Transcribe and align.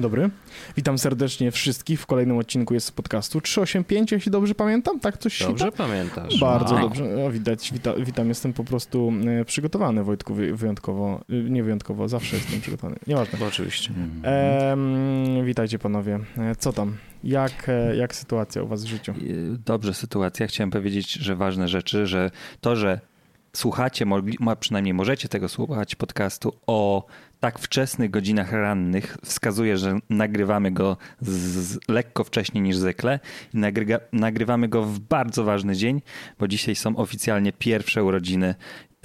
Dzień 0.00 0.02
dobry. 0.10 0.30
Witam 0.76 0.98
serdecznie 0.98 1.50
wszystkich 1.50 2.00
w 2.00 2.06
kolejnym 2.06 2.38
odcinku 2.38 2.74
jest 2.74 2.86
z 2.86 2.90
podcastu 2.90 3.40
385, 3.40 4.12
jeśli 4.12 4.32
dobrze 4.32 4.54
pamiętam, 4.54 5.00
tak 5.00 5.18
coś 5.18 5.42
Dobrze 5.42 5.64
się 5.64 5.72
pamiętasz. 5.72 6.40
Bardzo 6.40 6.74
Wow. 6.74 6.82
dobrze. 6.82 7.04
No, 7.04 7.30
widać, 7.30 7.72
wita, 7.72 7.94
witam, 7.94 8.28
jestem 8.28 8.52
po 8.52 8.64
prostu 8.64 9.12
e, 9.40 9.44
przygotowany, 9.44 10.04
Wojtku, 10.04 10.34
wy- 10.34 10.56
wyjątkowo. 10.56 11.20
E, 11.30 11.34
Nie 11.34 11.62
wyjątkowo, 11.62 12.08
zawsze 12.08 12.36
jestem 12.36 12.60
przygotowany. 12.60 12.96
Nieważne. 13.06 13.38
Bo 13.38 13.46
oczywiście. 13.46 13.90
Em, 14.22 15.44
witajcie 15.44 15.78
panowie. 15.78 16.18
E, 16.38 16.54
Co 16.56 16.72
tam? 16.72 16.96
Jak, 17.24 17.70
jak 17.98 18.14
sytuacja 18.14 18.62
u 18.62 18.66
was 18.66 18.84
w 18.84 18.88
życiu? 18.88 19.14
Dobrze, 19.66 19.94
sytuacja. 19.94 20.46
Chciałem 20.46 20.70
powiedzieć, 20.70 21.12
że 21.12 21.36
ważne 21.36 21.68
rzeczy, 21.68 22.06
że 22.06 22.30
to, 22.60 22.76
że 22.76 23.00
słuchacie, 23.56 24.06
mogli, 24.06 24.38
przynajmniej 24.60 24.94
możecie 24.94 25.28
tego 25.28 25.48
słuchać 25.48 25.94
podcastu 25.94 26.52
o 26.66 27.06
tak 27.40 27.58
wczesnych 27.58 28.10
godzinach 28.10 28.52
rannych, 28.52 29.16
wskazuje, 29.24 29.76
że 29.76 29.98
nagrywamy 30.10 30.70
go 30.70 30.96
z, 31.20 31.30
z 31.30 31.78
lekko 31.88 32.24
wcześniej 32.24 32.62
niż 32.62 32.76
zwykle 32.76 33.20
i 33.54 33.58
nagryga, 33.58 33.98
nagrywamy 34.12 34.68
go 34.68 34.82
w 34.82 34.98
bardzo 34.98 35.44
ważny 35.44 35.76
dzień, 35.76 36.02
bo 36.38 36.48
dzisiaj 36.48 36.74
są 36.74 36.96
oficjalnie 36.96 37.52
pierwsze 37.52 38.04
urodziny 38.04 38.54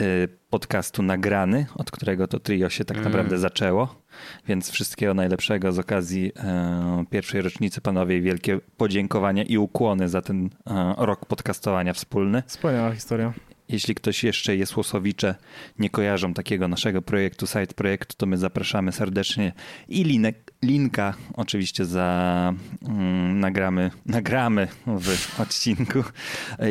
y, 0.02 0.28
podcastu 0.50 1.03
nagrany, 1.03 1.66
od 1.75 1.91
którego 1.91 2.28
to 2.28 2.39
trio 2.39 2.69
się 2.69 2.86
tak 2.86 2.97
Mm. 2.97 3.09
naprawdę 3.09 3.38
zaczęło. 3.38 4.02
Więc 4.47 4.69
wszystkiego 4.69 5.13
najlepszego 5.13 5.72
z 5.72 5.80
okazji 5.80 6.31
e, 6.38 7.06
pierwszej 7.09 7.41
rocznicy, 7.41 7.81
panowie, 7.81 8.22
wielkie 8.22 8.59
podziękowania 8.78 9.44
i 9.44 9.58
ukłony 9.58 10.09
za 10.09 10.22
ten 10.22 10.50
e, 10.67 10.94
rok 10.97 11.25
podcastowania 11.25 11.94
wspólny. 11.94 12.44
Wspaniała 12.47 12.91
historia. 12.91 13.33
Jeśli 13.69 13.95
ktoś 13.95 14.23
jeszcze 14.23 14.55
jest 14.55 14.77
Łosowicze, 14.77 15.35
nie 15.80 15.89
kojarzą 15.89 16.33
takiego 16.33 16.67
naszego 16.67 17.02
projektu, 17.02 17.47
site 17.47 17.73
projektu, 17.75 18.16
to 18.17 18.25
my 18.25 18.38
zapraszamy 18.38 18.91
serdecznie 18.91 19.53
i 19.88 20.03
linek, 20.03 20.53
linka 20.63 21.13
oczywiście 21.33 21.85
za 21.85 22.53
mm, 22.88 23.39
nagramy, 23.39 23.91
nagramy 24.05 24.67
w 24.88 25.39
odcinku 25.39 26.03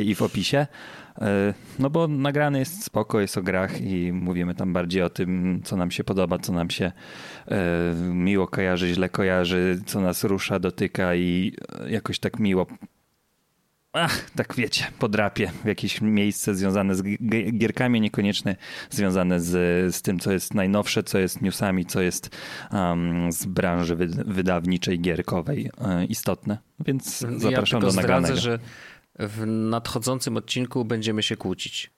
i 0.02 0.14
w 0.14 0.22
opisie. 0.22 0.66
E, 1.20 1.54
No 1.78 1.90
bo 1.90 2.08
nagrany 2.08 2.58
jest 2.58 2.84
spoko, 2.84 3.20
jest 3.20 3.38
o 3.38 3.42
grach 3.42 3.80
i 3.80 4.12
mówimy 4.12 4.54
tam 4.54 4.72
bardziej 4.72 5.02
o 5.02 5.10
tym, 5.10 5.60
co 5.64 5.76
nam 5.76 5.90
się 5.90 6.04
podoba, 6.04 6.38
co 6.38 6.52
nam 6.52 6.70
się 6.70 6.92
e, 7.48 7.94
miło 8.12 8.46
kojarzy, 8.48 8.94
źle 8.94 9.08
kojarzy, 9.08 9.82
co 9.86 10.00
nas 10.00 10.24
rusza, 10.24 10.58
dotyka 10.58 11.14
i 11.14 11.52
jakoś 11.88 12.18
tak 12.18 12.38
miło 12.38 12.66
ach, 13.94 14.30
tak 14.30 14.54
wiecie, 14.54 14.86
podrapie 14.98 15.50
w 15.64 15.66
jakieś 15.66 16.00
miejsce 16.00 16.54
związane 16.54 16.94
z 16.94 17.02
gierkami, 17.58 18.00
niekoniecznie 18.00 18.56
związane 18.90 19.40
z, 19.40 19.50
z 19.94 20.02
tym, 20.02 20.18
co 20.18 20.32
jest 20.32 20.54
najnowsze, 20.54 21.02
co 21.02 21.18
jest 21.18 21.42
newsami, 21.42 21.86
co 21.86 22.00
jest 22.00 22.36
um, 22.72 23.32
z 23.32 23.46
branży 23.46 23.96
wy, 23.96 24.06
wydawniczej, 24.06 25.00
gierkowej 25.00 25.70
e, 25.80 26.04
istotne. 26.04 26.58
Więc 26.80 27.20
ja 27.20 27.38
zapraszam 27.38 27.80
tylko 27.80 27.94
do 27.94 28.00
nagranego. 28.00 28.36
zdradzę, 28.36 28.40
że 28.40 28.58
w 29.18 29.46
nadchodzącym 29.46 30.36
odcinku 30.36 30.84
będziemy 30.84 31.22
się 31.22 31.36
kłócić. 31.36 31.90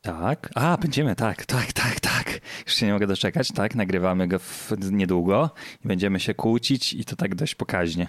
Tak, 0.00 0.50
a 0.54 0.76
będziemy, 0.76 1.16
tak, 1.16 1.46
tak, 1.46 1.72
tak, 1.72 2.00
tak. 2.00 2.40
Już 2.66 2.74
się 2.74 2.86
nie 2.86 2.92
mogę 2.92 3.06
doczekać, 3.06 3.48
tak, 3.52 3.74
nagrywamy 3.74 4.28
go 4.28 4.38
w, 4.38 4.72
niedługo 4.90 5.50
i 5.84 5.88
będziemy 5.88 6.20
się 6.20 6.34
kłócić 6.34 6.92
i 6.92 7.04
to 7.04 7.16
tak 7.16 7.34
dość 7.34 7.54
pokaźnie. 7.54 8.06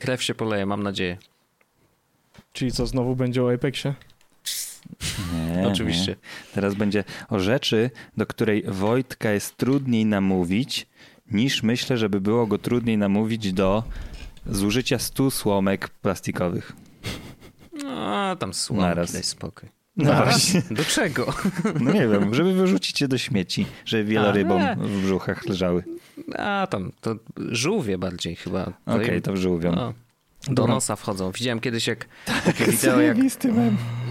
Krew 0.00 0.22
się 0.22 0.34
poleje, 0.34 0.66
mam 0.66 0.82
nadzieję. 0.82 1.16
Czyli 2.52 2.72
co, 2.72 2.86
znowu 2.86 3.16
będzie 3.16 3.42
o 3.44 3.52
Apexie? 3.52 3.94
Nie, 5.56 5.68
Oczywiście. 5.68 6.10
Nie. 6.10 6.52
Teraz 6.54 6.74
będzie 6.74 7.04
o 7.28 7.38
rzeczy, 7.40 7.90
do 8.16 8.26
której 8.26 8.62
Wojtka 8.68 9.30
jest 9.30 9.56
trudniej 9.56 10.06
namówić, 10.06 10.86
niż 11.30 11.62
myślę, 11.62 11.98
żeby 11.98 12.20
było 12.20 12.46
go 12.46 12.58
trudniej 12.58 12.98
namówić 12.98 13.52
do 13.52 13.82
zużycia 14.46 14.98
100 14.98 15.30
słomek 15.30 15.88
plastikowych. 15.88 16.72
A 17.88 18.36
tam 18.38 18.54
słomki, 18.54 18.82
Naraz. 18.82 19.12
daj 19.12 19.22
spokój. 19.22 19.68
No 20.04 20.12
właśnie. 20.24 20.62
Do 20.70 20.84
czego? 20.84 21.26
No 21.80 21.92
nie 21.92 22.08
wiem, 22.08 22.34
żeby 22.34 22.52
wyrzucić 22.54 23.00
je 23.00 23.08
do 23.08 23.18
śmieci, 23.18 23.66
żeby 23.84 24.04
wielorybom 24.04 24.62
A, 24.62 24.74
w 24.74 25.02
brzuchach 25.02 25.46
leżały. 25.46 25.84
A 26.38 26.66
tam, 26.70 26.92
to 27.00 27.14
żółwie 27.50 27.98
bardziej 27.98 28.36
chyba. 28.36 28.72
Okej, 28.86 29.14
im- 29.16 29.22
to 29.22 29.36
żółwią. 29.36 29.72
no, 29.72 29.94
do 30.48 30.54
Dobra. 30.54 30.74
nosa 30.74 30.96
wchodzą. 30.96 31.30
Widziałem 31.32 31.60
kiedyś 31.60 31.86
jak 31.86 32.06
takie 32.46 32.64
wideo, 32.64 33.00
jak 33.00 33.16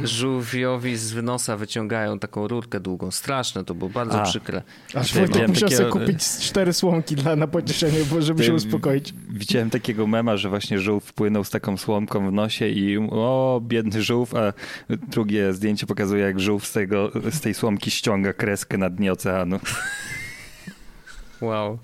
żółwiowi 0.03 0.97
z 0.97 1.15
nosa 1.23 1.57
wyciągają 1.57 2.19
taką 2.19 2.47
rurkę 2.47 2.79
długą. 2.79 3.11
Straszne 3.11 3.65
to 3.65 3.75
było, 3.75 3.89
bardzo 3.89 4.21
A. 4.21 4.25
przykre. 4.25 4.61
Aż 4.93 5.13
Wojtek 5.13 5.47
musiał 5.47 5.69
sobie 5.69 5.89
kupić 5.89 6.23
cztery 6.23 6.73
słomki 6.73 7.15
dla, 7.15 7.35
na 7.35 7.47
pocieszenie, 7.47 7.99
bo 8.11 8.21
żeby 8.21 8.43
się 8.43 8.49
Ty- 8.49 8.55
uspokoić. 8.55 9.13
Widziałem 9.29 9.69
takiego 9.69 10.07
mema, 10.07 10.37
że 10.37 10.49
właśnie 10.49 10.79
żółw 10.79 11.05
wpłynął 11.05 11.43
z 11.43 11.49
taką 11.49 11.77
słomką 11.77 12.29
w 12.29 12.33
nosie 12.33 12.67
i 12.67 12.97
o, 12.97 13.61
biedny 13.63 14.03
żółw, 14.03 14.35
a 14.35 14.53
drugie 14.89 15.53
zdjęcie 15.53 15.87
pokazuje, 15.87 16.23
jak 16.23 16.39
żółw 16.39 16.67
z, 16.67 16.71
tego, 16.71 17.11
z 17.31 17.41
tej 17.41 17.53
słomki 17.53 17.91
ściąga 17.91 18.33
kreskę 18.33 18.77
na 18.77 18.89
dnie 18.89 19.11
oceanu. 19.11 19.59
Wow. 21.41 21.79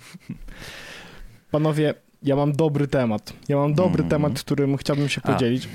Panowie, 1.52 1.94
ja 2.26 2.36
mam 2.36 2.54
dobry 2.54 2.88
temat. 2.88 3.34
Ja 3.50 3.56
mam 3.58 3.74
dobry 3.74 4.00
Mm. 4.04 4.10
temat, 4.10 4.40
którym 4.40 4.78
chciałbym 4.78 5.10
się 5.10 5.22
A. 5.24 5.32
podzielić. 5.34 5.68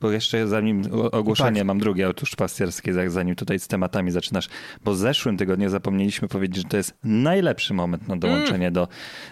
Bo 0.00 0.10
jeszcze 0.10 0.48
zanim 0.48 0.82
ogłoszenie 1.12 1.60
Tak. 1.60 1.66
mam 1.66 1.78
drugie, 1.78 2.08
otóż 2.08 2.36
pasterskie, 2.36 2.92
za- 2.92 3.10
zanim 3.10 3.34
tutaj 3.34 3.58
z 3.58 3.68
tematami 3.68 4.10
zaczynasz, 4.10 4.48
bo 4.84 4.92
w 4.92 4.96
zeszłym 4.96 5.36
tygodniu 5.36 5.68
zapomnieliśmy 5.68 6.28
powiedzieć, 6.28 6.56
że 6.56 6.68
to 6.68 6.76
jest 6.76 6.94
najlepszy 7.04 7.74
moment 7.74 8.08
na 8.08 8.16
dołączenie 8.16 8.70
do 8.70 8.88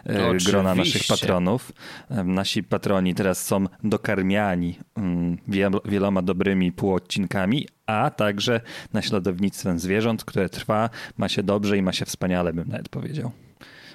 e, 0.06 0.36
grona 0.46 0.74
naszych 0.74 1.02
patronów. 1.08 1.72
E, 2.10 2.24
Nasi 2.24 2.62
patroni 2.62 3.14
teraz 3.14 3.46
są 3.46 3.64
dokarmiani 3.84 4.78
mm, 4.96 5.36
wiel- 5.48 5.80
wieloma 5.84 6.22
dobrymi 6.22 6.72
półodcinkami, 6.72 7.68
a 7.86 8.10
także 8.10 8.60
naśladownictwem 8.92 9.78
zwierząt, 9.78 10.24
które 10.24 10.48
trwa, 10.48 10.90
ma 11.18 11.28
się 11.28 11.42
dobrze 11.42 11.78
i 11.78 11.82
ma 11.82 11.92
się 11.92 12.04
wspaniale, 12.04 12.52
bym 12.52 12.68
nawet 12.68 12.88
powiedział. 12.88 13.30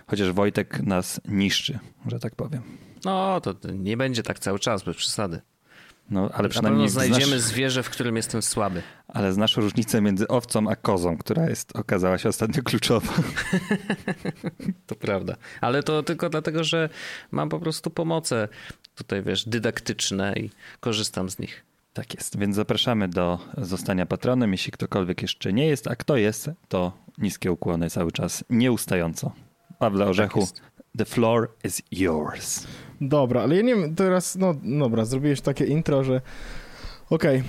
Chociaż 0.10 0.32
Wojtek 0.32 0.80
nas 0.84 1.22
niszczy, 1.26 1.80
że 2.08 2.20
tak 2.20 2.36
powiem. 2.36 2.62
No, 3.06 3.42
to 3.42 3.54
nie 3.74 3.98
będzie 3.98 4.24
tak 4.24 4.40
cały 4.40 4.60
czas, 4.60 4.84
bez 4.84 4.98
przesady. 4.98 5.42
No, 6.10 6.30
ale 6.34 6.44
Na 6.44 6.50
przynajmniej 6.50 6.90
znajdziemy 6.90 7.26
znasz... 7.26 7.42
zwierzę, 7.42 7.84
w 7.84 7.90
którym 7.90 8.16
jestem 8.16 8.42
słaby. 8.42 8.82
Ale 9.08 9.34
znasz 9.34 9.58
różnicę 9.58 10.02
między 10.02 10.28
owcą 10.28 10.70
a 10.70 10.76
kozą, 10.76 11.18
która 11.18 11.50
jest, 11.50 11.76
okazała 11.76 12.18
się 12.18 12.30
ostatnio 12.30 12.64
kluczowa. 12.64 13.14
To 14.88 14.96
prawda. 14.96 15.36
Ale 15.62 15.84
to 15.84 16.04
tylko 16.04 16.30
dlatego, 16.30 16.64
że 16.64 16.90
mam 17.32 17.50
po 17.50 17.60
prostu 17.60 17.90
pomoce 17.90 18.48
tutaj, 18.96 19.24
wiesz, 19.24 19.50
dydaktyczne 19.50 20.34
i 20.34 20.50
korzystam 20.80 21.30
z 21.30 21.40
nich. 21.40 21.66
Tak 21.94 22.14
jest, 22.14 22.40
więc 22.40 22.56
zapraszamy 22.56 23.08
do 23.08 23.40
zostania 23.58 24.06
patronem, 24.06 24.52
jeśli 24.52 24.72
ktokolwiek 24.72 25.22
jeszcze 25.22 25.54
nie 25.54 25.68
jest, 25.68 25.88
a 25.88 25.96
kto 25.96 26.18
jest, 26.18 26.50
to 26.68 26.92
niskie 27.18 27.52
ukłony 27.52 27.90
cały 27.90 28.12
czas, 28.12 28.44
nieustająco. 28.50 29.32
Pawle 29.80 30.06
Orzechu, 30.06 30.40
jest. 30.40 30.62
the 30.98 31.06
floor 31.06 31.50
is 31.64 31.82
yours. 31.92 32.68
Dobra, 33.02 33.42
ale 33.42 33.56
ja 33.56 33.62
nie 33.62 33.76
wiem, 33.76 33.96
teraz, 33.96 34.36
no 34.36 34.54
dobra, 34.64 35.06
zrobiłeś 35.06 35.42
takie 35.42 35.66
intro, 35.66 36.04
że 36.04 36.22
okej. 37.10 37.44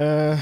e, 0.00 0.38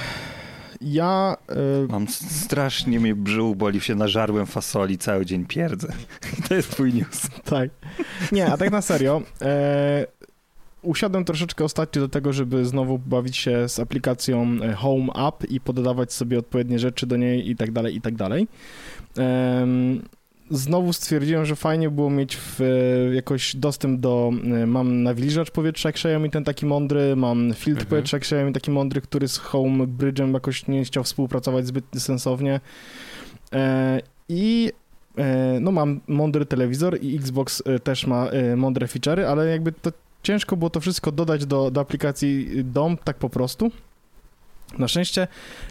Ja 0.81 1.37
e, 1.49 1.87
Mam 1.89 2.09
strasznie 2.09 3.01
mnie 3.01 3.15
brzuch 3.15 3.57
boli, 3.57 3.81
się 3.81 3.95
nażarłem 3.95 4.47
fasoli, 4.47 4.99
cały 4.99 5.27
dzień 5.27 5.47
pierdzę. 5.47 5.89
To 6.49 6.55
jest 6.55 6.71
twój 6.71 6.95
news. 6.95 7.29
Tak. 7.45 7.71
Nie, 8.33 8.47
a 8.53 8.57
tak 8.57 8.71
na 8.71 8.83
serio. 8.83 9.23
E, 9.43 10.07
usiadłem 10.83 11.25
troszeczkę 11.25 11.65
ostatnio 11.65 12.03
do 12.03 12.09
tego, 12.09 12.33
żeby 12.33 12.65
znowu 12.65 12.99
bawić 12.99 13.37
się 13.37 13.69
z 13.69 13.79
aplikacją 13.81 14.57
e, 14.63 14.75
Home 14.75 15.13
App 15.29 15.51
i 15.51 15.61
poddawać 15.61 16.13
sobie 16.13 16.39
odpowiednie 16.39 16.79
rzeczy 16.79 17.07
do 17.07 17.17
niej 17.17 17.51
i 17.51 17.57
tak 17.57 17.73
dalej, 17.73 17.97
i 17.97 18.01
tak 18.01 18.15
dalej. 18.15 18.49
Znowu 20.51 20.93
stwierdziłem, 20.93 21.45
że 21.47 21.57
fajnie 21.57 21.91
było 21.91 22.11
mieć 22.11 22.37
w, 22.37 22.61
e, 22.61 23.15
jakoś 23.15 23.57
dostęp 23.57 24.01
do. 24.01 24.31
e, 24.63 24.67
Mam 24.67 25.03
nawilżacz 25.03 25.51
powietrza 25.51 25.89
jak 25.89 25.97
Xiaomi, 25.97 26.31
ten 26.31 26.45
taki 26.45 26.67
mądry, 26.67 27.17
mam 27.17 27.55
filtr 27.55 27.81
Mhm. 27.81 27.87
powietrza 27.89 28.17
jak 28.17 28.23
Xiaomi, 28.23 28.53
taki 28.53 28.71
mądry, 28.71 29.01
który 29.01 29.29
z 29.29 29.39
Home 29.39 29.85
Bridge'em 29.87 30.35
jakoś 30.35 30.67
nie 30.69 30.85
chciał 30.85 31.05
współpracować 31.05 31.67
zbyt 31.67 31.85
sensownie. 31.99 32.61
E, 33.53 34.01
I 34.29 34.73
No 35.61 35.73
mam 35.73 36.01
mądry 36.09 36.47
telewizor 36.47 36.99
i 37.03 37.17
Xbox 37.17 37.63
też 37.85 38.07
ma 38.07 38.29
mądre 38.57 38.87
feature'y, 38.87 39.23
ale 39.23 39.47
jakby 39.47 39.73
to 39.73 39.93
ciężko 40.23 40.57
było 40.57 40.71
to 40.71 40.81
wszystko 40.81 41.13
dodać 41.13 41.47
do, 41.47 41.71
do 41.71 41.81
aplikacji 41.81 42.49
dom 42.65 42.97
tak 43.05 43.17
po 43.17 43.29
prostu. 43.31 43.71
Na 44.79 44.89
szczęście 44.89 45.29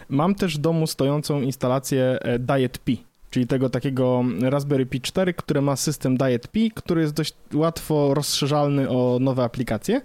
mam 0.08 0.34
też 0.34 0.58
w 0.58 0.60
domu 0.60 0.86
stojącą 0.86 1.40
instalację 1.40 2.18
Diet 2.38 2.78
P. 2.78 2.92
czyli 3.30 3.46
tego 3.46 3.70
takiego 3.70 4.24
Raspberry 4.40 4.86
Pi 4.86 5.00
4, 5.00 5.34
które 5.34 5.60
ma 5.60 5.76
system 5.76 6.16
Diet 6.16 6.48
Pi, 6.48 6.70
który 6.70 7.00
jest 7.00 7.14
dość 7.14 7.34
łatwo 7.54 8.14
rozszerzalny 8.14 8.88
o 8.88 9.18
nowe 9.20 9.44
aplikacje. 9.44 10.00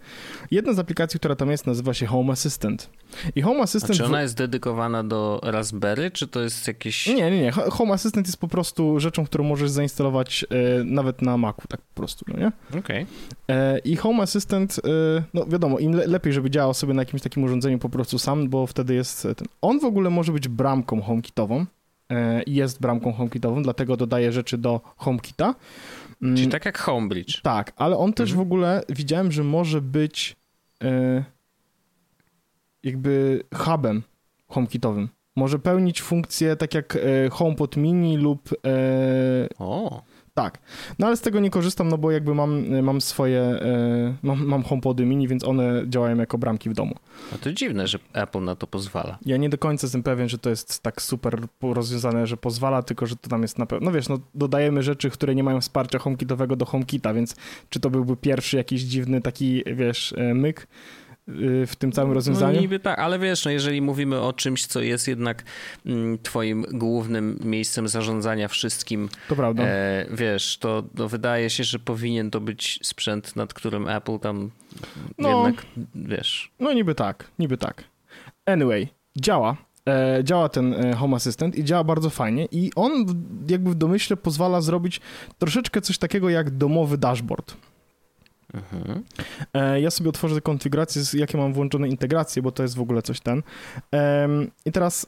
Jedna 0.51 0.73
z 0.73 0.79
aplikacji, 0.79 1.19
która 1.19 1.35
tam 1.35 1.51
jest, 1.51 1.67
nazywa 1.67 1.93
się 1.93 2.05
Home 2.05 2.33
Assistant. 2.33 2.89
I 3.35 3.41
Home 3.41 3.61
Assistant... 3.61 3.91
A 3.91 3.95
czy 3.95 4.05
ona 4.05 4.21
jest 4.21 4.37
dedykowana 4.37 5.03
do 5.03 5.39
Raspberry, 5.43 6.11
czy 6.11 6.27
to 6.27 6.41
jest 6.41 6.67
jakieś... 6.67 7.07
Nie, 7.07 7.31
nie, 7.31 7.41
nie. 7.41 7.51
Home 7.51 7.93
Assistant 7.93 8.27
jest 8.27 8.37
po 8.37 8.47
prostu 8.47 8.99
rzeczą, 8.99 9.25
którą 9.25 9.43
możesz 9.43 9.69
zainstalować 9.69 10.45
e, 10.49 10.83
nawet 10.83 11.21
na 11.21 11.37
Macu, 11.37 11.67
tak 11.67 11.81
po 11.81 11.95
prostu, 11.95 12.25
no 12.27 12.39
nie? 12.39 12.51
Okej. 12.69 12.79
Okay. 12.79 13.05
E, 13.47 13.79
I 13.79 13.95
Home 13.95 14.23
Assistant, 14.23 14.79
e, 14.85 15.23
no 15.33 15.45
wiadomo, 15.45 15.79
im 15.79 15.95
le 15.95 16.07
lepiej, 16.07 16.33
żeby 16.33 16.49
działał 16.49 16.73
sobie 16.73 16.93
na 16.93 17.01
jakimś 17.01 17.21
takim 17.21 17.43
urządzeniu 17.43 17.79
po 17.79 17.89
prostu 17.89 18.19
sam, 18.19 18.49
bo 18.49 18.67
wtedy 18.67 18.93
jest 18.93 19.23
ten... 19.23 19.47
On 19.61 19.79
w 19.79 19.85
ogóle 19.85 20.09
może 20.09 20.31
być 20.31 20.47
bramką 20.47 21.01
HomeKitową, 21.01 21.65
jest 22.47 22.81
bramką 22.81 23.13
HomeKitową, 23.13 23.63
dlatego 23.63 23.97
dodaje 23.97 24.31
rzeczy 24.31 24.57
do 24.57 24.81
HomeKita. 24.97 25.55
Mm, 26.21 26.35
Czyli 26.35 26.47
tak 26.47 26.65
jak 26.65 26.77
HomeBridge. 26.77 27.41
Tak, 27.41 27.73
ale 27.75 27.97
on 27.97 28.13
też 28.13 28.29
mhm. 28.29 28.37
w 28.37 28.47
ogóle 28.47 28.83
widziałem, 28.89 29.31
że 29.31 29.43
może 29.43 29.81
być 29.81 30.35
e, 30.83 31.23
jakby 32.83 33.43
hubem 33.53 34.01
HomeKitowym. 34.47 35.09
Może 35.35 35.59
pełnić 35.59 36.01
funkcję 36.01 36.55
tak 36.55 36.73
jak 36.73 36.95
e, 36.95 37.29
HomePod 37.29 37.77
Mini 37.77 38.17
lub 38.17 38.49
o. 39.59 40.03
Tak. 40.43 40.59
No 40.99 41.07
ale 41.07 41.17
z 41.17 41.21
tego 41.21 41.39
nie 41.39 41.49
korzystam, 41.49 41.89
no 41.89 41.97
bo 41.97 42.11
jakby 42.11 42.35
mam, 42.35 42.81
mam 42.83 43.01
swoje, 43.01 43.41
e, 43.41 44.15
mam, 44.23 44.45
mam 44.45 44.63
HomePody 44.63 45.05
mini, 45.05 45.27
więc 45.27 45.43
one 45.43 45.83
działają 45.87 46.17
jako 46.17 46.37
bramki 46.37 46.69
w 46.69 46.73
domu. 46.73 46.95
No 47.31 47.37
to 47.37 47.53
dziwne, 47.53 47.87
że 47.87 47.99
Apple 48.13 48.43
na 48.43 48.55
to 48.55 48.67
pozwala. 48.67 49.17
Ja 49.25 49.37
nie 49.37 49.49
do 49.49 49.57
końca 49.57 49.87
jestem 49.87 50.03
pewien, 50.03 50.29
że 50.29 50.37
to 50.37 50.49
jest 50.49 50.83
tak 50.83 51.01
super 51.01 51.41
rozwiązane, 51.61 52.27
że 52.27 52.37
pozwala, 52.37 52.83
tylko 52.83 53.05
że 53.05 53.15
to 53.15 53.29
tam 53.29 53.41
jest 53.41 53.57
na 53.57 53.65
pewno, 53.65 53.85
no 53.85 53.91
wiesz, 53.91 54.09
no 54.09 54.19
dodajemy 54.35 54.83
rzeczy, 54.83 55.09
które 55.09 55.35
nie 55.35 55.43
mają 55.43 55.61
wsparcia 55.61 55.99
HomeKitowego 55.99 56.55
do 56.55 56.65
HomeKita, 56.65 57.13
więc 57.13 57.35
czy 57.69 57.79
to 57.79 57.89
byłby 57.89 58.17
pierwszy 58.17 58.57
jakiś 58.57 58.81
dziwny 58.81 59.21
taki, 59.21 59.63
wiesz, 59.75 60.13
e, 60.17 60.33
myk, 60.33 60.67
Y, 61.10 61.10
w 61.67 61.75
tym 61.77 61.91
całym 61.91 62.09
no 62.09 62.13
rozwiązaniu? 62.15 62.55
No 62.55 62.61
niby 62.61 62.79
tak, 62.79 62.99
ale 62.99 63.19
wiesz, 63.19 63.45
no 63.45 63.51
jeżeli 63.51 63.81
mówimy 63.81 64.19
o 64.21 64.33
czymś, 64.33 64.65
co 64.65 64.81
jest 64.81 65.07
jednak 65.07 65.43
mm, 65.85 66.17
twoim 66.19 66.65
głównym 66.71 67.39
miejscem 67.43 67.87
zarządzania 67.87 68.47
wszystkim, 68.47 69.09
to 69.29 69.35
prawda. 69.35 69.63
E, 69.63 70.05
wiesz, 70.11 70.57
to, 70.57 70.83
to 70.95 71.09
wydaje 71.09 71.49
się, 71.49 71.63
że 71.63 71.79
powinien 71.79 72.31
to 72.31 72.41
być 72.41 72.79
sprzęt, 72.83 73.35
nad 73.35 73.53
którym 73.53 73.87
Apple 73.87 74.19
tam 74.19 74.51
no, 75.17 75.29
jednak, 75.29 75.65
wiesz. 75.95 76.51
No 76.59 76.73
niby 76.73 76.95
tak, 76.95 77.31
niby 77.39 77.57
tak. 77.57 77.83
Anyway, 78.45 78.87
działa. 79.17 79.57
E, 79.89 80.23
działa 80.23 80.49
ten 80.49 80.73
e, 80.73 80.95
Home 80.95 81.15
Assistant 81.15 81.55
i 81.55 81.63
działa 81.63 81.83
bardzo 81.83 82.09
fajnie 82.09 82.47
i 82.51 82.71
on 82.75 83.05
jakby 83.49 83.69
w 83.69 83.75
domyśle 83.75 84.17
pozwala 84.17 84.61
zrobić 84.61 85.01
troszeczkę 85.39 85.81
coś 85.81 85.97
takiego 85.97 86.29
jak 86.29 86.49
domowy 86.49 86.97
dashboard. 86.97 87.55
Mhm. 88.53 89.03
Ja 89.81 89.91
sobie 89.91 90.09
otworzę 90.09 90.41
konfigurację, 90.41 91.01
jakie 91.13 91.37
mam 91.37 91.53
włączone 91.53 91.89
integracje, 91.89 92.41
bo 92.41 92.51
to 92.51 92.63
jest 92.63 92.75
w 92.75 92.81
ogóle 92.81 93.01
coś 93.01 93.19
ten. 93.19 93.43
I 94.65 94.71
teraz 94.71 95.05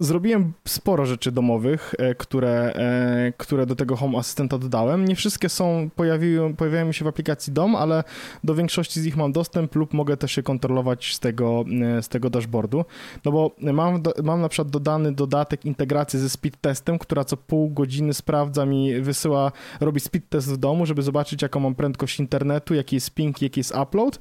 Zrobiłem 0.00 0.52
sporo 0.68 1.06
rzeczy 1.06 1.32
domowych, 1.32 1.94
e, 1.98 2.14
które, 2.14 2.72
e, 2.74 3.32
które 3.36 3.66
do 3.66 3.76
tego 3.76 3.96
Home 3.96 4.18
Assistanta 4.18 4.58
dodałem. 4.58 5.04
Nie 5.04 5.16
wszystkie 5.16 5.48
są, 5.48 5.90
pojawiły, 5.96 6.54
pojawiają 6.54 6.92
się 6.92 7.04
w 7.04 7.08
aplikacji 7.08 7.52
DOM, 7.52 7.76
ale 7.76 8.04
do 8.44 8.54
większości 8.54 9.00
z 9.00 9.04
nich 9.04 9.16
mam 9.16 9.32
dostęp 9.32 9.74
lub 9.74 9.94
mogę 9.94 10.16
też 10.16 10.36
je 10.36 10.42
kontrolować 10.42 11.14
z 11.14 11.20
tego, 11.20 11.64
e, 11.98 12.02
z 12.02 12.08
tego 12.08 12.30
dashboardu. 12.30 12.84
No 13.24 13.32
bo 13.32 13.56
mam, 13.60 14.02
mam 14.22 14.40
na 14.40 14.48
przykład 14.48 14.70
dodany 14.70 15.12
dodatek 15.12 15.64
integracji 15.64 16.18
ze 16.18 16.30
speed 16.30 16.58
testem, 16.60 16.98
która 16.98 17.24
co 17.24 17.36
pół 17.36 17.70
godziny 17.70 18.14
sprawdza 18.14 18.66
mi, 18.66 19.00
wysyła, 19.00 19.52
robi 19.80 20.00
speed 20.00 20.26
test 20.28 20.52
w 20.52 20.56
domu, 20.56 20.86
żeby 20.86 21.02
zobaczyć 21.02 21.42
jaką 21.42 21.60
mam 21.60 21.74
prędkość 21.74 22.20
internetu, 22.20 22.74
jaki 22.74 22.96
jest 22.96 23.10
ping, 23.10 23.42
jaki 23.42 23.60
jest 23.60 23.74
upload. 23.82 24.18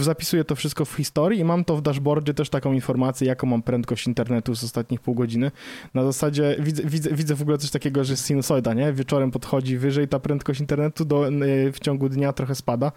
Zapisuję 0.00 0.44
to 0.44 0.56
wszystko 0.56 0.84
w 0.84 0.92
historii 0.92 1.40
i 1.40 1.44
mam 1.44 1.64
to 1.64 1.76
w 1.76 1.82
dashboardzie 1.82 2.34
też 2.34 2.50
taką 2.50 2.72
informację, 2.72 3.26
jaką 3.26 3.46
mam 3.46 3.62
prędkość 3.62 4.06
internetu 4.06 4.54
z 4.54 4.64
ostatnich 4.64 5.00
pół 5.00 5.14
pół 5.14 5.23
godziny. 5.24 5.50
Na 5.94 6.04
zasadzie 6.04 6.56
widzę, 6.58 6.82
widzę, 6.82 7.10
widzę 7.10 7.34
w 7.34 7.42
ogóle 7.42 7.58
coś 7.58 7.70
takiego, 7.70 8.04
że 8.04 8.16
sinusoida, 8.16 8.74
nie? 8.74 8.92
Wieczorem 8.92 9.30
podchodzi 9.30 9.78
wyżej, 9.78 10.08
ta 10.08 10.18
prędkość 10.20 10.60
internetu 10.60 11.04
do, 11.04 11.28
e, 11.28 11.30
w 11.72 11.78
ciągu 11.78 12.08
dnia 12.08 12.32
trochę 12.32 12.54
spada. 12.54 12.92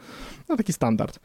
No 0.50 0.57
taki 0.57 0.74
standard. 0.74 1.19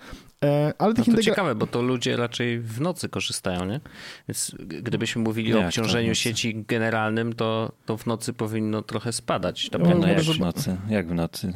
E, 0.45 0.73
ale 0.79 0.89
no 0.89 1.05
to 1.05 1.11
integra... 1.11 1.23
ciekawe, 1.23 1.55
bo 1.55 1.67
to 1.67 1.83
ludzie 1.83 2.17
raczej 2.17 2.61
w 2.61 2.81
nocy 2.81 3.09
korzystają, 3.09 3.65
nie? 3.65 3.81
Więc 4.29 4.57
gdybyśmy 4.59 5.23
mówili 5.23 5.51
Jak 5.51 5.59
o 5.59 5.67
obciążeniu 5.67 6.15
sieci 6.15 6.65
generalnym, 6.69 7.33
to, 7.33 7.73
to 7.87 7.97
w 7.97 8.07
nocy 8.07 8.33
powinno 8.33 8.83
trochę 8.83 9.13
spadać. 9.13 9.71
No, 9.73 9.95
no 9.99 10.09
jak 10.09 10.21
w 10.21 10.41
nocy? 10.41 10.77
Jak 10.89 11.09
w 11.09 11.15
nocy? 11.15 11.53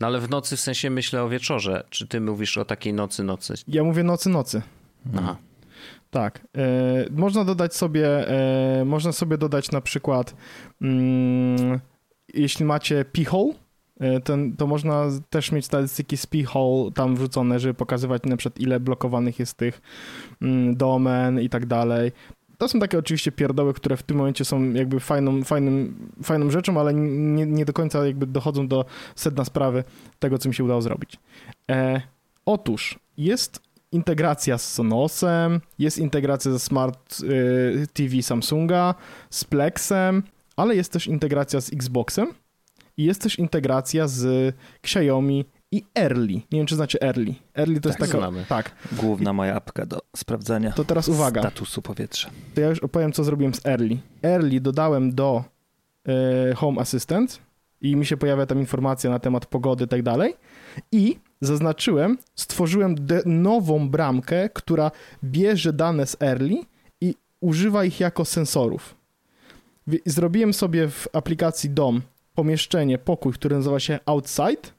No 0.00 0.06
ale 0.06 0.20
w 0.20 0.30
nocy 0.30 0.56
w 0.56 0.60
sensie 0.60 0.90
myślę 0.90 1.22
o 1.22 1.28
wieczorze. 1.28 1.84
Czy 1.90 2.06
ty 2.06 2.20
mówisz 2.20 2.58
o 2.58 2.64
takiej 2.64 2.92
nocy, 2.92 3.24
nocy? 3.24 3.54
Ja 3.68 3.84
mówię 3.84 4.02
nocy, 4.02 4.28
nocy. 4.28 4.62
Aha. 5.18 5.36
Tak. 6.12 6.46
E, 6.56 6.64
można 7.10 7.44
dodać 7.44 7.74
sobie, 7.76 8.28
e, 8.28 8.84
można 8.84 9.12
sobie 9.12 9.38
dodać 9.38 9.70
na 9.70 9.80
przykład, 9.80 10.36
mm, 10.82 11.80
jeśli 12.34 12.64
macie 12.64 13.04
p-hole, 13.04 13.54
e, 14.00 14.20
ten, 14.20 14.56
to 14.56 14.66
można 14.66 15.06
też 15.30 15.52
mieć 15.52 15.64
statystyki 15.64 16.16
z 16.16 16.26
p-hole 16.26 16.90
tam 16.94 17.16
wrzucone, 17.16 17.60
żeby 17.60 17.74
pokazywać 17.74 18.22
na 18.24 18.36
przykład 18.36 18.60
ile 18.60 18.80
blokowanych 18.80 19.38
jest 19.38 19.56
tych 19.56 19.80
mm, 20.42 20.76
domen 20.76 21.40
i 21.40 21.48
tak 21.48 21.66
dalej. 21.66 22.12
To 22.58 22.68
są 22.68 22.80
takie 22.80 22.98
oczywiście 22.98 23.32
pierdoły, 23.32 23.74
które 23.74 23.96
w 23.96 24.02
tym 24.02 24.16
momencie 24.16 24.44
są 24.44 24.72
jakby 24.72 25.00
fajną, 25.00 25.44
fajnym, 25.44 26.10
fajną 26.22 26.50
rzeczą, 26.50 26.80
ale 26.80 26.94
nie, 26.94 27.46
nie 27.46 27.64
do 27.64 27.72
końca 27.72 28.06
jakby 28.06 28.26
dochodzą 28.26 28.68
do 28.68 28.84
sedna 29.16 29.44
sprawy 29.44 29.84
tego, 30.18 30.38
co 30.38 30.48
mi 30.48 30.54
się 30.54 30.64
udało 30.64 30.82
zrobić. 30.82 31.18
E, 31.70 32.00
otóż 32.46 32.98
jest 33.16 33.71
integracja 33.92 34.58
z 34.58 34.72
Sonosem, 34.72 35.60
jest 35.78 35.98
integracja 35.98 36.52
ze 36.52 36.58
Smart 36.58 37.20
y, 37.20 37.86
TV 37.92 38.22
Samsunga, 38.22 38.94
z 39.30 39.44
Plexem, 39.44 40.22
ale 40.56 40.76
jest 40.76 40.92
też 40.92 41.06
integracja 41.06 41.60
z 41.60 41.72
Xboxem 41.72 42.26
i 42.96 43.04
jest 43.04 43.22
też 43.22 43.38
integracja 43.38 44.08
z 44.08 44.54
Xiaomi 44.82 45.44
i 45.72 45.84
Early. 45.98 46.32
Nie 46.32 46.42
wiem, 46.50 46.66
czy 46.66 46.74
znacie 46.74 47.02
Early. 47.02 47.34
Early 47.54 47.80
to 47.80 47.88
tak, 47.88 48.00
jest 48.00 48.12
taka... 48.12 48.18
Znamy. 48.18 48.44
Tak. 48.48 48.72
Główna 48.92 49.32
moja 49.32 49.54
apka 49.54 49.86
do 49.86 49.98
sprawdzania 50.16 50.72
to 50.72 50.84
teraz 50.84 51.08
uwaga. 51.08 51.40
statusu 51.40 51.82
powietrza. 51.82 52.30
To 52.54 52.60
ja 52.60 52.68
już 52.68 52.78
opowiem, 52.78 53.12
co 53.12 53.24
zrobiłem 53.24 53.54
z 53.54 53.66
Early. 53.66 53.98
Early 54.22 54.60
dodałem 54.60 55.14
do 55.14 55.44
y, 56.50 56.54
Home 56.54 56.80
Assistant 56.80 57.40
i 57.82 57.96
mi 57.96 58.06
się 58.06 58.16
pojawia 58.16 58.46
tam 58.46 58.58
informacja 58.58 59.10
na 59.10 59.18
temat 59.18 59.46
pogody 59.46 59.84
i 59.84 59.88
tak 59.88 60.02
dalej. 60.02 60.34
I 60.92 61.18
zaznaczyłem, 61.40 62.18
stworzyłem 62.34 62.94
nową 63.26 63.88
bramkę, 63.88 64.48
która 64.48 64.90
bierze 65.24 65.72
dane 65.72 66.06
z 66.06 66.16
Early 66.22 66.56
i 67.00 67.14
używa 67.40 67.84
ich 67.84 68.00
jako 68.00 68.24
sensorów. 68.24 68.94
Zrobiłem 70.06 70.52
sobie 70.54 70.88
w 70.88 71.08
aplikacji 71.12 71.70
DOM 71.70 72.02
pomieszczenie, 72.34 72.98
pokój, 72.98 73.32
który 73.32 73.56
nazywa 73.56 73.80
się 73.80 73.98
Outside, 74.06 74.72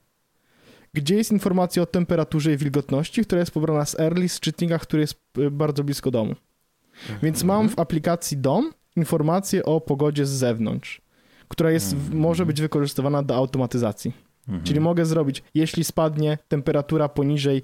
gdzie 0.94 1.16
jest 1.16 1.32
informacja 1.32 1.82
o 1.82 1.86
temperaturze 1.86 2.52
i 2.52 2.56
wilgotności, 2.56 3.22
która 3.22 3.38
jest 3.40 3.50
pobrana 3.50 3.84
z 3.84 4.00
Early, 4.00 4.28
z 4.28 4.40
czytnika, 4.40 4.78
który 4.78 5.00
jest 5.00 5.14
y, 5.38 5.50
bardzo 5.50 5.84
blisko 5.84 6.10
domu. 6.10 6.34
Mhm. 7.02 7.18
Więc 7.22 7.44
mam 7.44 7.68
w 7.68 7.78
aplikacji 7.78 8.36
DOM 8.36 8.72
informację 8.96 9.64
o 9.64 9.80
pogodzie 9.80 10.26
z 10.26 10.30
zewnątrz, 10.30 11.00
która 11.54 11.70
jest, 11.70 11.92
mhm. 11.92 12.18
może 12.18 12.46
być 12.46 12.60
wykorzystywana 12.60 13.22
do 13.22 13.36
automatyzacji. 13.36 14.12
Mhm. 14.48 14.64
Czyli 14.64 14.80
mogę 14.80 15.06
zrobić, 15.06 15.42
jeśli 15.54 15.84
spadnie 15.84 16.38
temperatura 16.48 17.08
poniżej 17.08 17.62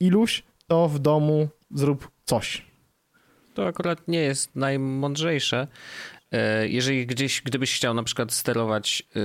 iluś, 0.00 0.42
to 0.66 0.88
w 0.88 0.98
domu 0.98 1.48
zrób 1.74 2.10
coś. 2.24 2.66
To 3.54 3.66
akurat 3.66 4.08
nie 4.08 4.18
jest 4.18 4.56
najmądrzejsze. 4.56 5.66
E, 6.32 6.68
jeżeli 6.68 7.06
gdzieś, 7.06 7.42
gdybyś 7.42 7.76
chciał 7.76 7.94
na 7.94 8.02
przykład 8.02 8.32
sterować 8.32 9.02
yy, 9.14 9.22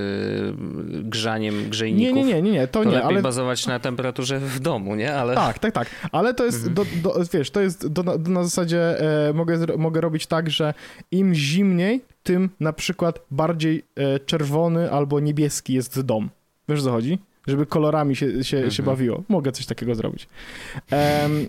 grzaniem 1.04 1.70
grzejników, 1.70 2.16
nie, 2.16 2.34
nie, 2.34 2.42
nie, 2.42 2.52
nie, 2.52 2.68
to, 2.68 2.84
to 2.84 2.84
nie, 2.84 2.96
lepiej 2.96 3.08
ale... 3.08 3.22
bazować 3.22 3.68
na 3.68 3.80
temperaturze 3.80 4.40
w 4.40 4.60
domu, 4.60 4.96
nie? 4.96 5.16
Ale... 5.16 5.36
Tak, 5.36 5.60
tak, 5.60 5.74
tak, 5.74 5.88
ale 6.12 6.34
to 6.34 6.46
jest, 6.46 6.68
mhm. 6.68 6.76
do, 6.76 7.12
do, 7.14 7.26
wiesz, 7.34 7.52
to 7.52 7.62
jest 7.62 7.88
do, 7.88 8.04
do, 8.04 8.32
na 8.32 8.44
zasadzie 8.44 9.00
e, 9.30 9.34
mogę, 9.34 9.78
mogę 9.78 10.02
robić 10.02 10.28
tak, 10.28 10.50
że 10.50 10.74
im 11.12 11.34
zimniej, 11.36 12.02
tym 12.24 12.50
na 12.60 12.74
przykład 12.74 13.20
bardziej 13.32 13.84
e, 13.96 14.20
czerwony 14.20 14.92
albo 14.92 15.20
niebieski 15.20 15.74
jest 15.74 16.02
dom. 16.02 16.30
Wiesz, 16.70 16.84
co 16.84 16.92
chodzi? 16.92 17.20
Żeby 17.48 17.66
kolorami 17.66 18.16
się, 18.16 18.44
się, 18.44 18.58
mhm. 18.58 18.72
się 18.72 18.84
bawiło. 18.84 19.24
Mogę 19.30 19.52
coś 19.52 19.66
takiego 19.66 19.96
zrobić. 19.96 20.28
Um, 20.92 21.48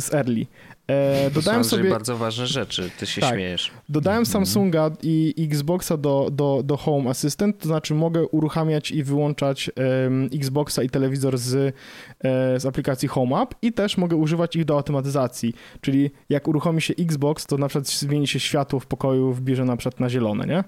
z 0.00 0.14
Early. 0.14 0.46
E, 0.88 1.30
dodałem 1.30 1.64
sobie 1.64 1.90
bardzo 1.90 2.16
ważne 2.16 2.46
rzeczy, 2.46 2.90
ty 2.98 3.06
się 3.06 3.20
tak, 3.20 3.34
śmiejesz. 3.34 3.70
Dodałem 3.88 4.18
mhm. 4.18 4.32
Samsunga 4.32 4.90
i 5.02 5.34
Xboxa 5.38 5.96
do, 5.96 6.28
do, 6.32 6.62
do 6.64 6.76
Home 6.76 7.10
Assistant, 7.10 7.58
to 7.58 7.68
znaczy 7.68 7.94
mogę 7.94 8.26
uruchamiać 8.26 8.90
i 8.90 9.02
wyłączać 9.02 9.70
um, 9.76 10.28
Xboxa 10.34 10.82
i 10.82 10.90
telewizor 10.90 11.38
z, 11.38 11.54
e, 11.54 12.60
z 12.60 12.66
aplikacji 12.66 13.08
Home 13.08 13.42
App 13.42 13.54
i 13.62 13.72
też 13.72 13.96
mogę 13.96 14.16
używać 14.16 14.56
ich 14.56 14.64
do 14.64 14.74
automatyzacji, 14.74 15.54
czyli 15.80 16.10
jak 16.28 16.48
uruchomi 16.48 16.82
się 16.82 16.94
Xbox, 16.98 17.46
to 17.46 17.58
na 17.58 17.68
przykład 17.68 17.88
zmieni 17.88 18.26
się 18.26 18.40
światło 18.40 18.80
w 18.80 18.86
pokoju, 18.86 19.32
wbierze 19.32 19.64
na 19.64 19.76
przykład 19.76 20.00
na 20.00 20.10
zielone, 20.10 20.46
nie? 20.46 20.64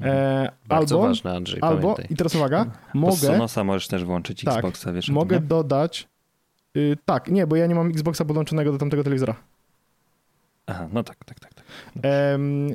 E, 0.00 0.52
bardzo 0.66 0.94
albo, 0.94 1.08
ważne, 1.08 1.36
Andrzej, 1.36 1.58
Albo, 1.62 1.82
pamiętaj. 1.82 2.06
i 2.10 2.16
teraz 2.16 2.34
uwaga, 2.34 2.66
mogę... 2.94 3.16
Sonosa 3.16 3.64
możesz 3.64 3.88
też 3.88 4.04
włączyć 4.04 4.44
tak, 4.44 4.56
Xboxa, 4.56 4.92
wiesz 4.92 5.08
Mogę 5.08 5.38
tym, 5.38 5.46
dodać... 5.46 6.08
Y, 6.76 6.96
tak, 7.04 7.28
nie, 7.28 7.46
bo 7.46 7.56
ja 7.56 7.66
nie 7.66 7.74
mam 7.74 7.88
Xboxa 7.88 8.24
podłączonego 8.24 8.72
do 8.72 8.78
tamtego 8.78 9.04
telewizora. 9.04 9.51
Aha, 10.66 10.88
no 10.92 11.02
tak, 11.02 11.24
tak, 11.24 11.40
tak. 11.40 11.54
tak. 11.54 11.64
Um, 12.32 12.68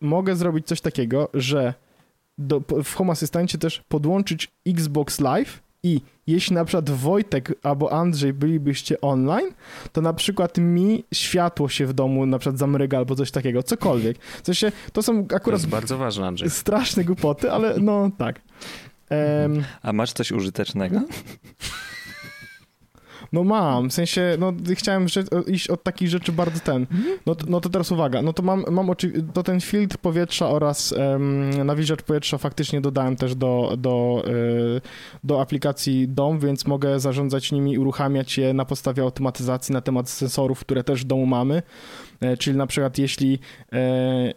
mogę 0.00 0.36
zrobić 0.36 0.66
coś 0.66 0.80
takiego, 0.80 1.28
że 1.34 1.74
do, 2.38 2.60
w 2.84 2.94
Home 2.94 3.12
Assistancie 3.12 3.58
też 3.58 3.82
podłączyć 3.88 4.52
Xbox 4.66 5.20
Live 5.20 5.62
i 5.82 6.00
jeśli 6.26 6.54
na 6.54 6.64
przykład 6.64 6.90
Wojtek 6.90 7.54
albo 7.62 7.92
Andrzej 7.92 8.32
bylibyście 8.32 9.00
online, 9.00 9.50
to 9.92 10.00
na 10.00 10.12
przykład 10.12 10.58
mi 10.58 11.04
światło 11.14 11.68
się 11.68 11.86
w 11.86 11.92
domu 11.92 12.26
na 12.26 12.38
przykład 12.38 12.58
zamryga 12.58 12.98
albo 12.98 13.14
coś 13.14 13.30
takiego, 13.30 13.62
cokolwiek. 13.62 14.18
W 14.18 14.46
sensie, 14.46 14.72
to 14.92 15.02
są 15.02 15.20
akurat... 15.20 15.44
To 15.44 15.52
jest 15.52 15.68
bardzo 15.68 15.98
ważne, 15.98 16.26
Andrzej. 16.26 16.50
Straszne 16.50 17.04
głupoty, 17.04 17.52
ale 17.52 17.78
no 17.78 18.10
tak. 18.18 18.40
Um, 19.10 19.64
A 19.82 19.92
masz 19.92 20.12
coś 20.12 20.32
użytecznego? 20.32 21.00
No 23.34 23.44
mam, 23.44 23.90
w 23.90 23.92
sensie, 23.92 24.36
no 24.38 24.52
chciałem 24.74 25.06
iść 25.46 25.70
od 25.70 25.82
takich 25.82 26.08
rzeczy 26.08 26.32
bardzo 26.32 26.60
ten. 26.60 26.86
No, 27.26 27.36
no 27.48 27.60
to 27.60 27.68
teraz 27.68 27.92
uwaga, 27.92 28.22
no 28.22 28.32
to 28.32 28.42
mam, 28.42 28.64
mam 28.70 28.90
oczywiście, 28.90 29.22
to 29.32 29.42
ten 29.42 29.60
filtr 29.60 29.98
powietrza 29.98 30.48
oraz 30.48 30.92
um, 30.92 31.66
nawilżacz 31.66 32.02
powietrza 32.02 32.38
faktycznie 32.38 32.80
dodałem 32.80 33.16
też 33.16 33.34
do, 33.34 33.74
do, 33.78 34.24
y, 34.26 34.80
do 35.24 35.40
aplikacji 35.40 36.08
DOM, 36.08 36.38
więc 36.38 36.66
mogę 36.66 37.00
zarządzać 37.00 37.52
nimi, 37.52 37.78
uruchamiać 37.78 38.38
je 38.38 38.54
na 38.54 38.64
podstawie 38.64 39.02
automatyzacji 39.02 39.72
na 39.72 39.80
temat 39.80 40.10
sensorów, 40.10 40.60
które 40.60 40.84
też 40.84 41.04
w 41.04 41.06
domu 41.06 41.26
mamy. 41.26 41.62
E, 42.20 42.36
czyli 42.36 42.56
na 42.56 42.66
przykład 42.66 42.98
jeśli 42.98 43.38
e, 43.72 43.76
e, 43.76 44.32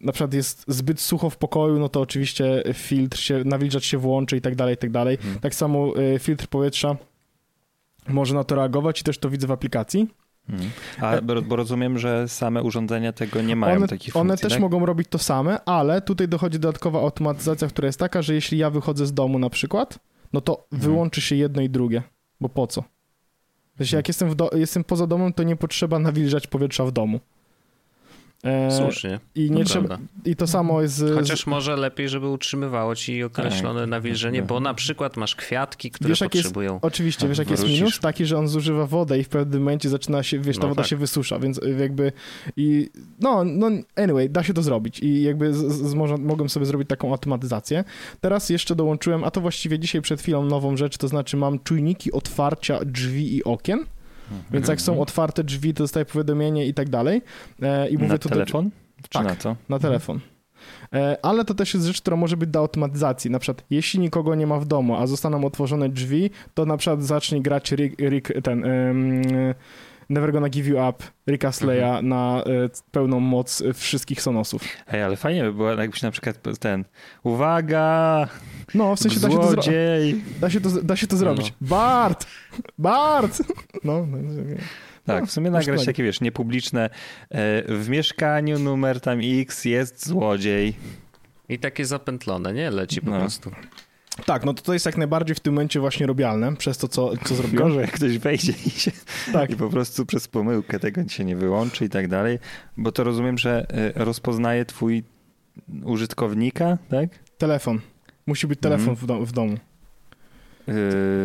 na 0.00 0.12
przykład 0.12 0.34
jest 0.34 0.64
zbyt 0.68 1.00
sucho 1.00 1.30
w 1.30 1.36
pokoju, 1.36 1.78
no 1.78 1.88
to 1.88 2.00
oczywiście 2.00 2.62
filtr 2.74 3.18
się, 3.18 3.42
nawilżacz 3.44 3.84
się 3.84 3.98
włączy 3.98 4.36
i 4.36 4.40
tak 4.40 4.54
dalej, 4.54 4.74
i 4.74 4.78
tak 4.78 4.90
dalej. 4.90 5.16
Hmm. 5.16 5.40
Tak 5.40 5.54
samo 5.54 5.92
filtr 6.18 6.46
powietrza 6.46 6.96
może 8.08 8.34
na 8.34 8.44
to 8.44 8.54
reagować 8.54 9.00
i 9.00 9.04
też 9.04 9.18
to 9.18 9.30
widzę 9.30 9.46
w 9.46 9.50
aplikacji. 9.50 10.08
Hmm. 10.46 10.70
A, 11.00 11.42
bo 11.42 11.56
rozumiem, 11.56 11.98
że 11.98 12.28
same 12.28 12.62
urządzenia 12.62 13.12
tego 13.12 13.42
nie 13.42 13.56
mają 13.56 13.76
one, 13.76 13.88
takich 13.88 14.12
funkcji, 14.12 14.20
One 14.20 14.36
też 14.36 14.52
tak? 14.52 14.60
mogą 14.60 14.86
robić 14.86 15.08
to 15.10 15.18
same, 15.18 15.64
ale 15.64 16.02
tutaj 16.02 16.28
dochodzi 16.28 16.58
dodatkowa 16.58 17.00
automatyzacja, 17.00 17.68
która 17.68 17.86
jest 17.86 17.98
taka, 17.98 18.22
że 18.22 18.34
jeśli 18.34 18.58
ja 18.58 18.70
wychodzę 18.70 19.06
z 19.06 19.14
domu 19.14 19.38
na 19.38 19.50
przykład, 19.50 19.98
no 20.32 20.40
to 20.40 20.66
hmm. 20.70 20.88
wyłączy 20.88 21.20
się 21.20 21.36
jedno 21.36 21.62
i 21.62 21.70
drugie, 21.70 22.02
bo 22.40 22.48
po 22.48 22.66
co? 22.66 22.84
Jeśli 23.78 23.96
jak 23.96 24.08
jestem, 24.08 24.36
do, 24.36 24.50
jestem 24.54 24.84
poza 24.84 25.06
domem, 25.06 25.32
to 25.32 25.42
nie 25.42 25.56
potrzeba 25.56 25.98
nawilżać 25.98 26.46
powietrza 26.46 26.84
w 26.84 26.92
domu. 26.92 27.20
E, 28.44 28.70
Słusznie. 28.70 29.20
I, 29.34 29.50
nie 29.50 29.64
trzeba, 29.64 29.98
I 30.24 30.36
to 30.36 30.46
samo 30.46 30.82
jest. 30.82 31.04
Chociaż 31.14 31.46
może 31.46 31.76
lepiej, 31.76 32.08
żeby 32.08 32.28
utrzymywało 32.28 32.96
ci 32.96 33.22
określone 33.22 33.80
tak, 33.80 33.90
nawilżenie, 33.90 34.38
tak, 34.38 34.48
bo 34.48 34.60
na 34.60 34.74
przykład 34.74 35.16
masz 35.16 35.36
kwiatki, 35.36 35.90
które 35.90 36.08
wiesz, 36.08 36.18
potrzebują. 36.18 36.72
Jest, 36.72 36.84
oczywiście, 36.84 37.28
wiesz, 37.28 37.38
jaki 37.38 37.50
jest 37.50 37.68
minus? 37.68 38.00
Taki, 38.00 38.26
że 38.26 38.38
on 38.38 38.48
zużywa 38.48 38.86
wodę 38.86 39.18
i 39.18 39.24
w 39.24 39.28
pewnym 39.28 39.62
momencie 39.62 39.88
zaczyna 39.88 40.22
się, 40.22 40.38
wiesz, 40.38 40.56
ta 40.56 40.62
no 40.62 40.68
woda 40.68 40.82
tak. 40.82 40.88
się 40.88 40.96
wysusza, 40.96 41.38
więc 41.38 41.60
jakby 41.78 42.12
i 42.56 42.90
no, 43.20 43.44
no, 43.44 43.70
anyway, 43.96 44.30
da 44.30 44.42
się 44.42 44.54
to 44.54 44.62
zrobić 44.62 45.00
i 45.00 45.22
jakby 45.22 45.54
z, 45.54 45.72
z, 45.72 45.94
mogłem 46.18 46.48
sobie 46.48 46.66
zrobić 46.66 46.88
taką 46.88 47.10
automatyzację. 47.10 47.84
Teraz 48.20 48.50
jeszcze 48.50 48.74
dołączyłem, 48.76 49.24
a 49.24 49.30
to 49.30 49.40
właściwie 49.40 49.78
dzisiaj 49.78 50.02
przed 50.02 50.20
chwilą 50.20 50.44
nową 50.44 50.76
rzecz, 50.76 50.96
to 50.96 51.08
znaczy 51.08 51.36
mam 51.36 51.58
czujniki 51.58 52.12
otwarcia 52.12 52.78
drzwi 52.84 53.36
i 53.36 53.44
okien. 53.44 53.86
Więc 54.50 54.68
jak 54.68 54.80
są 54.80 55.00
otwarte 55.00 55.44
drzwi, 55.44 55.74
to 55.74 55.84
dostaję 55.84 56.06
powiadomienie 56.06 56.66
i 56.66 56.74
tak 56.74 56.88
dalej. 56.88 57.22
E, 57.62 57.88
I 57.88 57.94
mówię 57.94 58.08
na 58.08 58.18
to 58.18 58.28
telefon? 58.28 58.70
Do... 59.02 59.08
Tak, 59.08 59.26
na 59.26 59.36
co? 59.36 59.56
na 59.68 59.78
telefon. 59.78 60.20
E, 60.92 61.16
ale 61.22 61.44
to 61.44 61.54
też 61.54 61.74
jest 61.74 61.86
rzecz, 61.86 62.00
która 62.00 62.16
może 62.16 62.36
być 62.36 62.50
do 62.50 62.58
automatyzacji. 62.58 63.30
Na 63.30 63.38
przykład, 63.38 63.66
jeśli 63.70 64.00
nikogo 64.00 64.34
nie 64.34 64.46
ma 64.46 64.58
w 64.58 64.66
domu, 64.66 64.96
a 64.96 65.06
zostaną 65.06 65.44
otworzone 65.44 65.88
drzwi, 65.88 66.30
to 66.54 66.66
na 66.66 66.76
przykład 66.76 67.02
zacznie 67.02 67.42
grać 67.42 67.72
Rick, 67.72 68.00
Rick 68.00 68.32
ten... 68.42 68.64
Never 70.10 70.32
Gonna 70.32 70.48
Give 70.48 70.66
You 70.66 70.88
Up 70.88 71.04
Ricka 71.26 71.52
Sleya 71.52 71.84
mhm. 71.84 72.08
na 72.08 72.42
y, 72.46 72.70
pełną 72.90 73.20
moc 73.20 73.62
wszystkich 73.74 74.22
Sonosów. 74.22 74.62
Ej, 74.88 75.02
ale 75.02 75.16
fajnie 75.16 75.42
by 75.42 75.52
było, 75.52 75.70
jakbyś 75.70 76.02
na 76.02 76.10
przykład 76.10 76.58
ten 76.60 76.84
uwaga! 77.22 78.28
No, 78.74 78.96
w 78.96 79.00
sensie 79.00 79.20
da 79.20 79.30
się 79.30 79.36
to, 79.36 79.50
zrobić. 79.50 79.70
da 80.40 80.50
się 80.50 80.60
to, 80.60 80.68
da 80.82 80.96
się 80.96 81.06
to 81.06 81.16
zrobić. 81.16 81.52
No. 81.60 81.68
Bart! 81.68 82.26
Bart! 82.78 83.42
No, 83.84 84.06
no, 84.06 84.18
no 85.06 85.14
tak, 85.14 85.26
w 85.26 85.30
sumie 85.30 85.50
nagrać 85.50 85.86
takie, 85.86 86.02
wiesz, 86.02 86.20
niepubliczne 86.20 86.90
e, 87.30 87.76
w 87.76 87.88
mieszkaniu 87.88 88.58
numer 88.58 89.00
tam 89.00 89.18
X 89.22 89.64
jest 89.64 90.06
złodziej. 90.06 90.74
I 91.48 91.58
takie 91.58 91.84
zapętlone, 91.84 92.52
nie? 92.52 92.70
Leci 92.70 93.00
po 93.00 93.10
no. 93.10 93.18
prostu. 93.18 93.50
Tak, 94.26 94.44
no 94.44 94.54
to 94.54 94.62
to 94.62 94.72
jest 94.72 94.86
jak 94.86 94.96
najbardziej 94.96 95.36
w 95.36 95.40
tym 95.40 95.54
momencie 95.54 95.80
właśnie 95.80 96.06
robialne, 96.06 96.56
przez 96.56 96.78
to, 96.78 96.88
co, 96.88 97.16
co 97.24 97.34
zrobiłem. 97.34 97.68
Gorzej, 97.68 97.80
jak 97.80 97.92
ktoś 97.92 98.18
wejdzie 98.18 98.52
i, 98.66 98.70
się, 98.70 98.90
tak. 99.32 99.50
i 99.50 99.56
po 99.56 99.68
prostu 99.68 100.06
przez 100.06 100.28
pomyłkę 100.28 100.78
tego 100.78 101.08
się 101.08 101.24
nie 101.24 101.36
wyłączy 101.36 101.84
i 101.84 101.88
tak 101.88 102.08
dalej, 102.08 102.38
bo 102.76 102.92
to 102.92 103.04
rozumiem, 103.04 103.38
że 103.38 103.66
e, 103.70 104.04
rozpoznaje 104.04 104.64
twój 104.64 105.04
użytkownika, 105.84 106.78
tak? 106.88 107.08
Telefon. 107.38 107.80
Musi 108.26 108.46
być 108.46 108.60
telefon 108.60 108.84
mm. 108.84 108.96
w, 108.96 109.06
dom, 109.06 109.24
w 109.24 109.32
domu. 109.32 109.56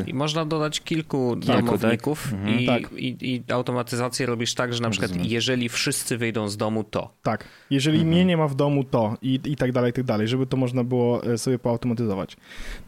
I 0.08 0.14
można 0.14 0.46
dodać 0.46 0.82
kilku 0.82 1.36
domowników 1.36 2.24
tak? 2.24 2.34
Mhm. 2.34 2.60
I, 2.60 2.66
tak. 2.66 2.92
i, 2.92 3.34
I, 3.36 3.44
automatyzację 3.52 4.26
robisz 4.26 4.54
tak, 4.54 4.74
że 4.74 4.82
na 4.82 4.90
przykład 4.90 5.12
Rozumiem. 5.12 5.32
jeżeli 5.32 5.70
wszyscy 5.70 6.18
wyjdą 6.18 6.50
z 6.50 6.58
domu, 6.58 6.84
to. 6.84 7.14
Tak. 7.24 7.44
Jeżeli 7.70 7.98
mhm. 7.98 8.14
mnie 8.14 8.26
nie 8.26 8.38
ma 8.38 8.48
w 8.48 8.56
domu, 8.56 8.84
to 8.84 9.18
i, 9.22 9.40
i 9.46 9.56
tak 9.56 9.72
dalej, 9.72 9.90
i 9.90 9.94
tak 9.94 10.04
dalej, 10.04 10.28
żeby 10.28 10.46
to 10.46 10.58
można 10.58 10.84
było 10.84 11.24
e, 11.24 11.38
sobie 11.38 11.60
poautomatyzować. 11.60 12.38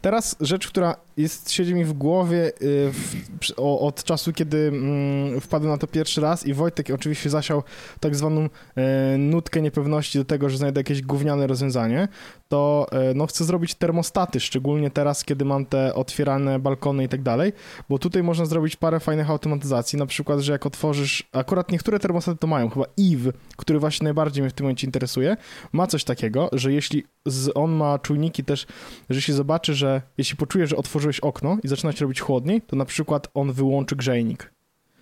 Teraz 0.01 0.35
rzecz, 0.41 0.67
która 0.67 0.95
jest, 1.17 1.51
siedzi 1.51 1.75
mi 1.75 1.85
w 1.85 1.93
głowie 1.93 2.45
e, 2.45 2.51
w, 2.91 3.15
o, 3.57 3.79
od 3.79 4.03
czasu, 4.03 4.33
kiedy 4.33 4.57
mm, 4.57 5.41
wpadłem 5.41 5.71
na 5.71 5.77
to 5.77 5.87
pierwszy 5.87 6.21
raz 6.21 6.45
i 6.45 6.53
Wojtek 6.53 6.89
oczywiście 6.89 7.29
zasiał 7.29 7.63
tak 7.99 8.15
zwaną 8.15 8.49
e, 8.75 9.17
nutkę 9.17 9.61
niepewności 9.61 10.17
do 10.17 10.25
tego, 10.25 10.49
że 10.49 10.57
znajdę 10.57 10.79
jakieś 10.79 11.01
gówniane 11.01 11.47
rozwiązanie, 11.47 12.07
to 12.48 12.86
e, 12.92 13.13
no, 13.13 13.27
chcę 13.27 13.46
zrobić 13.46 13.75
termostaty, 13.75 14.39
szczególnie 14.39 14.92
teraz, 14.92 15.24
kiedy 15.24 15.46
mam 15.46 15.66
te 15.66 15.94
otwierane 15.94 16.60
balkony 16.60 17.04
i 17.04 17.08
tak 17.08 17.22
dalej, 17.22 17.54
bo 17.89 18.00
tutaj 18.00 18.24
można 18.24 18.46
zrobić 18.46 18.75
parę 18.75 19.00
fajnych 19.00 19.30
automatyzacji, 19.30 20.00
na 20.00 20.06
przykład, 20.06 20.39
że 20.39 20.51
jak 20.51 20.66
otworzysz, 20.66 21.30
akurat 21.32 21.72
niektóre 21.72 22.00
termostaty 22.00 22.38
to 22.38 22.48
mają, 22.48 22.70
chyba 22.70 22.86
Eve, 23.00 23.32
który 23.58 23.80
właśnie 23.80 24.04
najbardziej 24.04 24.42
mnie 24.42 24.50
w 24.50 24.54
tym 24.54 24.63
momencie 24.63 24.88
interesuje, 24.88 25.38
ma 25.72 25.88
coś 25.88 26.04
takiego, 26.04 26.50
że 26.54 26.74
jeśli 26.74 27.04
z, 27.25 27.51
on 27.56 27.72
ma 27.72 28.00
czujniki 28.00 28.44
też, 28.44 28.66
że 29.10 29.22
się 29.22 29.34
zobaczy, 29.34 29.74
że 29.74 30.01
jeśli 30.18 30.38
poczuje, 30.38 30.68
że 30.68 30.77
otworzyłeś 30.77 31.20
okno 31.20 31.58
i 31.63 31.68
zaczyna 31.68 31.92
się 31.92 32.06
robić 32.06 32.20
chłodniej, 32.22 32.62
to 32.62 32.75
na 32.75 32.86
przykład 32.86 33.27
on 33.34 33.54
wyłączy 33.54 33.96
grzejnik. 33.96 34.54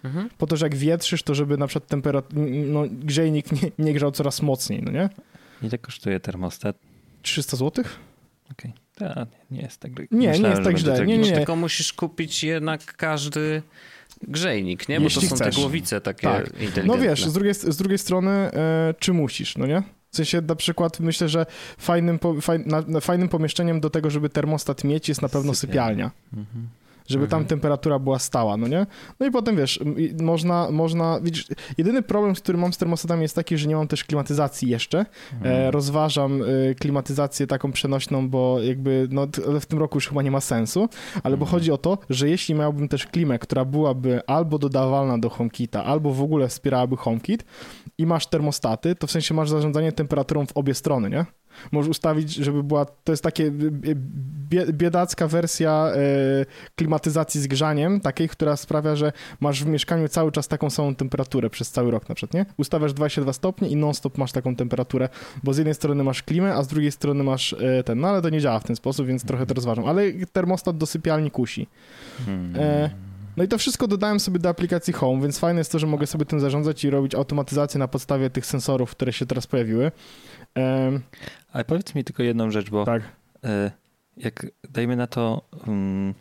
Mhm. 0.03 0.29
Po 0.37 0.47
to, 0.47 0.57
że 0.57 0.65
jak 0.65 0.75
wietrzysz, 0.75 1.23
to 1.23 1.35
żeby 1.35 1.57
na 1.57 1.67
przykład 1.67 1.89
temperatura, 1.89 2.45
no, 2.65 2.83
grzejnik 2.89 3.51
nie, 3.51 3.71
nie 3.79 3.93
grzał 3.93 4.11
coraz 4.11 4.41
mocniej, 4.41 4.81
no 4.83 4.91
nie? 4.91 5.09
Ile 5.61 5.77
kosztuje 5.77 6.19
termostat? 6.19 6.77
300 7.25 7.57
zł? 7.57 7.85
Okej. 8.51 8.73
Okay. 8.97 9.25
Nie 9.51 9.61
jest 9.61 9.79
tak 9.79 9.91
Nie, 10.11 10.29
Myślałem, 10.29 10.41
nie 10.41 10.49
jest 10.49 10.63
tak 10.63 10.77
źle. 10.77 10.97
Tak 10.97 11.07
nie, 11.07 11.17
nie, 11.17 11.29
nie. 11.29 11.35
Tylko 11.35 11.55
musisz 11.55 11.93
kupić 11.93 12.43
jednak 12.43 12.95
każdy 12.97 13.61
grzejnik, 14.21 14.89
nie? 14.89 14.97
Bo 14.99 15.03
Jeśli 15.03 15.21
to 15.21 15.27
są 15.27 15.35
chcesz. 15.35 15.55
te 15.55 15.61
głowice 15.61 16.01
takie 16.01 16.27
tak. 16.27 16.45
inteligentne. 16.45 16.83
No 16.83 16.97
wiesz, 16.97 17.25
z 17.25 17.33
drugiej, 17.33 17.53
z 17.53 17.77
drugiej 17.77 17.97
strony, 17.97 18.31
e, 18.31 18.93
czy 18.99 19.13
musisz, 19.13 19.57
no 19.57 19.65
nie? 19.65 19.83
W 20.11 20.15
sensie 20.15 20.41
na 20.41 20.55
przykład 20.55 20.99
myślę, 20.99 21.29
że 21.29 21.45
fajnym, 21.77 22.19
faj, 22.41 22.59
na, 22.65 22.99
fajnym 22.99 23.29
pomieszczeniem 23.29 23.79
do 23.79 23.89
tego, 23.89 24.09
żeby 24.09 24.29
termostat 24.29 24.83
mieć 24.83 25.09
jest 25.09 25.21
na 25.21 25.29
pewno 25.29 25.55
sypialnia. 25.55 26.11
sypialnia. 26.33 26.47
Mhm 26.47 26.67
żeby 27.07 27.23
mhm. 27.23 27.41
tam 27.41 27.47
temperatura 27.49 27.99
była 27.99 28.19
stała, 28.19 28.57
no 28.57 28.67
nie? 28.67 28.85
No 29.19 29.25
i 29.25 29.31
potem 29.31 29.55
wiesz, 29.55 29.79
można, 30.21 30.71
można, 30.71 31.19
widzisz, 31.21 31.47
jedyny 31.77 32.01
problem, 32.01 32.35
z 32.35 32.39
którym 32.39 32.61
mam 32.61 32.73
z 32.73 32.77
termostatami 32.77 33.21
jest 33.21 33.35
taki, 33.35 33.57
że 33.57 33.67
nie 33.67 33.75
mam 33.75 33.87
też 33.87 34.03
klimatyzacji 34.03 34.69
jeszcze. 34.69 34.99
E, 34.99 35.05
mhm. 35.33 35.55
E, 35.55 35.71
rozważam 35.71 36.41
y, 36.41 36.75
klimatyzację 36.79 37.47
taką 37.47 37.71
przenośną, 37.71 38.29
bo 38.29 38.61
jakby, 38.61 39.07
no 39.11 39.27
w 39.61 39.65
tym 39.65 39.79
roku 39.79 39.97
już 39.97 40.07
chyba 40.07 40.21
nie 40.21 40.31
ma 40.31 40.41
sensu, 40.41 40.89
ale 41.13 41.33
mhm. 41.33 41.39
bo 41.39 41.45
chodzi 41.45 41.71
o 41.71 41.77
to, 41.77 41.97
że 42.09 42.29
jeśli 42.29 42.55
miałbym 42.55 42.87
też 42.87 43.05
klimę, 43.05 43.39
która 43.39 43.65
byłaby 43.65 44.21
albo 44.27 44.59
dodawalna 44.59 45.17
do 45.17 45.29
HomeKita, 45.29 45.83
albo 45.83 46.13
w 46.13 46.21
ogóle 46.21 46.47
wspierałaby 46.47 46.97
HomeKit 46.97 47.45
i 47.97 48.05
masz 48.05 48.27
termostaty, 48.27 48.95
to 48.95 49.07
w 49.07 49.11
sensie 49.11 49.33
masz 49.33 49.49
zarządzanie 49.49 49.91
temperaturą 49.91 50.45
w 50.45 50.57
obie 50.57 50.73
strony, 50.73 51.09
nie? 51.09 51.25
Możesz 51.71 51.89
ustawić, 51.89 52.33
żeby 52.33 52.63
była, 52.63 52.85
to 52.85 53.11
jest 53.13 53.23
takie 53.23 53.51
biedacka 54.73 55.27
wersja 55.27 55.71
e, 55.71 56.45
klimatyzacji 56.75 57.41
z 57.41 57.47
grzaniem, 57.47 58.01
takiej, 58.01 58.29
która 58.29 58.55
sprawia, 58.57 58.95
że 58.95 59.11
masz 59.39 59.63
w 59.63 59.67
mieszkaniu 59.67 60.07
cały 60.07 60.31
czas 60.31 60.47
taką 60.47 60.69
samą 60.69 60.95
temperaturę 60.95 61.49
przez 61.49 61.71
cały 61.71 61.91
rok 61.91 62.09
na 62.09 62.15
przykład, 62.15 62.33
nie? 62.33 62.45
Ustawiasz 62.57 62.93
22 62.93 63.33
stopnie 63.33 63.69
i 63.69 63.75
non-stop 63.75 64.17
masz 64.17 64.31
taką 64.31 64.55
temperaturę, 64.55 65.09
bo 65.43 65.53
z 65.53 65.57
jednej 65.57 65.75
strony 65.75 66.03
masz 66.03 66.23
klimę, 66.23 66.53
a 66.53 66.63
z 66.63 66.67
drugiej 66.67 66.91
strony 66.91 67.23
masz 67.23 67.53
e, 67.53 67.83
ten, 67.83 67.99
no 67.99 68.07
ale 68.07 68.21
to 68.21 68.29
nie 68.29 68.41
działa 68.41 68.59
w 68.59 68.63
ten 68.63 68.75
sposób, 68.75 69.07
więc 69.07 69.25
trochę 69.25 69.45
to 69.45 69.53
rozważam, 69.53 69.85
ale 69.85 70.11
termostat 70.33 70.77
do 70.77 70.85
sypialni 70.85 71.31
kusi. 71.31 71.67
Hmm. 72.25 72.55
E, 72.55 72.89
no 73.37 73.43
i 73.43 73.47
to 73.47 73.57
wszystko 73.57 73.87
dodałem 73.87 74.19
sobie 74.19 74.39
do 74.39 74.49
aplikacji 74.49 74.93
Home, 74.93 75.21
więc 75.21 75.39
fajne 75.39 75.59
jest 75.59 75.71
to, 75.71 75.79
że 75.79 75.87
mogę 75.87 76.07
sobie 76.07 76.25
tym 76.25 76.39
zarządzać 76.39 76.83
i 76.83 76.89
robić 76.89 77.15
automatyzację 77.15 77.79
na 77.79 77.87
podstawie 77.87 78.29
tych 78.29 78.45
sensorów, 78.45 78.91
które 78.91 79.13
się 79.13 79.25
teraz 79.25 79.47
pojawiły. 79.47 79.91
Ale 81.51 81.65
powiedz 81.65 81.95
mi 81.95 82.03
tylko 82.03 82.23
jedną 82.23 82.51
rzecz, 82.51 82.69
bo 82.69 82.85
tak. 82.85 83.03
E, 83.43 83.71
jak 84.17 84.45
dajmy 84.69 84.95
na 84.95 85.07
to, 85.07 85.41
um, 85.67 86.13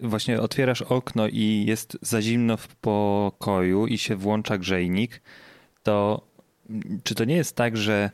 właśnie 0.00 0.40
otwierasz 0.40 0.82
okno 0.82 1.28
i 1.28 1.64
jest 1.66 1.98
za 2.02 2.22
zimno 2.22 2.56
w 2.56 2.76
pokoju 2.76 3.86
i 3.86 3.98
się 3.98 4.16
włącza 4.16 4.58
grzejnik, 4.58 5.20
to 5.82 6.26
czy 7.04 7.14
to 7.14 7.24
nie 7.24 7.36
jest 7.36 7.56
tak, 7.56 7.76
że 7.76 8.10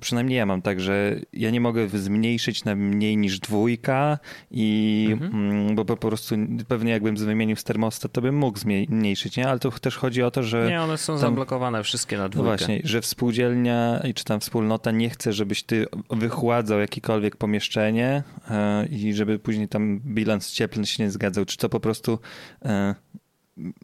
przynajmniej 0.00 0.38
ja 0.38 0.46
mam 0.46 0.62
tak, 0.62 0.80
że 0.80 1.20
ja 1.32 1.50
nie 1.50 1.60
mogę 1.60 1.88
zmniejszyć 1.88 2.64
na 2.64 2.74
mniej 2.74 3.16
niż 3.16 3.38
dwójka 3.38 4.18
i 4.50 5.08
mhm. 5.12 5.34
Mm, 5.34 5.74
bo 5.74 5.84
po 5.84 5.96
prostu 5.96 6.34
pewnie 6.68 6.92
jakbym 6.92 7.16
wymienił 7.16 7.56
z 7.56 7.64
termostat, 7.64 8.12
to 8.12 8.20
bym 8.20 8.36
mógł 8.36 8.58
zmniejszyć, 8.58 9.36
nie? 9.36 9.48
Ale 9.48 9.58
to 9.58 9.70
też 9.70 9.96
chodzi 9.96 10.22
o 10.22 10.30
to, 10.30 10.42
że... 10.42 10.68
Nie, 10.68 10.82
one 10.82 10.98
są 10.98 11.12
tam, 11.12 11.20
zablokowane 11.20 11.82
wszystkie 11.82 12.18
na 12.18 12.28
dwójkę. 12.28 12.56
Właśnie, 12.56 12.80
że 12.84 13.00
współdzielnia 13.00 14.02
czy 14.14 14.24
tam 14.24 14.40
wspólnota 14.40 14.90
nie 14.90 15.10
chce, 15.10 15.32
żebyś 15.32 15.62
ty 15.62 15.86
wychładzał 16.10 16.80
jakiekolwiek 16.80 17.36
pomieszczenie 17.36 18.22
e, 18.50 18.86
i 18.86 19.14
żeby 19.14 19.38
później 19.38 19.68
tam 19.68 20.00
bilans 20.00 20.52
cieplny 20.52 20.86
się 20.86 21.02
nie 21.02 21.10
zgadzał. 21.10 21.44
Czy 21.44 21.56
to 21.56 21.68
po 21.68 21.80
prostu 21.80 22.18
e, 22.64 22.94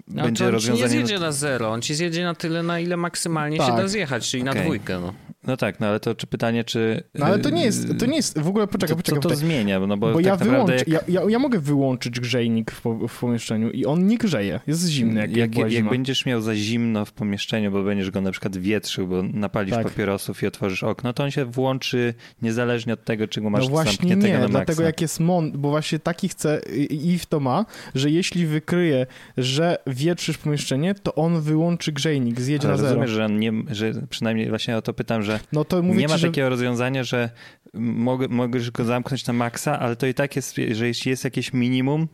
no, 0.08 0.22
będzie 0.22 0.46
on 0.46 0.52
rozwiązanie... 0.52 0.84
On 0.84 0.90
ci 0.90 0.98
nie 0.98 1.06
zjedzie 1.06 1.20
na 1.20 1.32
zero, 1.32 1.70
on 1.70 1.82
ci 1.82 1.94
zjedzie 1.94 2.24
na 2.24 2.34
tyle, 2.34 2.62
na 2.62 2.80
ile 2.80 2.96
maksymalnie 2.96 3.58
tak. 3.58 3.66
się 3.66 3.76
da 3.76 3.88
zjechać, 3.88 4.30
czyli 4.30 4.42
okay. 4.42 4.54
na 4.54 4.60
dwójkę. 4.62 5.00
No. 5.00 5.14
No 5.46 5.56
tak, 5.56 5.80
no 5.80 5.86
ale 5.86 6.00
to 6.00 6.14
czy 6.14 6.26
pytanie, 6.26 6.64
czy... 6.64 7.02
No 7.14 7.26
ale 7.26 7.38
to 7.38 7.50
nie 7.50 7.64
jest, 7.64 7.98
to 7.98 8.06
nie 8.06 8.16
jest, 8.16 8.38
w 8.38 8.48
ogóle 8.48 8.66
poczekaj, 8.66 8.96
poczekaj. 8.96 9.22
Co 9.22 9.28
to 9.28 9.36
zmienia? 9.36 9.80
No 9.80 9.96
bo, 9.96 10.12
bo 10.12 10.14
tak 10.14 10.24
ja, 10.24 10.36
wyłącz, 10.36 10.70
jak... 10.70 10.88
ja, 10.88 11.00
ja, 11.08 11.20
ja, 11.28 11.38
mogę 11.38 11.58
wyłączyć 11.58 12.20
grzejnik 12.20 12.72
w, 12.72 13.08
w, 13.08 13.20
pomieszczeniu 13.20 13.70
i 13.70 13.86
on 13.86 14.06
nie 14.06 14.18
grzeje, 14.18 14.60
jest 14.66 14.86
zimny 14.86 15.20
jak, 15.20 15.36
jak, 15.36 15.56
jak, 15.56 15.72
jak 15.72 15.88
będziesz 15.88 16.26
miał 16.26 16.40
za 16.40 16.54
zimno 16.54 17.04
w 17.04 17.12
pomieszczeniu, 17.12 17.70
bo 17.70 17.82
będziesz 17.82 18.10
go 18.10 18.20
na 18.20 18.30
przykład 18.30 18.56
wietrzył, 18.56 19.06
bo 19.06 19.22
napalisz 19.22 19.74
tak. 19.74 19.84
papierosów 19.84 20.42
i 20.42 20.46
otworzysz 20.46 20.82
okno, 20.82 21.12
to 21.12 21.24
on 21.24 21.30
się 21.30 21.44
włączy 21.44 22.14
niezależnie 22.42 22.92
od 22.92 23.04
tego, 23.04 23.28
czy 23.28 23.40
go 23.40 23.50
masz 23.50 23.64
no 23.64 23.70
właśnie 23.70 24.16
nie, 24.16 24.38
na 24.38 24.48
dlatego 24.48 24.82
jak 24.82 25.00
jest 25.00 25.20
mon, 25.20 25.52
bo 25.52 25.70
właśnie 25.70 25.98
taki 25.98 26.28
chce 26.28 26.60
i 26.90 27.18
w 27.18 27.26
to 27.26 27.40
ma, 27.40 27.66
że 27.94 28.10
jeśli 28.10 28.46
wykryje, 28.46 29.06
że 29.36 29.78
wietrzysz 29.86 30.38
pomieszczenie, 30.38 30.94
to 30.94 31.14
on 31.14 31.40
wyłączy 31.40 31.92
grzejnik, 31.92 32.40
zjedzie 32.40 32.68
Ale 32.68 32.76
na 32.76 32.82
zero. 32.82 32.88
Rozumiesz, 32.88 33.10
że, 33.10 33.30
nie, 33.30 33.52
że 33.70 33.92
przynajmniej 34.10 34.48
właśnie 34.48 34.76
o 34.76 34.82
to 34.82 34.92
pytam, 34.92 35.22
że 35.22 35.35
no 35.52 35.64
to 35.64 35.80
nie 35.80 36.08
ma 36.08 36.16
ci, 36.16 36.22
takiego 36.22 36.46
że... 36.46 36.50
rozwiązania, 36.50 37.04
że 37.04 37.30
mogę, 37.74 38.28
możesz 38.28 38.70
go 38.70 38.84
zamknąć 38.84 39.26
na 39.26 39.32
maksa, 39.32 39.78
ale 39.78 39.96
to 39.96 40.06
i 40.06 40.14
tak 40.14 40.36
jest, 40.36 40.56
że 40.72 40.86
jeśli 40.86 41.10
jest 41.10 41.24
jakieś 41.24 41.52
minimum, 41.52 42.08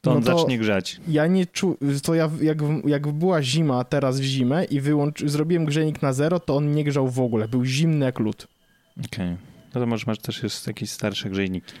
to 0.00 0.10
on 0.10 0.18
no 0.18 0.24
to 0.24 0.38
zacznie 0.38 0.58
grzać. 0.58 1.00
Ja 1.08 1.26
nie 1.26 1.46
czuję, 1.46 1.76
to 2.02 2.14
ja, 2.14 2.30
jak, 2.42 2.58
jak 2.84 3.08
była 3.08 3.42
zima 3.42 3.84
teraz 3.84 4.20
w 4.20 4.24
zimę 4.24 4.64
i 4.64 4.80
wyłącz, 4.80 5.24
zrobiłem 5.24 5.64
grzejnik 5.64 6.02
na 6.02 6.12
zero, 6.12 6.40
to 6.40 6.56
on 6.56 6.72
nie 6.72 6.84
grzał 6.84 7.08
w 7.08 7.20
ogóle, 7.20 7.48
był 7.48 7.64
zimny 7.64 8.04
jak 8.06 8.18
lód. 8.18 8.48
Okej. 9.06 9.26
Okay. 9.26 9.36
No 9.74 9.80
to 9.80 9.86
może 9.86 10.04
masz 10.06 10.18
też 10.18 10.42
jest 10.42 10.66
jakieś 10.66 10.90
starsze 10.90 11.30
grzejniki. 11.30 11.72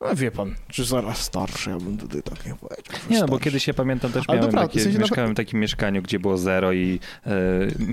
No 0.00 0.14
wie 0.14 0.30
pan, 0.30 0.54
czy 0.68 0.84
zaraz 0.84 1.18
starszy, 1.18 1.70
ja 1.70 1.76
bym 1.76 1.98
tutaj 1.98 2.22
tak 2.22 2.46
nie 2.46 2.54
powiedział. 2.54 3.00
Nie, 3.10 3.20
no 3.20 3.26
bo 3.26 3.38
kiedyś 3.38 3.66
ja 3.66 3.74
pamiętam 3.74 4.12
też 4.12 4.28
miałem 4.28 4.44
dobra, 4.44 4.62
takie, 4.62 4.80
w 4.80 4.82
sensie 4.82 4.98
mieszkałem 4.98 5.32
w 5.32 5.36
takim 5.36 5.60
mieszkaniu, 5.60 6.02
gdzie 6.02 6.18
było 6.18 6.38
zero 6.38 6.72
i 6.72 7.00
e, 7.26 7.30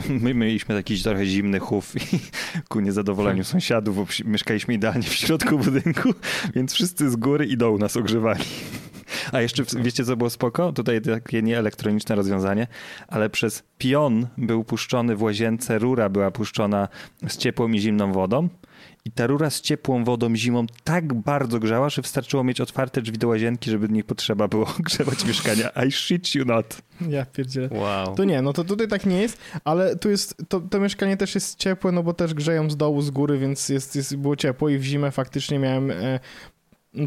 my 0.23 0.33
mieliśmy 0.33 0.75
taki 0.75 1.03
trochę 1.03 1.25
zimny 1.25 1.59
chów 1.59 2.13
i 2.13 2.19
ku 2.69 2.79
niezadowoleniu 2.79 3.43
tak. 3.43 3.51
sąsiadów, 3.51 3.95
bo 3.95 4.05
mieszkaliśmy 4.25 4.73
idealnie 4.73 5.03
w 5.03 5.13
środku 5.13 5.57
budynku, 5.57 6.13
więc 6.55 6.73
wszyscy 6.73 7.09
z 7.09 7.15
góry 7.15 7.45
i 7.45 7.57
dołu 7.57 7.77
nas 7.77 7.97
ogrzewali. 7.97 8.43
A 9.31 9.41
jeszcze 9.41 9.63
wiecie, 9.77 10.05
co 10.05 10.17
było 10.17 10.29
spoko? 10.29 10.73
Tutaj 10.73 11.01
takie 11.01 11.41
nieelektroniczne 11.41 12.15
rozwiązanie, 12.15 12.67
ale 13.07 13.29
przez 13.29 13.63
pion 13.77 14.27
był 14.37 14.63
puszczony 14.63 15.15
w 15.15 15.23
łazience, 15.23 15.79
rura 15.79 16.09
była 16.09 16.31
puszczona 16.31 16.87
z 17.27 17.37
ciepłą 17.37 17.71
i 17.71 17.79
zimną 17.79 18.11
wodą 18.11 18.49
i 19.05 19.11
ta 19.11 19.27
rura 19.27 19.49
z 19.49 19.61
ciepłą 19.61 20.03
wodą 20.03 20.35
zimą 20.35 20.65
tak 20.83 21.13
bardzo 21.13 21.59
grzała, 21.59 21.89
że 21.89 22.01
wystarczyło 22.01 22.43
mieć 22.43 22.61
otwarte 22.61 23.01
drzwi 23.01 23.17
do 23.17 23.27
łazienki, 23.27 23.71
żeby 23.71 23.89
nie 23.89 24.03
potrzeba 24.03 24.47
było 24.47 24.65
grzewać 24.79 25.25
mieszkania. 25.25 25.69
I 25.87 25.91
shit 25.91 26.35
you 26.35 26.45
not. 26.45 26.81
Ja 27.09 27.25
pierdzielę. 27.25 27.69
Wow. 27.71 28.15
To 28.15 28.23
nie, 28.23 28.41
no 28.41 28.53
to 28.53 28.63
tutaj 28.63 28.87
tak 28.87 29.05
nie 29.05 29.21
jest, 29.21 29.37
ale 29.63 29.95
tu 29.95 30.09
jest, 30.09 30.43
to, 30.47 30.59
to 30.59 30.79
mieszkanie 30.79 31.17
też 31.17 31.35
jest 31.35 31.59
ciepłe, 31.59 31.91
no 31.91 32.03
bo 32.03 32.13
też 32.13 32.33
grzeją 32.33 32.69
z 32.69 32.77
dołu, 32.77 33.01
z 33.01 33.09
góry, 33.09 33.37
więc 33.39 33.69
jest, 33.69 33.95
jest 33.95 34.15
było 34.15 34.35
ciepło 34.35 34.69
i 34.69 34.77
w 34.77 34.83
zimę 34.83 35.11
faktycznie 35.11 35.59
miałem 35.59 35.91
e, 35.91 36.19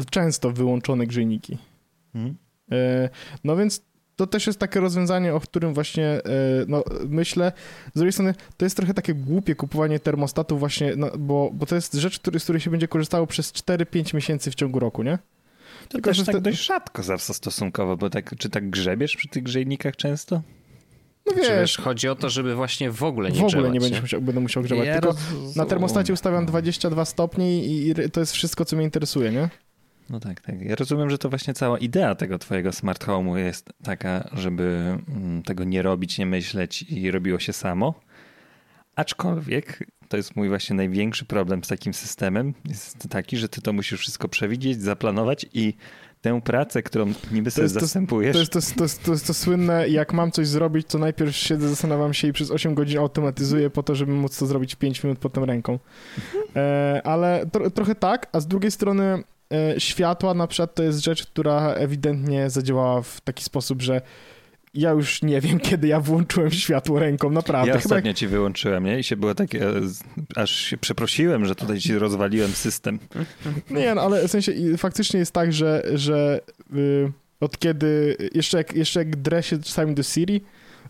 często 0.09 0.51
wyłączone 0.51 1.07
grzejniki. 1.07 1.57
Hmm. 2.13 2.35
E, 2.71 3.09
no 3.43 3.55
więc 3.55 3.88
to 4.19 4.27
też 4.27 4.47
jest 4.47 4.59
takie 4.59 4.79
rozwiązanie, 4.79 5.33
o 5.33 5.39
którym 5.39 5.73
właśnie 5.73 6.05
e, 6.05 6.21
no, 6.67 6.83
myślę. 7.09 7.51
Z 7.93 7.95
drugiej 7.95 8.11
strony 8.11 8.33
to 8.57 8.65
jest 8.65 8.77
trochę 8.77 8.93
takie 8.93 9.13
głupie 9.13 9.55
kupowanie 9.55 9.99
termostatu 9.99 10.57
właśnie, 10.57 10.93
no, 10.97 11.11
bo, 11.17 11.49
bo 11.53 11.65
to 11.65 11.75
jest 11.75 11.93
rzecz, 11.93 12.19
który, 12.19 12.39
z 12.39 12.43
której 12.43 12.59
się 12.61 12.71
będzie 12.71 12.87
korzystało 12.87 13.27
przez 13.27 13.53
4-5 13.53 14.13
miesięcy 14.13 14.51
w 14.51 14.55
ciągu 14.55 14.79
roku, 14.79 15.03
nie? 15.03 15.17
To 15.17 15.87
Tylko, 15.89 16.09
też 16.09 16.23
tak 16.23 16.35
to... 16.35 16.41
dość 16.41 16.65
rzadko 16.65 17.03
zawsze 17.03 17.33
stosunkowo, 17.33 17.97
bo 17.97 18.09
tak, 18.09 18.35
czy 18.37 18.49
tak 18.49 18.69
grzebiesz 18.69 19.15
przy 19.15 19.27
tych 19.27 19.43
grzejnikach 19.43 19.95
często? 19.95 20.41
No 21.25 21.33
wiesz, 21.33 21.47
wiesz, 21.49 21.77
chodzi 21.77 22.09
o 22.09 22.15
to, 22.15 22.29
żeby 22.29 22.55
właśnie 22.55 22.91
w 22.91 23.03
ogóle 23.03 23.31
nie 23.31 23.41
W 23.41 23.43
ogóle 23.43 23.69
nie 23.69 23.79
będziesz 23.79 24.01
musiał, 24.01 24.21
będę 24.21 24.41
musiał 24.41 24.63
grzewać. 24.63 24.87
Ja 24.87 24.93
Tylko 24.93 25.07
roz... 25.07 25.55
na 25.55 25.65
termostacie 25.65 26.13
ustawiam 26.13 26.45
22 26.45 27.05
stopnie 27.05 27.65
i 27.65 27.95
to 28.13 28.19
jest 28.19 28.33
wszystko, 28.33 28.65
co 28.65 28.75
mnie 28.75 28.85
interesuje, 28.85 29.31
nie? 29.31 29.49
No 30.09 30.19
tak, 30.19 30.41
tak. 30.41 30.61
Ja 30.61 30.75
rozumiem, 30.75 31.09
że 31.09 31.17
to 31.17 31.29
właśnie 31.29 31.53
cała 31.53 31.77
idea 31.77 32.15
tego 32.15 32.39
twojego 32.39 32.71
smart 32.71 33.05
home'u 33.05 33.35
jest 33.35 33.69
taka, 33.83 34.29
żeby 34.33 34.97
mm, 35.07 35.43
tego 35.43 35.63
nie 35.63 35.81
robić, 35.81 36.17
nie 36.17 36.25
myśleć 36.25 36.83
i 36.83 37.11
robiło 37.11 37.39
się 37.39 37.53
samo. 37.53 37.93
Aczkolwiek 38.95 39.87
to 40.09 40.17
jest 40.17 40.35
mój 40.35 40.49
właśnie 40.49 40.75
największy 40.75 41.25
problem 41.25 41.63
z 41.63 41.67
takim 41.67 41.93
systemem. 41.93 42.53
Jest 42.65 43.09
taki, 43.09 43.37
że 43.37 43.49
ty 43.49 43.61
to 43.61 43.73
musisz 43.73 43.99
wszystko 43.99 44.27
przewidzieć, 44.27 44.81
zaplanować 44.81 45.45
i 45.53 45.73
tę 46.21 46.41
pracę, 46.41 46.83
którą 46.83 47.13
niby 47.31 47.51
sobie 47.51 47.67
to 47.67 47.79
zastępujesz. 47.79 48.33
To 48.33 48.39
jest 48.59 48.75
to, 48.75 48.85
to, 48.87 49.15
to 49.17 49.25
to 49.27 49.33
słynnne, 49.33 49.89
jak 49.89 50.13
mam 50.13 50.31
coś 50.31 50.47
zrobić, 50.47 50.87
to 50.87 50.97
najpierw 50.97 51.35
siedzę, 51.35 51.69
zastanawiam 51.69 52.13
się 52.13 52.27
i 52.27 52.33
przez 52.33 52.51
8 52.51 52.75
godzin 52.75 52.99
automatyzuję 52.99 53.69
po 53.69 53.83
to, 53.83 53.95
żeby 53.95 54.11
móc 54.11 54.37
to 54.37 54.45
zrobić 54.45 54.75
w 54.75 54.77
5 54.77 55.03
minut 55.03 55.19
potem 55.19 55.43
ręką. 55.43 55.79
E, 56.55 57.01
ale 57.03 57.45
tro, 57.51 57.69
trochę 57.69 57.95
tak, 57.95 58.27
a 58.31 58.39
z 58.39 58.47
drugiej 58.47 58.71
strony 58.71 59.23
światła 59.77 60.33
na 60.33 60.47
przykład 60.47 60.75
to 60.75 60.83
jest 60.83 61.03
rzecz, 61.03 61.25
która 61.25 61.73
ewidentnie 61.73 62.49
zadziałała 62.49 63.01
w 63.01 63.21
taki 63.21 63.43
sposób, 63.43 63.81
że 63.81 64.01
ja 64.73 64.91
już 64.91 65.21
nie 65.21 65.41
wiem, 65.41 65.59
kiedy 65.69 65.87
ja 65.87 65.99
włączyłem 65.99 66.51
światło 66.51 66.99
ręką, 66.99 67.29
naprawdę. 67.29 67.71
Ja 67.71 67.77
ostatnio 67.77 68.07
jak... 68.07 68.17
ci 68.17 68.27
wyłączyłem, 68.27 68.83
nie? 68.83 68.99
I 68.99 69.03
się 69.03 69.17
było 69.17 69.35
takie, 69.35 69.65
aż 70.35 70.51
się 70.51 70.77
przeprosiłem, 70.77 71.45
że 71.45 71.55
tutaj 71.55 71.79
ci 71.79 71.99
rozwaliłem 71.99 72.51
system. 72.51 72.99
Nie, 73.69 73.95
no 73.95 74.01
ale 74.01 74.27
w 74.27 74.31
sensie 74.31 74.53
faktycznie 74.77 75.19
jest 75.19 75.31
tak, 75.31 75.53
że, 75.53 75.83
że 75.93 76.39
y, 76.75 77.11
od 77.39 77.57
kiedy, 77.57 78.17
jeszcze 78.33 78.57
jak, 78.57 78.73
jeszcze 78.73 78.99
jak 78.99 79.15
drę 79.15 79.43
się 79.43 79.59
czasami 79.59 79.95
do 79.95 80.03
Siri, 80.03 80.41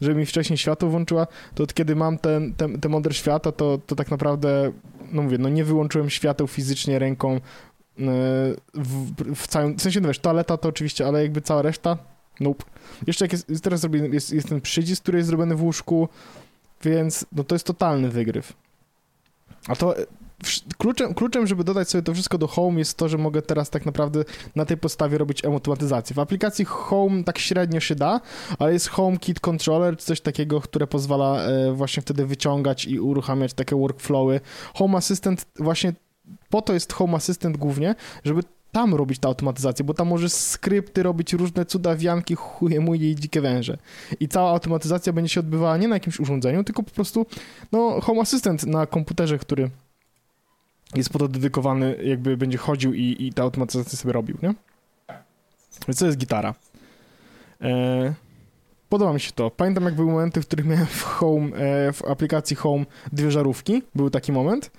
żeby 0.01 0.15
mi 0.15 0.25
wcześniej 0.25 0.57
światło 0.57 0.89
włączyła, 0.89 1.27
to 1.55 1.63
od 1.63 1.73
kiedy 1.73 1.95
mam 1.95 2.17
ten, 2.17 2.53
ten, 2.53 2.79
ten 2.79 2.91
model 2.91 3.13
świata, 3.13 3.51
to, 3.51 3.79
to 3.85 3.95
tak 3.95 4.11
naprawdę, 4.11 4.71
no 5.11 5.21
mówię, 5.21 5.37
no 5.37 5.49
nie 5.49 5.63
wyłączyłem 5.63 6.09
świateł 6.09 6.47
fizycznie 6.47 6.99
ręką, 6.99 7.39
w, 8.73 9.13
w 9.35 9.47
całym, 9.47 9.77
w 9.77 9.81
sensie, 9.81 10.01
no 10.01 10.07
wiesz, 10.07 10.19
toaleta 10.19 10.57
to 10.57 10.69
oczywiście, 10.69 11.07
ale 11.07 11.21
jakby 11.23 11.41
cała 11.41 11.61
reszta, 11.61 11.97
nope. 12.39 12.63
Jeszcze 13.07 13.25
jak 13.25 13.31
jest, 13.31 13.63
teraz 13.63 13.79
zrobiony, 13.79 14.09
jest, 14.09 14.31
jest 14.31 14.49
ten 14.49 14.61
przycisk, 14.61 15.01
który 15.01 15.17
jest 15.17 15.27
zrobiony 15.27 15.55
w 15.55 15.63
łóżku, 15.63 16.09
więc 16.83 17.25
no 17.31 17.43
to 17.43 17.55
jest 17.55 17.65
totalny 17.65 18.09
wygryw. 18.09 18.53
A 19.67 19.75
to 19.75 19.95
kluczem, 20.77 21.13
kluczem, 21.13 21.47
żeby 21.47 21.63
dodać 21.63 21.89
sobie 21.89 22.01
to 22.01 22.13
wszystko 22.13 22.37
do 22.37 22.47
Home 22.47 22.79
jest 22.79 22.97
to, 22.97 23.09
że 23.09 23.17
mogę 23.17 23.41
teraz 23.41 23.69
tak 23.69 23.85
naprawdę 23.85 24.23
na 24.55 24.65
tej 24.65 24.77
podstawie 24.77 25.17
robić 25.17 25.45
automatyzację. 25.45 26.13
W 26.13 26.19
aplikacji 26.19 26.65
Home 26.65 27.23
tak 27.23 27.39
średnio 27.39 27.79
się 27.79 27.95
da, 27.95 28.21
ale 28.59 28.73
jest 28.73 28.87
HomeKit 28.87 29.39
Controller, 29.39 29.97
czy 29.97 30.05
coś 30.05 30.21
takiego, 30.21 30.61
które 30.61 30.87
pozwala 30.87 31.41
e, 31.41 31.73
właśnie 31.73 32.01
wtedy 32.01 32.25
wyciągać 32.25 32.85
i 32.85 32.99
uruchamiać 32.99 33.53
takie 33.53 33.75
workflowy. 33.75 34.41
Home 34.73 34.97
Assistant 34.97 35.45
właśnie 35.55 35.93
po 36.49 36.61
to 36.61 36.73
jest 36.73 36.93
Home 36.93 37.17
Assistant 37.17 37.57
głównie, 37.57 37.95
żeby 38.25 38.41
tam 38.71 38.95
robić 38.95 39.19
tę 39.19 39.27
automatyzację, 39.27 39.85
bo 39.85 39.93
tam 39.93 40.07
możesz 40.07 40.31
skrypty 40.31 41.03
robić 41.03 41.33
różne 41.33 41.65
cudawianki, 41.65 42.35
chuje 42.35 42.79
muje 42.79 43.11
i 43.11 43.15
dzikie 43.15 43.41
węże. 43.41 43.77
I 44.19 44.27
cała 44.27 44.49
automatyzacja 44.51 45.13
będzie 45.13 45.29
się 45.29 45.39
odbywała 45.39 45.77
nie 45.77 45.87
na 45.87 45.95
jakimś 45.95 46.19
urządzeniu, 46.19 46.63
tylko 46.63 46.83
po 46.83 46.91
prostu 46.91 47.25
no, 47.71 48.01
Home 48.01 48.21
Assistant 48.21 48.65
na 48.65 48.85
komputerze, 48.85 49.37
który 49.37 49.69
jest 50.95 51.09
po 51.09 51.19
to 51.19 51.27
dedykowany, 51.27 51.95
jakby 52.03 52.37
będzie 52.37 52.57
chodził 52.57 52.93
i, 52.93 53.15
i 53.19 53.33
tę 53.33 53.41
automatyzację 53.41 53.97
sobie 53.97 54.13
robił, 54.13 54.37
nie? 54.43 54.53
To 55.97 56.05
jest 56.05 56.17
gitara. 56.17 56.53
E, 57.61 58.13
podoba 58.89 59.13
mi 59.13 59.19
się 59.19 59.31
to. 59.31 59.51
Pamiętam, 59.51 59.83
jak 59.83 59.95
były 59.95 60.11
momenty, 60.11 60.41
w 60.41 60.47
których 60.47 60.65
miałem 60.65 60.85
w 60.85 61.03
Home, 61.03 61.57
e, 61.57 61.93
w 61.93 62.05
aplikacji 62.05 62.55
Home 62.55 62.85
dwie 63.11 63.31
żarówki. 63.31 63.83
Był 63.95 64.09
taki 64.09 64.31
moment. 64.31 64.71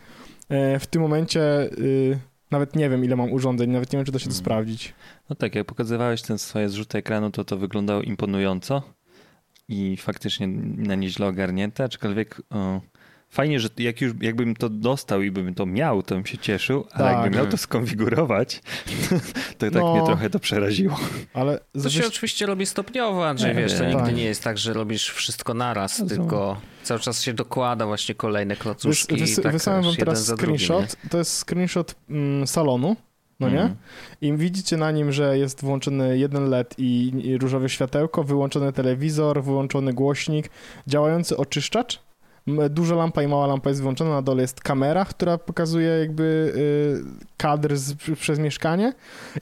E, 0.51 0.79
w 0.79 0.87
tym 0.87 1.03
momencie 1.03 1.41
y, 1.79 2.19
nawet 2.51 2.77
nie 2.77 2.91
wiem, 2.91 3.05
ile 3.05 3.17
mam 3.17 3.33
urządzeń, 3.33 3.71
nawet 3.71 3.93
nie 3.93 3.97
wiem, 3.97 4.07
czy 4.07 4.13
da 4.13 4.19
się 4.19 4.25
to 4.25 4.31
hmm. 4.31 4.45
sprawdzić. 4.45 4.95
No 5.31 5.37
tak, 5.37 5.55
jak 5.55 5.67
pokazywałeś 5.67 6.23
ten 6.23 6.39
swoje 6.39 6.69
zrzuty 6.69 6.99
ekranu, 6.99 7.31
to 7.31 7.45
to 7.45 7.57
wyglądało 7.57 8.03
imponująco 8.03 8.83
i 9.69 9.97
faktycznie 9.97 10.47
na 10.77 10.95
nieźle 10.95 11.27
ogarnięte, 11.27 11.85
aczkolwiek 11.85 12.43
o, 12.51 12.81
fajnie, 13.29 13.61
że 13.61 13.69
jak 13.79 14.01
już, 14.01 14.13
jakbym 14.21 14.57
to 14.57 14.69
dostał 14.69 15.23
i 15.23 15.31
bym 15.31 15.55
to 15.55 15.67
miał, 15.67 16.03
to 16.03 16.15
bym 16.15 16.27
się 16.27 16.39
cieszył, 16.39 16.85
ale 16.93 17.05
tak. 17.05 17.13
jakbym 17.13 17.41
miał 17.41 17.51
to 17.51 17.57
skonfigurować, 17.57 18.63
to 19.59 19.71
tak 19.71 19.75
no, 19.75 19.95
mnie 19.95 20.07
trochę 20.07 20.31
to 20.31 20.39
przeraziło. 20.39 20.99
Ale 21.33 21.61
to 21.83 21.91
się 21.91 22.07
oczywiście 22.07 22.47
robi 22.47 22.67
stopniowo, 22.67 23.29
Andrzej, 23.29 23.55
wiesz, 23.55 23.75
to 23.79 23.85
nigdy 23.85 24.03
tak. 24.03 24.17
nie 24.17 24.25
jest 24.25 24.45
tak, 24.45 24.59
że 24.59 24.73
robisz 24.73 25.11
wszystko 25.11 25.55
naraz, 25.55 25.99
no 25.99 26.07
tylko 26.07 26.61
cały 26.91 27.01
czas 27.01 27.23
się 27.23 27.35
dokłada 27.35 27.87
właśnie 27.87 28.15
kolejne 28.15 28.57
klocuszki. 28.57 29.17
Wys, 29.17 29.31
wys, 29.31 29.43
tak, 29.43 29.53
wysłałem 29.53 29.83
wam 29.83 29.95
teraz 29.95 30.27
screenshot, 30.27 30.87
drugim, 30.87 31.11
to 31.11 31.19
jest 31.19 31.45
screenshot 31.45 31.95
mm, 32.11 32.47
salonu, 32.47 32.97
no 33.41 33.51
nie? 33.51 33.61
Mm. 33.61 33.77
I 34.21 34.33
widzicie 34.33 34.77
na 34.77 34.91
nim, 34.91 35.13
że 35.13 35.39
jest 35.39 35.63
włączony 35.63 36.19
jeden 36.19 36.49
LED 36.49 36.75
i, 36.79 37.13
i 37.25 37.39
różowe 37.39 37.69
światełko, 37.69 38.25
wyłączony 38.25 38.73
telewizor, 38.73 39.43
wyłączony 39.43 39.93
głośnik, 39.93 40.51
działający 40.87 41.37
oczyszczacz, 41.37 42.03
duża 42.71 42.95
lampa 42.95 43.23
i 43.23 43.29
mała 43.29 43.47
lampa 43.47 43.71
jest 43.71 43.81
wyłączona, 43.81 44.11
na 44.11 44.23
dole 44.23 44.43
jest 44.43 44.61
kamera, 44.61 45.05
która 45.05 45.39
pokazuje 45.39 45.89
jakby 45.89 46.53
y, 46.57 47.27
kadr 47.37 47.77
z, 47.77 47.95
przez 48.19 48.39
mieszkanie 48.39 48.93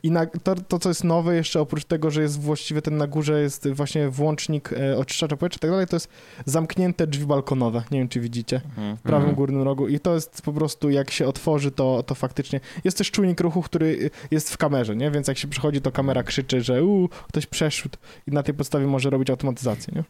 i 0.02 0.10
na, 0.10 0.26
to, 0.26 0.54
to, 0.54 0.78
co 0.78 0.88
jest 0.88 1.04
nowe 1.04 1.36
jeszcze 1.36 1.60
oprócz 1.60 1.84
tego, 1.84 2.10
że 2.10 2.22
jest 2.22 2.40
właściwie 2.40 2.82
ten 2.82 2.96
na 2.96 3.06
górze 3.06 3.40
jest 3.40 3.68
właśnie 3.68 4.08
włącznik 4.08 4.72
y, 4.72 4.96
oczyszczacza 4.98 5.36
powietrza 5.36 5.58
i 5.58 5.60
tak 5.60 5.70
dalej, 5.70 5.86
to 5.86 5.96
jest 5.96 6.08
zamknięte 6.44 7.06
drzwi 7.06 7.26
balkonowe, 7.26 7.82
nie 7.90 7.98
wiem 7.98 8.08
czy 8.08 8.20
widzicie, 8.20 8.60
mhm. 8.64 8.96
w 8.96 9.02
prawym 9.02 9.34
górnym 9.34 9.62
rogu 9.62 9.88
i 9.88 10.00
to 10.00 10.14
jest 10.14 10.42
po 10.42 10.52
prostu 10.52 10.90
jak 10.90 11.10
się 11.10 11.26
otworzy, 11.26 11.70
to, 11.70 12.02
to 12.02 12.14
faktycznie 12.14 12.60
jest 12.84 12.98
też 12.98 13.10
czujnik 13.10 13.40
ruchu, 13.40 13.62
który 13.62 14.10
jest 14.30 14.52
w 14.52 14.56
kamerze, 14.56 14.96
nie? 14.96 15.10
Więc 15.10 15.28
jak 15.28 15.38
się 15.38 15.48
przychodzi, 15.48 15.80
to 15.80 15.92
kamera 15.92 16.22
krzyczy, 16.22 16.60
że 16.60 16.84
u, 16.84 17.08
ktoś 17.28 17.46
przeszedł 17.46 17.98
i 18.26 18.30
na 18.30 18.42
tej 18.42 18.54
podstawie 18.54 18.86
może 18.86 19.10
robić 19.10 19.30
automatyzację, 19.30 19.94
nie? 19.96 20.04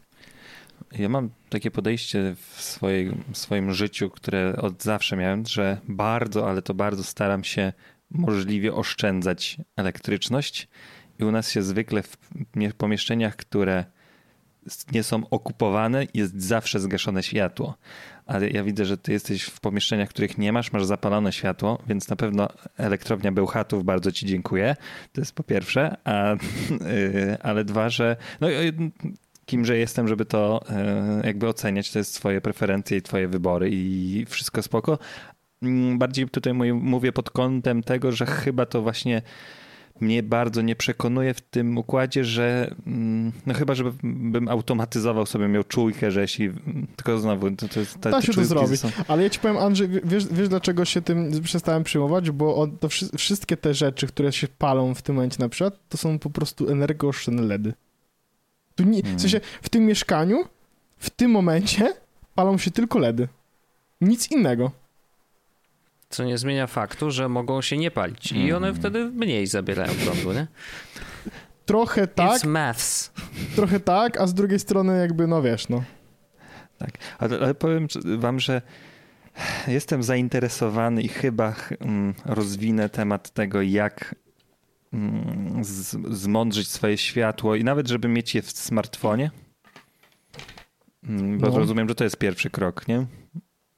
Ja 0.91 1.09
mam 1.09 1.29
takie 1.49 1.71
podejście 1.71 2.35
w, 2.35 2.61
swojej, 2.61 3.11
w 3.31 3.37
swoim 3.37 3.73
życiu, 3.73 4.09
które 4.09 4.55
od 4.55 4.83
zawsze 4.83 5.17
miałem, 5.17 5.45
że 5.45 5.77
bardzo, 5.87 6.49
ale 6.49 6.61
to 6.61 6.73
bardzo 6.73 7.03
staram 7.03 7.43
się 7.43 7.73
możliwie 8.11 8.73
oszczędzać 8.73 9.57
elektryczność. 9.75 10.67
I 11.19 11.23
u 11.23 11.31
nas 11.31 11.51
się 11.51 11.63
zwykle 11.63 12.03
w 12.03 12.17
pomieszczeniach, 12.77 13.35
które 13.35 13.85
nie 14.91 15.03
są 15.03 15.29
okupowane, 15.29 16.05
jest 16.13 16.41
zawsze 16.41 16.79
zgaszone 16.79 17.23
światło. 17.23 17.77
Ale 18.25 18.49
ja 18.49 18.63
widzę, 18.63 18.85
że 18.85 18.97
ty 18.97 19.11
jesteś 19.11 19.43
w 19.43 19.59
pomieszczeniach, 19.59 20.09
których 20.09 20.37
nie 20.37 20.53
masz, 20.53 20.71
masz 20.71 20.85
zapalone 20.85 21.33
światło, 21.33 21.83
więc 21.87 22.09
na 22.09 22.15
pewno 22.15 22.47
elektrownia 22.77 23.31
Bełchatów 23.31 23.83
bardzo 23.83 24.11
ci 24.11 24.25
dziękuję. 24.25 24.75
To 25.13 25.21
jest 25.21 25.35
po 25.35 25.43
pierwsze, 25.43 25.97
a, 26.03 26.35
yy, 26.71 27.37
ale 27.49 27.65
dwa, 27.65 27.89
że 27.89 28.15
no, 28.41 28.47
kimże 29.49 29.77
jestem, 29.77 30.07
żeby 30.07 30.25
to 30.25 30.61
e, 30.69 31.21
jakby 31.25 31.47
oceniać. 31.47 31.91
To 31.91 31.99
jest 31.99 32.13
swoje 32.13 32.41
preferencje 32.41 32.97
i 32.97 33.01
twoje 33.01 33.27
wybory 33.27 33.69
i 33.71 34.25
wszystko 34.29 34.61
spoko. 34.61 34.99
Mm, 35.61 35.97
bardziej 35.97 36.29
tutaj 36.29 36.53
mówię 36.73 37.11
pod 37.11 37.29
kątem 37.29 37.83
tego, 37.83 38.11
że 38.11 38.25
chyba 38.25 38.65
to 38.65 38.81
właśnie 38.81 39.21
mnie 40.01 40.23
bardzo 40.23 40.61
nie 40.61 40.75
przekonuje 40.75 41.33
w 41.33 41.41
tym 41.41 41.77
układzie, 41.77 42.23
że 42.25 42.75
mm, 42.87 43.31
no 43.45 43.53
chyba, 43.53 43.75
żebym 43.75 44.47
automatyzował 44.49 45.25
sobie, 45.25 45.47
miał 45.47 45.63
czujkę, 45.63 46.11
że 46.11 46.21
jeśli, 46.21 46.51
tylko 46.95 47.19
znowu, 47.19 47.51
to, 47.51 47.67
to 47.67 47.79
jest... 47.79 47.99
Te, 47.99 48.11
da 48.11 48.21
się 48.21 48.33
to 48.33 48.45
zrobić, 48.45 48.79
są... 48.79 48.89
ale 49.07 49.23
ja 49.23 49.29
ci 49.29 49.39
powiem 49.39 49.57
Andrzej, 49.57 49.89
wiesz, 50.03 50.27
wiesz 50.31 50.49
dlaczego 50.49 50.85
się 50.85 51.01
tym 51.01 51.41
przestałem 51.43 51.83
przyjmować? 51.83 52.31
Bo 52.31 52.67
to 52.79 52.89
wszystkie 53.17 53.57
te 53.57 53.73
rzeczy, 53.73 54.07
które 54.07 54.31
się 54.31 54.47
palą 54.47 54.93
w 54.93 55.01
tym 55.01 55.15
momencie 55.15 55.37
na 55.39 55.49
przykład, 55.49 55.79
to 55.89 55.97
są 55.97 56.19
po 56.19 56.29
prostu 56.29 56.69
energooszczędne 56.69 57.41
LEDy. 57.41 57.73
Tu 58.79 58.85
nie, 58.85 59.03
W 59.03 59.21
sensie, 59.21 59.41
w 59.61 59.69
tym 59.69 59.85
mieszkaniu, 59.85 60.45
w 60.97 61.09
tym 61.09 61.31
momencie 61.31 61.93
palą 62.35 62.57
się 62.57 62.71
tylko 62.71 62.99
LEDy. 62.99 63.27
Nic 64.01 64.31
innego. 64.31 64.71
Co 66.09 66.23
nie 66.23 66.37
zmienia 66.37 66.67
faktu, 66.67 67.11
że 67.11 67.29
mogą 67.29 67.61
się 67.61 67.77
nie 67.77 67.91
palić 67.91 68.31
i 68.31 68.53
one 68.53 68.67
hmm. 68.67 68.75
wtedy 68.75 69.05
mniej 69.05 69.47
zabierają 69.47 69.93
prądu, 69.93 70.33
nie? 70.33 70.47
Trochę 71.65 72.07
tak. 72.07 72.41
It's 72.41 72.47
maths. 72.47 73.11
Trochę 73.55 73.79
tak, 73.79 74.21
a 74.21 74.27
z 74.27 74.33
drugiej 74.33 74.59
strony 74.59 74.99
jakby, 74.99 75.27
no 75.27 75.41
wiesz, 75.41 75.69
no. 75.69 75.83
Tak, 76.77 76.91
ale, 77.17 77.39
ale 77.39 77.55
powiem 77.55 77.87
wam, 78.17 78.39
że 78.39 78.61
jestem 79.67 80.03
zainteresowany 80.03 81.01
i 81.01 81.07
chyba 81.07 81.55
mm, 81.79 82.13
rozwinę 82.25 82.89
temat 82.89 83.29
tego, 83.29 83.61
jak 83.61 84.15
Mm, 84.93 85.63
zmądrzyć 86.11 86.67
swoje 86.67 86.97
światło 86.97 87.55
i 87.55 87.63
nawet, 87.63 87.87
żeby 87.87 88.07
mieć 88.07 88.35
je 88.35 88.41
w 88.41 88.51
smartfonie. 88.51 89.31
Mm, 91.03 91.37
bo 91.37 91.49
no. 91.49 91.57
rozumiem, 91.57 91.89
że 91.89 91.95
to 91.95 92.03
jest 92.03 92.17
pierwszy 92.17 92.49
krok, 92.49 92.87
nie? 92.87 93.05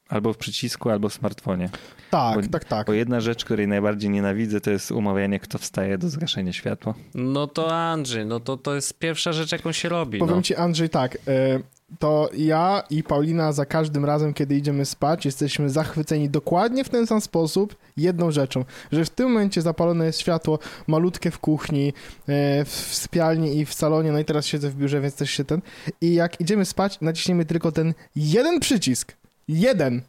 Albo 0.08 0.32
w 0.32 0.36
przycisku, 0.36 0.90
albo 0.90 1.08
w 1.08 1.14
smartfonie. 1.14 1.70
Tak, 2.10 2.40
bo, 2.40 2.48
tak, 2.48 2.64
tak. 2.64 2.86
Bo 2.86 2.92
jedna 2.92 3.20
rzecz, 3.20 3.44
której 3.44 3.68
najbardziej 3.68 4.10
nienawidzę, 4.10 4.60
to 4.60 4.70
jest 4.70 4.92
umawianie, 4.92 5.40
kto 5.40 5.58
wstaje 5.58 5.98
do 5.98 6.08
zgaszenia 6.08 6.52
światła. 6.52 6.94
No 7.14 7.46
to 7.46 7.76
Andrzej, 7.76 8.26
no 8.26 8.40
to 8.40 8.56
to 8.56 8.74
jest 8.74 8.98
pierwsza 8.98 9.32
rzecz, 9.32 9.52
jaką 9.52 9.72
się 9.72 9.88
robi. 9.88 10.18
Powiem 10.18 10.36
no. 10.36 10.42
ci, 10.42 10.54
Andrzej, 10.54 10.88
tak. 10.88 11.14
Y 11.14 11.62
to 11.98 12.30
ja 12.36 12.82
i 12.90 13.02
Paulina 13.02 13.52
za 13.52 13.66
każdym 13.66 14.04
razem, 14.04 14.34
kiedy 14.34 14.56
idziemy 14.56 14.84
spać, 14.84 15.24
jesteśmy 15.24 15.70
zachwyceni 15.70 16.30
dokładnie 16.30 16.84
w 16.84 16.88
ten 16.88 17.06
sam 17.06 17.20
sposób 17.20 17.76
jedną 17.96 18.30
rzeczą, 18.30 18.64
że 18.92 19.04
w 19.04 19.10
tym 19.10 19.28
momencie 19.28 19.62
zapalone 19.62 20.06
jest 20.06 20.20
światło 20.20 20.58
malutkie 20.86 21.30
w 21.30 21.38
kuchni, 21.38 21.92
e, 22.28 22.64
w 22.64 22.70
sypialni 22.70 23.58
i 23.58 23.66
w 23.66 23.74
salonie, 23.74 24.12
no 24.12 24.18
i 24.18 24.24
teraz 24.24 24.46
siedzę 24.46 24.70
w 24.70 24.76
biurze, 24.76 25.00
więc 25.00 25.14
też 25.14 25.30
się 25.30 25.44
ten 25.44 25.62
i 26.00 26.14
jak 26.14 26.40
idziemy 26.40 26.64
spać, 26.64 27.00
naciśniemy 27.00 27.44
tylko 27.44 27.72
ten 27.72 27.94
jeden 28.16 28.60
przycisk, 28.60 29.16
jeden, 29.48 30.02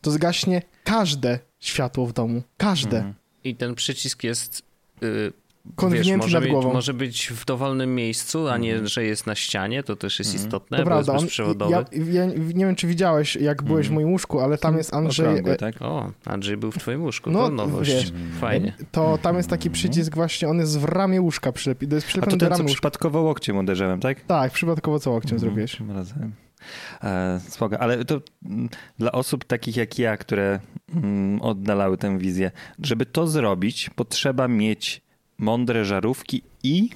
to 0.00 0.10
zgaśnie 0.10 0.62
każde 0.84 1.38
światło 1.60 2.06
w 2.06 2.12
domu, 2.12 2.42
każde. 2.56 2.96
Mhm. 2.96 3.14
I 3.44 3.56
ten 3.56 3.74
przycisk 3.74 4.24
jest 4.24 4.62
y, 5.02 5.32
konwinientny 5.76 6.12
Wiesz, 6.12 6.22
może 6.22 6.40
nad 6.40 6.48
głową. 6.48 6.68
Być, 6.68 6.74
może 6.74 6.94
być 6.94 7.28
w 7.28 7.44
dowolnym 7.44 7.94
miejscu, 7.94 8.48
a 8.48 8.58
nie, 8.58 8.74
mm. 8.74 8.86
że 8.86 9.04
jest 9.04 9.26
na 9.26 9.34
ścianie, 9.34 9.82
to 9.82 9.96
też 9.96 10.18
jest 10.18 10.30
mm. 10.34 10.46
istotne, 10.46 10.78
to 10.78 10.84
bo 10.84 10.90
prawda. 10.90 11.12
jest 11.12 11.24
bezprzewodowy. 11.24 11.72
Ja, 11.72 11.84
ja, 12.12 12.26
nie 12.26 12.66
wiem, 12.66 12.76
czy 12.76 12.86
widziałeś, 12.86 13.36
jak 13.36 13.62
byłeś 13.62 13.86
w 13.86 13.90
mm. 13.90 14.02
moim 14.02 14.12
łóżku, 14.12 14.40
ale 14.40 14.58
tam 14.58 14.76
jest 14.76 14.94
Andrzej... 14.94 15.26
Okrągłe, 15.26 15.56
tak? 15.56 15.82
O, 15.82 16.12
Andrzej 16.24 16.56
był 16.56 16.72
w 16.72 16.78
twoim 16.78 17.02
łóżku, 17.02 17.30
no, 17.30 17.38
to 17.38 17.50
nowość. 17.50 17.90
Wiesz, 17.90 18.12
Fajnie. 18.40 18.72
To 18.92 19.18
tam 19.22 19.36
jest 19.36 19.50
taki 19.50 19.70
przycisk 19.70 20.14
właśnie, 20.14 20.48
on 20.48 20.58
jest 20.58 20.78
w 20.78 20.84
ramię 20.84 21.20
łóżka 21.20 21.52
przylepiony. 21.52 21.90
To 21.90 21.94
jest 21.94 22.06
przylepiony 22.06 22.34
a 22.34 22.36
to 22.36 22.40
ten, 22.40 22.48
do 22.48 22.56
ramy 22.56 22.68
co 22.68 22.72
przypadkowo 22.72 23.22
łokciem 23.22 23.58
uderzyłem, 23.58 24.00
tak? 24.00 24.20
Tak, 24.20 24.52
przypadkowo 24.52 24.98
co 24.98 25.10
łokciem 25.10 25.30
mm. 25.30 25.40
zrobiłeś. 25.40 25.80
Razem. 25.88 26.32
E, 27.02 27.40
spoko, 27.48 27.78
ale 27.78 28.04
to 28.04 28.20
mm, 28.44 28.68
dla 28.98 29.12
osób 29.12 29.44
takich 29.44 29.76
jak 29.76 29.98
ja, 29.98 30.16
które 30.16 30.60
mm, 30.94 31.42
oddalały 31.42 31.98
tę 31.98 32.18
wizję, 32.18 32.50
żeby 32.82 33.06
to 33.06 33.26
zrobić, 33.26 33.90
potrzeba 33.90 34.48
mieć 34.48 35.02
mądre 35.40 35.84
żarówki 35.84 36.42
i 36.62 36.90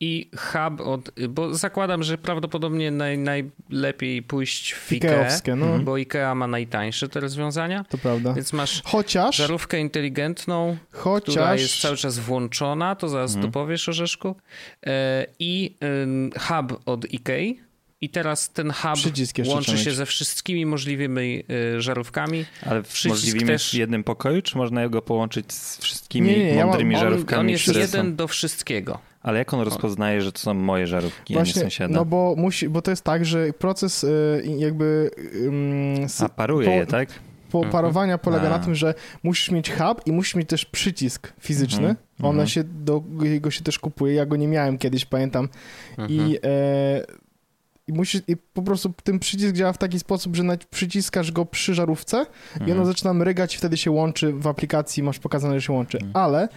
i 0.00 0.30
hub 0.36 0.80
od, 0.80 1.10
bo 1.28 1.54
zakładam, 1.54 2.02
że 2.02 2.18
prawdopodobnie 2.18 2.90
naj, 2.90 3.18
najlepiej 3.18 4.22
pójść 4.22 4.72
w 4.72 4.92
Ikea, 4.92 5.28
no. 5.56 5.78
Bo 5.78 5.96
Ikea 5.96 6.34
ma 6.34 6.46
najtańsze 6.46 7.08
te 7.08 7.20
rozwiązania. 7.20 7.84
To 7.88 7.98
prawda. 7.98 8.32
Więc 8.32 8.52
masz 8.52 8.82
Chociaż, 8.84 9.36
żarówkę 9.36 9.80
inteligentną, 9.80 10.76
Chociaż, 10.90 11.34
która 11.34 11.54
jest 11.54 11.80
cały 11.80 11.96
czas 11.96 12.18
włączona, 12.18 12.94
to 12.94 13.08
zaraz 13.08 13.34
mhm. 13.34 13.52
dopowiesz 13.52 13.88
Orzeszku, 13.88 14.36
e, 14.86 15.26
i 15.38 15.74
hub 16.40 16.80
od 16.86 17.12
Ikei, 17.14 17.60
i 18.00 18.08
teraz 18.08 18.50
ten 18.50 18.72
hub 18.72 19.46
łączy 19.46 19.78
się 19.78 19.92
ze 19.92 20.06
wszystkimi 20.06 20.66
możliwymi 20.66 21.42
y, 21.76 21.80
żarówkami. 21.80 22.44
Ale 22.66 22.82
możliwymi 23.08 23.46
też... 23.46 23.70
w 23.70 23.74
jednym 23.74 24.04
pokoju, 24.04 24.42
czy 24.42 24.58
można 24.58 24.88
go 24.88 25.02
połączyć 25.02 25.52
z 25.52 25.78
wszystkimi 25.78 26.30
nie, 26.30 26.54
nie, 26.54 26.64
mądrymi 26.64 26.94
ja 26.94 27.00
mam, 27.00 27.10
żarówkami? 27.10 27.40
On 27.40 27.48
jest 27.48 27.66
jeden 27.66 28.06
są... 28.06 28.14
do 28.14 28.28
wszystkiego. 28.28 28.98
Ale 29.22 29.38
jak 29.38 29.54
on 29.54 29.60
rozpoznaje, 29.60 30.22
że 30.22 30.32
to 30.32 30.38
są 30.38 30.54
moje 30.54 30.86
żarówki, 30.86 31.34
Właśnie, 31.34 31.54
a 31.54 31.64
nie 31.64 31.70
sąsiada? 31.70 31.94
No 31.94 32.04
bo 32.04 32.34
musi, 32.36 32.68
bo 32.68 32.82
to 32.82 32.90
jest 32.90 33.04
tak, 33.04 33.24
że 33.24 33.52
proces 33.52 34.04
y, 34.04 34.44
jakby... 34.58 35.10
a 36.20 36.28
paruje 36.28 36.66
po, 36.66 36.72
je, 36.72 36.86
tak? 36.86 37.08
Po 37.50 37.58
mhm. 37.58 37.72
parowania 37.72 38.18
polega 38.18 38.46
a. 38.46 38.50
na 38.50 38.58
tym, 38.58 38.74
że 38.74 38.94
musisz 39.22 39.50
mieć 39.50 39.70
hub 39.70 40.06
i 40.06 40.12
musisz 40.12 40.34
mieć 40.34 40.48
też 40.48 40.64
przycisk 40.64 41.32
fizyczny. 41.40 41.88
Mhm. 41.88 41.96
One 42.22 42.30
mhm. 42.30 42.48
się, 42.48 42.64
do, 42.64 43.02
go 43.40 43.50
się 43.50 43.64
też 43.64 43.78
kupuje. 43.78 44.14
Ja 44.14 44.26
go 44.26 44.36
nie 44.36 44.48
miałem 44.48 44.78
kiedyś, 44.78 45.04
pamiętam. 45.04 45.48
I... 46.08 46.38
E, 46.44 47.27
i 47.88 47.92
musisz, 47.92 48.22
i 48.28 48.36
po 48.36 48.62
prostu 48.62 48.92
ten 49.04 49.18
przycisk 49.18 49.54
działa 49.54 49.72
w 49.72 49.78
taki 49.78 49.98
sposób, 49.98 50.36
że 50.36 50.42
przyciskasz 50.70 51.32
go 51.32 51.44
przy 51.44 51.74
żarówce 51.74 52.18
mhm. 52.18 52.60
i 52.60 52.64
ono 52.64 52.80
mhm. 52.80 52.86
zaczyna 52.86 53.14
mrygać 53.14 53.54
i 53.54 53.58
wtedy 53.58 53.76
się 53.76 53.90
łączy 53.90 54.32
w 54.32 54.46
aplikacji, 54.46 55.02
masz 55.02 55.18
pokazane, 55.18 55.54
że 55.54 55.66
się 55.66 55.72
łączy. 55.72 55.98
Mhm. 55.98 56.16
Ale 56.16 56.48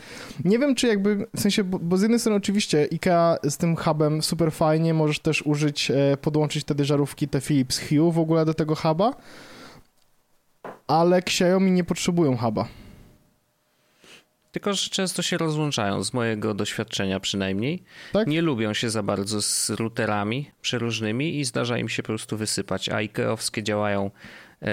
nie 0.45 0.59
wiem, 0.59 0.75
czy 0.75 0.87
jakby, 0.87 1.27
w 1.35 1.39
sensie, 1.39 1.63
bo, 1.63 1.79
bo, 1.79 1.97
z 1.97 2.01
jednej 2.01 2.19
strony 2.19 2.37
oczywiście 2.37 2.87
IKEA 2.91 3.49
z 3.49 3.57
tym 3.57 3.75
hubem 3.75 4.21
super 4.21 4.51
fajnie, 4.51 4.93
możesz 4.93 5.19
też 5.19 5.41
użyć, 5.41 5.91
e, 5.91 6.17
podłączyć 6.17 6.63
wtedy 6.63 6.85
żarówki 6.85 7.27
te 7.27 7.41
Philips 7.41 7.79
Hue 7.79 8.11
w 8.11 8.19
ogóle 8.19 8.45
do 8.45 8.53
tego 8.53 8.75
huba, 8.75 9.13
ale 10.87 11.17
Xiaomi 11.17 11.71
nie 11.71 11.83
potrzebują 11.83 12.37
huba. 12.37 12.67
Tylko, 14.51 14.73
że 14.73 14.89
często 14.89 15.21
się 15.21 15.37
rozłączają, 15.37 16.03
z 16.03 16.13
mojego 16.13 16.53
doświadczenia 16.53 17.19
przynajmniej. 17.19 17.83
Tak? 18.13 18.27
Nie 18.27 18.41
lubią 18.41 18.73
się 18.73 18.89
za 18.89 19.03
bardzo 19.03 19.41
z 19.41 19.69
routerami 19.69 20.51
przeróżnymi 20.61 21.39
i 21.39 21.45
zdarza 21.45 21.77
im 21.77 21.89
się 21.89 22.03
po 22.03 22.07
prostu 22.07 22.37
wysypać, 22.37 22.89
a 22.89 22.95
IKEA-owskie 22.95 23.63
działają 23.63 24.11
e, 24.61 24.67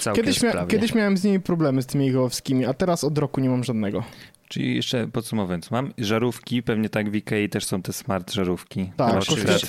całkiem 0.00 0.24
kiedyś, 0.24 0.42
mia 0.42 0.66
kiedyś 0.66 0.94
miałem 0.94 1.16
z 1.16 1.24
nimi 1.24 1.40
problemy 1.40 1.82
z 1.82 1.86
tymi 1.86 2.10
IKEA-owskimi, 2.10 2.64
a 2.68 2.74
teraz 2.74 3.04
od 3.04 3.18
roku 3.18 3.40
nie 3.40 3.48
mam 3.48 3.64
żadnego. 3.64 4.04
Czyli 4.48 4.76
jeszcze 4.76 5.06
podsumowując, 5.06 5.70
mam 5.70 5.92
żarówki, 5.98 6.62
pewnie 6.62 6.88
tak 6.88 7.10
w 7.10 7.14
Ikei 7.14 7.48
też 7.48 7.64
są 7.64 7.82
te 7.82 7.92
smart 7.92 8.32
żarówki. 8.32 8.92
Tak, 8.96 9.12
no, 9.12 9.18
oczywiście. 9.18 9.66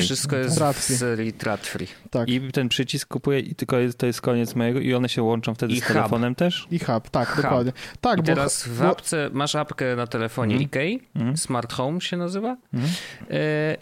Wszystko 0.00 0.36
jest 0.36 0.60
w 0.60 0.78
serii 0.78 1.32
Tradfree. 1.32 1.86
Tak. 2.10 2.28
I 2.28 2.40
ten 2.52 2.68
przycisk 2.68 3.08
kupuję 3.08 3.40
i 3.40 3.54
tylko 3.54 3.78
jest, 3.78 3.98
to 3.98 4.06
jest 4.06 4.20
koniec 4.20 4.54
mojego 4.54 4.80
i 4.80 4.94
one 4.94 5.08
się 5.08 5.22
łączą 5.22 5.54
wtedy 5.54 5.74
I 5.74 5.80
z 5.80 5.84
hub. 5.84 5.92
telefonem 5.92 6.34
też? 6.34 6.66
I 6.70 6.78
hub, 6.78 7.10
tak, 7.10 7.28
hub. 7.28 7.42
dokładnie. 7.42 7.72
Tak, 8.00 8.18
I 8.18 8.22
bo, 8.22 8.26
teraz 8.26 8.68
w 8.68 8.82
apce, 8.82 9.30
masz 9.32 9.54
apkę 9.54 9.96
na 9.96 10.06
telefonie 10.06 10.54
mm. 10.54 10.66
Ikei, 10.66 11.00
mm. 11.14 11.36
Smart 11.36 11.72
Home 11.72 12.00
się 12.00 12.16
nazywa 12.16 12.56
mm. 12.74 12.88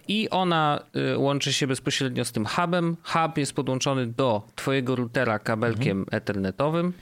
i 0.09 0.31
ona 0.31 0.83
e, 1.12 1.19
łączy 1.19 1.53
się 1.53 1.66
bezpośrednio 1.66 2.25
z 2.25 2.33
tym 2.33 2.47
hubem. 2.47 2.97
Hub 3.03 3.38
jest 3.38 3.53
podłączony 3.53 4.07
do 4.07 4.43
twojego 4.57 4.97
routera 4.97 5.38
kabelkiem 5.38 5.97
mm. 5.97 6.07
ethernetowym 6.11 6.93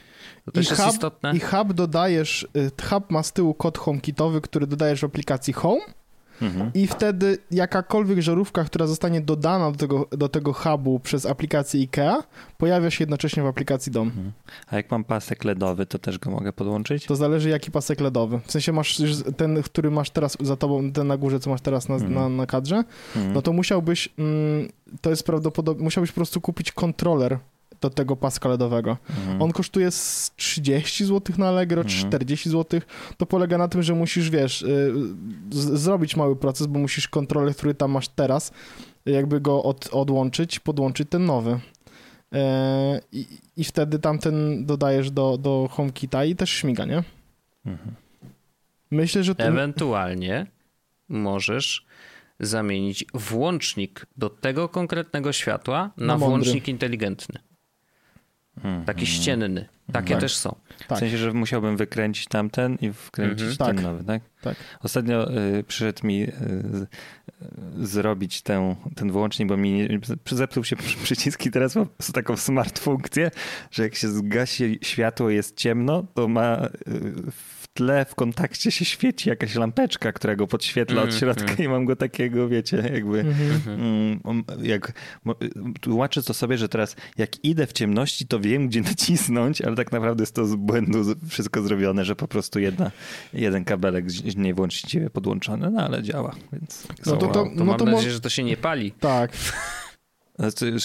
to 0.51 0.55
też 0.55 0.67
I 0.67 0.69
jest 0.69 0.81
hub, 0.81 0.93
istotne. 0.93 1.33
I 1.35 1.39
hub 1.39 1.73
dodajesz, 1.73 2.47
y, 2.55 2.71
hub 2.89 3.11
ma 3.11 3.23
z 3.23 3.33
tyłu 3.33 3.53
kod 3.53 3.77
HomeKitowy, 3.77 4.41
który 4.41 4.67
dodajesz 4.67 5.01
w 5.01 5.03
aplikacji 5.03 5.53
Home 5.53 5.81
mhm. 6.41 6.71
i 6.73 6.87
wtedy 6.87 7.37
jakakolwiek 7.51 8.21
żarówka, 8.21 8.63
która 8.63 8.87
zostanie 8.87 9.21
dodana 9.21 9.71
do 9.71 9.77
tego, 9.77 10.07
do 10.11 10.29
tego 10.29 10.53
hubu 10.53 10.99
przez 10.99 11.25
aplikację 11.25 11.81
IKEA, 11.81 12.23
pojawia 12.57 12.91
się 12.91 13.03
jednocześnie 13.03 13.43
w 13.43 13.45
aplikacji 13.45 13.91
DOM. 13.91 14.07
Mhm. 14.07 14.31
A 14.67 14.75
jak 14.75 14.91
mam 14.91 15.03
pasek 15.03 15.43
LEDowy, 15.43 15.85
to 15.85 15.99
też 15.99 16.19
go 16.19 16.31
mogę 16.31 16.53
podłączyć? 16.53 17.05
To 17.05 17.15
zależy 17.15 17.49
jaki 17.49 17.71
pasek 17.71 18.01
LEDowy. 18.01 18.39
W 18.45 18.51
sensie 18.51 18.71
masz 18.71 19.01
ten, 19.37 19.63
który 19.63 19.91
masz 19.91 20.09
teraz 20.09 20.37
za 20.39 20.55
tobą, 20.55 20.91
ten 20.91 21.07
na 21.07 21.17
górze, 21.17 21.39
co 21.39 21.49
masz 21.49 21.61
teraz 21.61 21.89
na, 21.89 21.95
mhm. 21.95 22.13
na, 22.13 22.29
na 22.29 22.45
kadrze, 22.45 22.83
no 23.33 23.41
to 23.41 23.53
musiałbyś, 23.53 24.09
mm, 24.17 24.69
to 25.01 25.09
jest 25.09 25.23
prawdopodobnie, 25.23 25.83
musiałbyś 25.83 26.11
po 26.11 26.15
prostu 26.15 26.41
kupić 26.41 26.71
kontroler 26.71 27.39
do 27.81 27.89
tego 27.89 28.15
paska 28.15 28.49
LEDowego. 28.49 28.97
Mhm. 29.09 29.41
On 29.41 29.51
kosztuje 29.51 29.91
z 29.91 30.31
30 30.35 31.05
zł 31.05 31.35
na 31.37 31.47
Allegro, 31.47 31.81
mhm. 31.81 31.99
40 32.07 32.49
zł. 32.49 32.81
To 33.17 33.25
polega 33.25 33.57
na 33.57 33.67
tym, 33.67 33.83
że 33.83 33.95
musisz, 33.95 34.29
wiesz, 34.29 34.61
y, 34.61 34.93
zrobić 35.51 36.15
mały 36.15 36.35
proces, 36.35 36.67
bo 36.67 36.79
musisz 36.79 37.07
kontroler, 37.07 37.55
który 37.55 37.73
tam 37.73 37.91
masz 37.91 38.07
teraz, 38.07 38.51
jakby 39.05 39.41
go 39.41 39.63
od, 39.63 39.89
odłączyć, 39.91 40.59
podłączyć 40.59 41.09
ten 41.09 41.25
nowy. 41.25 41.59
E, 42.33 43.01
I, 43.11 43.25
I 43.57 43.63
wtedy 43.63 43.99
tamten 43.99 44.65
dodajesz 44.65 45.11
do, 45.11 45.37
do 45.37 45.69
HomeKita 45.71 46.25
i 46.25 46.35
też 46.35 46.49
śmiga, 46.49 46.85
nie? 46.85 47.03
Mhm. 47.65 47.95
Myślę, 48.91 49.23
że... 49.23 49.33
Ewentualnie 49.37 50.47
możesz 51.09 51.85
zamienić 52.39 53.05
włącznik 53.13 54.05
do 54.17 54.29
tego 54.29 54.69
konkretnego 54.69 55.33
światła 55.33 55.91
na, 55.97 56.05
na 56.05 56.17
włącznik 56.17 56.67
inteligentny. 56.67 57.39
Hmm. 58.61 58.85
Taki 58.85 59.05
ścienny. 59.05 59.65
Takie 59.91 60.13
tak. 60.13 60.21
też 60.21 60.35
są. 60.35 60.55
Tak. 60.87 60.97
W 60.97 60.99
sensie, 60.99 61.17
że 61.17 61.33
musiałbym 61.33 61.77
wykręcić 61.77 62.27
tamten 62.27 62.77
i 62.81 62.93
wkręcić 62.93 63.47
mhm. 63.47 63.57
ten 63.57 63.75
tak. 63.75 63.83
nowy, 63.83 64.03
tak? 64.03 64.21
Tak. 64.41 64.55
Ostatnio 64.83 65.37
y, 65.37 65.63
przyszedł 65.63 66.07
mi 66.07 66.23
y, 66.23 66.31
zrobić 67.79 68.41
ten, 68.41 68.75
ten 68.95 69.11
wyłącznik, 69.11 69.47
bo 69.49 69.57
mi 69.57 69.87
zepsuł 70.25 70.63
się 70.63 70.75
przycisk 71.03 71.45
i 71.45 71.51
teraz 71.51 71.75
mam 71.75 71.87
taką 72.13 72.37
smart 72.37 72.79
funkcję, 72.79 73.31
że 73.71 73.83
jak 73.83 73.95
się 73.95 74.07
zgasi 74.07 74.79
światło, 74.81 75.29
jest 75.29 75.57
ciemno, 75.57 76.03
to 76.13 76.27
ma 76.27 76.65
y, 76.65 76.69
tle 77.79 78.05
w 78.05 78.15
kontakcie 78.15 78.71
się 78.71 78.85
świeci 78.85 79.29
jakaś 79.29 79.55
lampeczka, 79.55 80.11
która 80.11 80.35
go 80.35 80.47
podświetla 80.47 81.01
od 81.01 81.09
mhm, 81.09 81.19
środka 81.19 81.51
mm, 81.51 81.57
i 81.63 81.67
mam 81.67 81.85
go 81.85 81.95
takiego, 81.95 82.47
wiecie, 82.47 82.89
jakby 82.93 83.19
mm, 83.19 84.19
mm 84.25 84.43
jak 84.61 84.93
tłumaczę 85.81 86.23
to 86.23 86.33
sobie, 86.33 86.57
że 86.57 86.69
teraz 86.69 86.95
jak 87.17 87.45
idę 87.45 87.67
w 87.67 87.73
ciemności, 87.73 88.27
to 88.27 88.39
wiem, 88.39 88.67
gdzie 88.67 88.81
nacisnąć, 88.81 89.61
ale 89.61 89.75
tak 89.75 89.91
naprawdę 89.91 90.21
jest 90.21 90.35
to 90.35 90.45
z 90.45 90.55
błędu 90.55 91.15
wszystko 91.29 91.61
zrobione, 91.61 92.05
że 92.05 92.15
po 92.15 92.27
prostu 92.27 92.59
jedna, 92.59 92.91
jeden 93.33 93.65
kabelek 93.65 94.05
nie 94.35 94.53
właściwie 94.53 95.09
podłączony, 95.09 95.71
no 95.71 95.81
ale 95.81 96.03
działa, 96.03 96.35
więc... 96.53 96.87
No 97.05 97.17
to, 97.17 97.27
to, 97.27 97.33
to, 97.33 97.45
no 97.55 97.65
mam 97.65 97.77
to 97.77 97.85
nadzieję, 97.85 98.11
że 98.11 98.19
to 98.19 98.29
się 98.29 98.43
nie 98.43 98.57
pali. 98.57 98.91
Tak. 98.91 99.31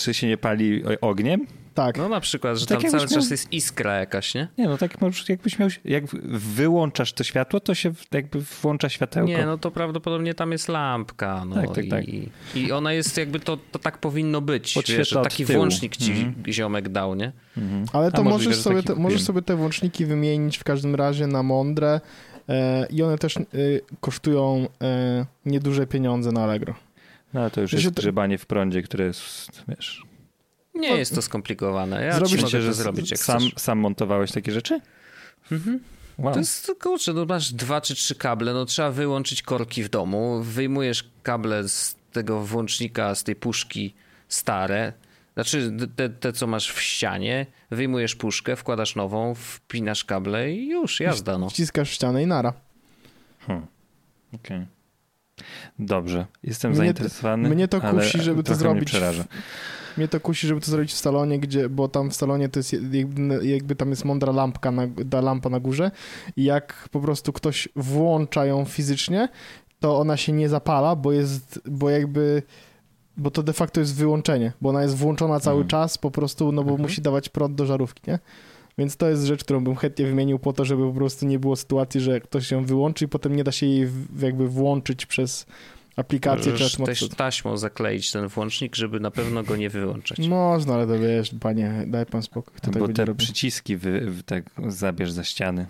Czy 0.04 0.14
się 0.14 0.26
nie 0.26 0.36
pali 0.36 0.82
ogniem? 1.00 1.46
Tak. 1.74 1.98
No 1.98 2.08
na 2.08 2.20
przykład, 2.20 2.58
że 2.58 2.66
tak 2.66 2.82
tam 2.82 2.90
cały 2.90 3.02
miał... 3.02 3.14
czas 3.14 3.30
jest 3.30 3.52
iskra 3.52 3.94
jakaś, 3.98 4.34
nie? 4.34 4.48
Nie, 4.58 4.68
no 4.68 4.78
tak 4.78 4.96
jakbyś 5.28 5.58
miał, 5.58 5.68
jak 5.84 6.06
wyłączasz 6.38 7.12
to 7.12 7.24
światło, 7.24 7.60
to 7.60 7.74
się 7.74 7.92
jakby 8.12 8.40
włącza 8.40 8.88
światełko. 8.88 9.28
Nie, 9.28 9.46
no 9.46 9.58
to 9.58 9.70
prawdopodobnie 9.70 10.34
tam 10.34 10.52
jest 10.52 10.68
lampka, 10.68 11.44
no 11.44 11.54
tak, 11.54 11.74
tak, 11.74 11.84
tak. 11.90 12.08
I, 12.08 12.30
i 12.54 12.72
ona 12.72 12.92
jest 12.92 13.16
jakby, 13.16 13.40
to, 13.40 13.58
to 13.72 13.78
tak 13.78 13.98
powinno 13.98 14.40
być, 14.40 14.78
wiesz, 14.88 15.08
że 15.08 15.22
taki 15.22 15.44
włącznik 15.44 15.96
ci 15.96 16.12
mhm. 16.12 16.34
ziomek 16.48 16.88
dał, 16.88 17.14
nie? 17.14 17.32
Mhm. 17.56 17.84
Ale 17.92 18.12
to 18.12 18.24
możesz, 18.24 18.56
sobie 18.56 18.82
te, 18.82 18.94
możesz 18.94 19.22
sobie 19.22 19.42
te 19.42 19.56
włączniki 19.56 20.06
wymienić 20.06 20.58
w 20.58 20.64
każdym 20.64 20.94
razie 20.94 21.26
na 21.26 21.42
mądre 21.42 22.00
e, 22.48 22.86
i 22.90 23.02
one 23.02 23.18
też 23.18 23.36
e, 23.36 23.42
kosztują 24.00 24.68
e, 24.82 25.26
nieduże 25.46 25.86
pieniądze 25.86 26.32
na 26.32 26.44
Allegro. 26.44 26.74
No 27.34 27.40
ale 27.40 27.50
to 27.50 27.60
już 27.60 27.72
jest 27.72 27.90
grzebanie 27.90 28.38
w 28.38 28.46
prądzie, 28.46 28.82
które 28.82 29.04
jest, 29.04 29.62
wiesz... 29.68 30.02
Nie 30.74 30.90
no, 30.90 30.96
jest 30.96 31.14
to 31.14 31.22
skomplikowane. 31.22 32.04
Ja 32.04 32.12
zrobić 32.12 32.42
mogę 32.42 32.60
że 32.60 32.74
zrobić, 32.74 33.10
jak 33.10 33.20
sam, 33.20 33.42
sam 33.56 33.78
montowałeś 33.78 34.32
takie 34.32 34.52
rzeczy? 34.52 34.80
Mhm. 35.52 35.80
Wow. 36.18 36.32
To 36.32 36.38
jest, 36.38 36.72
kurczę, 36.82 37.12
no 37.12 37.24
masz 37.24 37.52
dwa 37.52 37.80
czy 37.80 37.94
trzy 37.94 38.14
kable, 38.14 38.52
no 38.52 38.64
trzeba 38.64 38.90
wyłączyć 38.90 39.42
korki 39.42 39.82
w 39.82 39.88
domu, 39.88 40.42
wyjmujesz 40.42 41.04
kable 41.22 41.68
z 41.68 41.96
tego 42.12 42.40
włącznika, 42.40 43.14
z 43.14 43.24
tej 43.24 43.36
puszki 43.36 43.94
stare, 44.28 44.92
znaczy 45.34 45.72
te, 45.96 46.08
te 46.08 46.32
co 46.32 46.46
masz 46.46 46.72
w 46.72 46.80
ścianie, 46.80 47.46
wyjmujesz 47.70 48.14
puszkę, 48.14 48.56
wkładasz 48.56 48.96
nową, 48.96 49.34
wpinasz 49.34 50.04
kable 50.04 50.52
i 50.52 50.68
już, 50.68 51.00
jazda 51.00 51.38
no. 51.38 51.50
Wciskasz 51.50 51.90
ścianę 51.90 52.22
i 52.22 52.26
nara. 52.26 52.52
Hmm. 53.46 53.66
Okej. 54.32 54.56
Okay. 54.56 54.73
Dobrze, 55.78 56.26
jestem 56.42 56.70
mnie 56.70 56.78
zainteresowany. 56.78 57.48
mnie 57.48 57.68
to 57.68 57.80
kusi, 57.80 58.22
żeby 58.22 58.42
to 58.42 58.54
zrobić. 58.54 58.82
Mnie 58.82 58.86
przeraża. 58.86 59.24
Mnie 59.96 60.08
to 60.08 60.20
kusi, 60.20 60.46
żeby 60.46 60.60
to 60.60 60.70
zrobić 60.70 60.92
w 60.92 60.96
salonie, 60.96 61.38
gdzie, 61.38 61.68
bo 61.68 61.88
tam 61.88 62.10
w 62.10 62.14
salonie 62.14 62.48
to 62.48 62.58
jest 62.58 62.72
jakby, 62.92 63.46
jakby 63.46 63.76
tam 63.76 63.90
jest 63.90 64.04
mądra 64.04 64.32
lampka 64.32 64.70
na, 64.70 64.82
ta 65.10 65.20
lampa 65.20 65.48
na 65.48 65.60
górze 65.60 65.90
i 66.36 66.44
jak 66.44 66.88
po 66.90 67.00
prostu 67.00 67.32
ktoś 67.32 67.68
włącza 67.76 68.46
ją 68.46 68.64
fizycznie, 68.64 69.28
to 69.80 69.98
ona 69.98 70.16
się 70.16 70.32
nie 70.32 70.48
zapala, 70.48 70.96
bo 70.96 71.12
jest, 71.12 71.60
bo 71.66 71.90
jakby 71.90 72.42
bo 73.16 73.30
to 73.30 73.42
de 73.42 73.52
facto 73.52 73.80
jest 73.80 73.94
wyłączenie, 73.94 74.52
bo 74.60 74.68
ona 74.68 74.82
jest 74.82 74.96
włączona 74.96 75.40
cały 75.40 75.62
mhm. 75.62 75.68
czas 75.68 75.98
po 75.98 76.10
prostu, 76.10 76.52
no 76.52 76.64
bo 76.64 76.70
mhm. 76.70 76.82
musi 76.82 77.02
dawać 77.02 77.28
prąd 77.28 77.54
do 77.54 77.66
żarówki, 77.66 78.10
nie? 78.10 78.18
Więc 78.78 78.96
to 78.96 79.08
jest 79.08 79.24
rzecz, 79.24 79.44
którą 79.44 79.64
bym 79.64 79.76
chętnie 79.76 80.06
wymienił 80.06 80.38
po 80.38 80.52
to, 80.52 80.64
żeby 80.64 80.82
po 80.82 80.92
prostu 80.92 81.26
nie 81.26 81.38
było 81.38 81.56
sytuacji, 81.56 82.00
że 82.00 82.20
ktoś 82.20 82.46
się 82.46 82.66
wyłączy 82.66 83.04
i 83.04 83.08
potem 83.08 83.36
nie 83.36 83.44
da 83.44 83.52
się 83.52 83.66
jej 83.66 83.88
jakby 84.18 84.48
włączyć 84.48 85.06
przez 85.06 85.46
aplikację. 85.96 86.52
Możesz 86.52 86.76
też 86.76 87.08
taśmą 87.08 87.56
zakleić 87.56 88.12
ten 88.12 88.28
włącznik, 88.28 88.76
żeby 88.76 89.00
na 89.00 89.10
pewno 89.10 89.42
go 89.42 89.56
nie 89.56 89.70
wyłączać. 89.70 90.18
Można, 90.18 90.74
ale 90.74 90.86
to 90.86 90.98
wiesz, 90.98 91.30
panie, 91.40 91.84
daj 91.86 92.06
pan 92.06 92.22
spokój. 92.22 92.54
Kto 92.56 92.70
Bo 92.70 92.88
te 92.88 93.14
przyciski 93.14 93.76
wy, 93.76 94.12
tak 94.26 94.50
zabierz 94.68 95.12
za 95.12 95.24
ściany. 95.24 95.66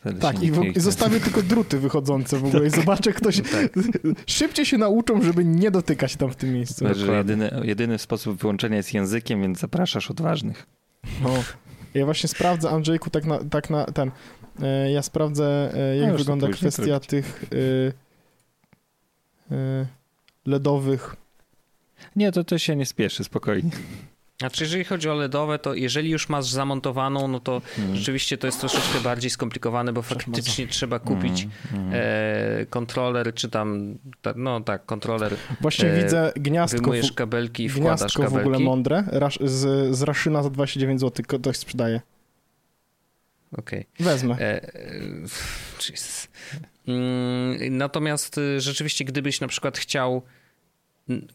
Wtedy 0.00 0.20
tak, 0.20 0.42
i, 0.42 0.50
w, 0.50 0.64
i 0.76 0.80
zostawię 0.80 1.20
tylko 1.20 1.42
druty 1.42 1.78
wychodzące 1.78 2.38
w 2.38 2.44
ogóle 2.44 2.66
i 2.66 2.70
zobaczę, 2.80 3.12
ktoś 3.12 3.36
tak. 3.36 3.72
szybciej 4.26 4.66
się 4.66 4.78
nauczą, 4.78 5.22
żeby 5.22 5.44
nie 5.44 5.70
dotykać 5.70 6.16
tam 6.16 6.30
w 6.30 6.36
tym 6.36 6.52
miejscu. 6.52 6.84
jedyny, 7.12 7.60
jedyny 7.62 7.98
sposób 7.98 8.40
wyłączenia 8.40 8.76
jest 8.76 8.94
językiem, 8.94 9.42
więc 9.42 9.58
zapraszasz 9.58 10.10
odważnych. 10.10 10.66
No. 11.22 11.34
Ja 11.94 12.04
właśnie 12.04 12.28
sprawdzę, 12.28 12.70
Andrzejku, 12.70 13.10
tak 13.10 13.24
na, 13.24 13.38
tak 13.50 13.70
na 13.70 13.84
ten. 13.84 14.10
E, 14.62 14.92
ja 14.92 15.02
sprawdzę, 15.02 15.74
e, 15.74 15.96
jak 15.96 16.12
no 16.12 16.18
wygląda 16.18 16.48
kwestia 16.48 17.00
tych 17.00 17.44
e, 19.50 19.86
LEDowych. 20.46 21.16
Nie, 22.16 22.32
to, 22.32 22.44
to 22.44 22.58
się 22.58 22.76
nie 22.76 22.86
spieszy, 22.86 23.24
spokojnie. 23.24 23.70
Znaczy, 24.40 24.64
jeżeli 24.64 24.84
chodzi 24.84 25.08
o 25.08 25.14
LEDowe, 25.14 25.58
to 25.58 25.74
jeżeli 25.74 26.10
już 26.10 26.28
masz 26.28 26.46
zamontowaną, 26.46 27.28
no 27.28 27.40
to 27.40 27.62
hmm. 27.76 27.96
rzeczywiście 27.96 28.38
to 28.38 28.46
jest 28.46 28.60
troszeczkę 28.60 29.00
bardziej 29.00 29.30
skomplikowane, 29.30 29.92
bo 29.92 30.02
faktycznie 30.02 30.66
trzeba 30.66 30.98
kupić 30.98 31.46
hmm. 31.70 31.90
e, 31.94 32.66
kontroler, 32.66 33.34
czy 33.34 33.48
tam, 33.48 33.98
ta, 34.22 34.34
no 34.36 34.60
tak, 34.60 34.86
kontroler. 34.86 35.36
Właśnie 35.60 35.88
e, 35.88 36.02
widzę 36.02 36.32
gniazdko. 36.36 36.80
Wymujesz 36.80 37.12
kabelki 37.12 37.64
i 37.64 37.68
wkładasz 37.68 38.14
kabelki. 38.14 38.36
w 38.36 38.38
ogóle 38.38 38.58
mądre, 38.58 39.04
Rasz, 39.06 39.38
z, 39.42 39.94
z 39.96 40.02
Raszyna 40.02 40.42
za 40.42 40.50
29 40.50 41.00
zł 41.00 41.24
ktoś 41.28 41.56
sprzedaje. 41.56 42.00
Okej. 43.52 43.86
Okay. 43.94 44.06
Wezmę. 44.06 44.34
E, 44.34 44.74
e 44.74 44.90
mm, 46.86 47.78
natomiast 47.78 48.38
y, 48.38 48.60
rzeczywiście, 48.60 49.04
gdybyś 49.04 49.40
na 49.40 49.48
przykład 49.48 49.78
chciał 49.78 50.22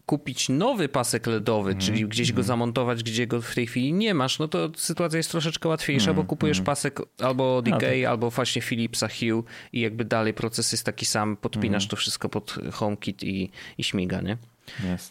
kupić 0.06 0.50
nowy 0.50 0.90
pasek 0.90 1.28
LEDowy, 1.28 1.72
mm, 1.72 1.82
czyli 1.82 2.08
gdzieś 2.08 2.30
mm. 2.30 2.36
go 2.36 2.44
zamontować, 2.44 3.04
gdzie 3.04 3.28
go 3.28 3.42
w 3.42 3.56
tej 3.56 3.68
chwili 3.68 3.94
nie 3.94 4.14
masz, 4.14 4.40
no 4.40 4.48
to 4.48 4.70
sytuacja 4.76 5.18
jest 5.18 5.32
troszeczkę 5.32 5.70
łatwiejsza, 5.70 6.12
mm, 6.12 6.16
bo 6.16 6.28
kupujesz 6.28 6.58
mm. 6.58 6.66
pasek 6.66 7.00
albo 7.20 7.58
od 7.58 7.68
Ikea, 7.68 7.80
tak. 7.80 8.10
albo 8.10 8.30
właśnie 8.30 8.62
Philipsa 8.62 9.08
Hue 9.08 9.44
i 9.74 9.80
jakby 9.82 10.06
dalej 10.06 10.34
proces 10.34 10.72
jest 10.72 10.84
taki 10.84 11.06
sam, 11.06 11.38
podpinasz 11.38 11.88
to 11.88 11.96
wszystko 11.96 12.30
pod 12.30 12.56
HomeKit 12.72 13.24
i, 13.24 13.52
i 13.78 13.84
śmiga, 13.84 14.22
nie? 14.22 14.38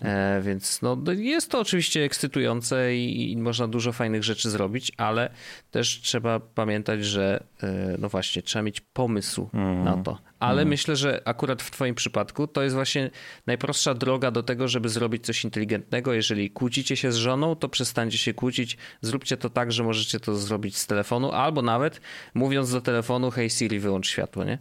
E, 0.02 0.40
więc 0.42 0.82
no, 0.82 0.96
jest 1.16 1.50
to 1.50 1.60
oczywiście 1.60 2.04
ekscytujące 2.04 2.96
i, 2.96 3.32
i, 3.32 3.36
można 3.36 3.68
dużo 3.68 3.92
fajnych 3.92 4.24
rzeczy 4.24 4.50
zrobić, 4.50 4.92
ale 4.96 5.30
też 5.70 6.00
trzeba 6.00 6.40
pamiętać, 6.40 7.04
że 7.04 7.44
e, 7.62 7.96
no 7.98 8.08
właśnie, 8.08 8.42
trzeba 8.42 8.62
mieć 8.62 8.80
pomysł 8.80 9.48
mm. 9.54 9.84
na 9.84 9.96
to. 9.96 10.18
Ale 10.38 10.62
mm. 10.62 10.68
myślę, 10.68 10.96
że 10.96 11.22
akurat 11.24 11.62
w 11.62 11.70
Twoim 11.70 11.94
przypadku 11.94 12.46
to 12.46 12.62
jest 12.62 12.74
właśnie 12.74 13.10
najprostsza 13.46 13.94
droga 13.94 14.30
do 14.30 14.42
tego, 14.42 14.68
żeby 14.68 14.88
zrobić 14.88 15.26
coś 15.26 15.44
inteligentnego. 15.44 16.12
Jeżeli 16.12 16.50
kłócicie 16.50 16.96
się 16.96 17.12
z 17.12 17.16
żoną, 17.16 17.56
to 17.56 17.68
przestańcie 17.68 18.18
się 18.18 18.34
kłócić. 18.34 18.76
Zróbcie 19.00 19.36
to 19.36 19.50
tak, 19.50 19.72
że 19.72 19.84
możecie 19.84 20.20
to 20.20 20.36
zrobić 20.36 20.76
z 20.76 20.86
telefonu, 20.86 21.32
albo 21.32 21.62
nawet 21.62 22.00
mówiąc 22.34 22.72
do 22.72 22.80
telefonu, 22.80 23.30
hej 23.30 23.50
Siri, 23.50 23.78
wyłącz 23.78 24.08
światło, 24.08 24.44
nie? 24.44 24.58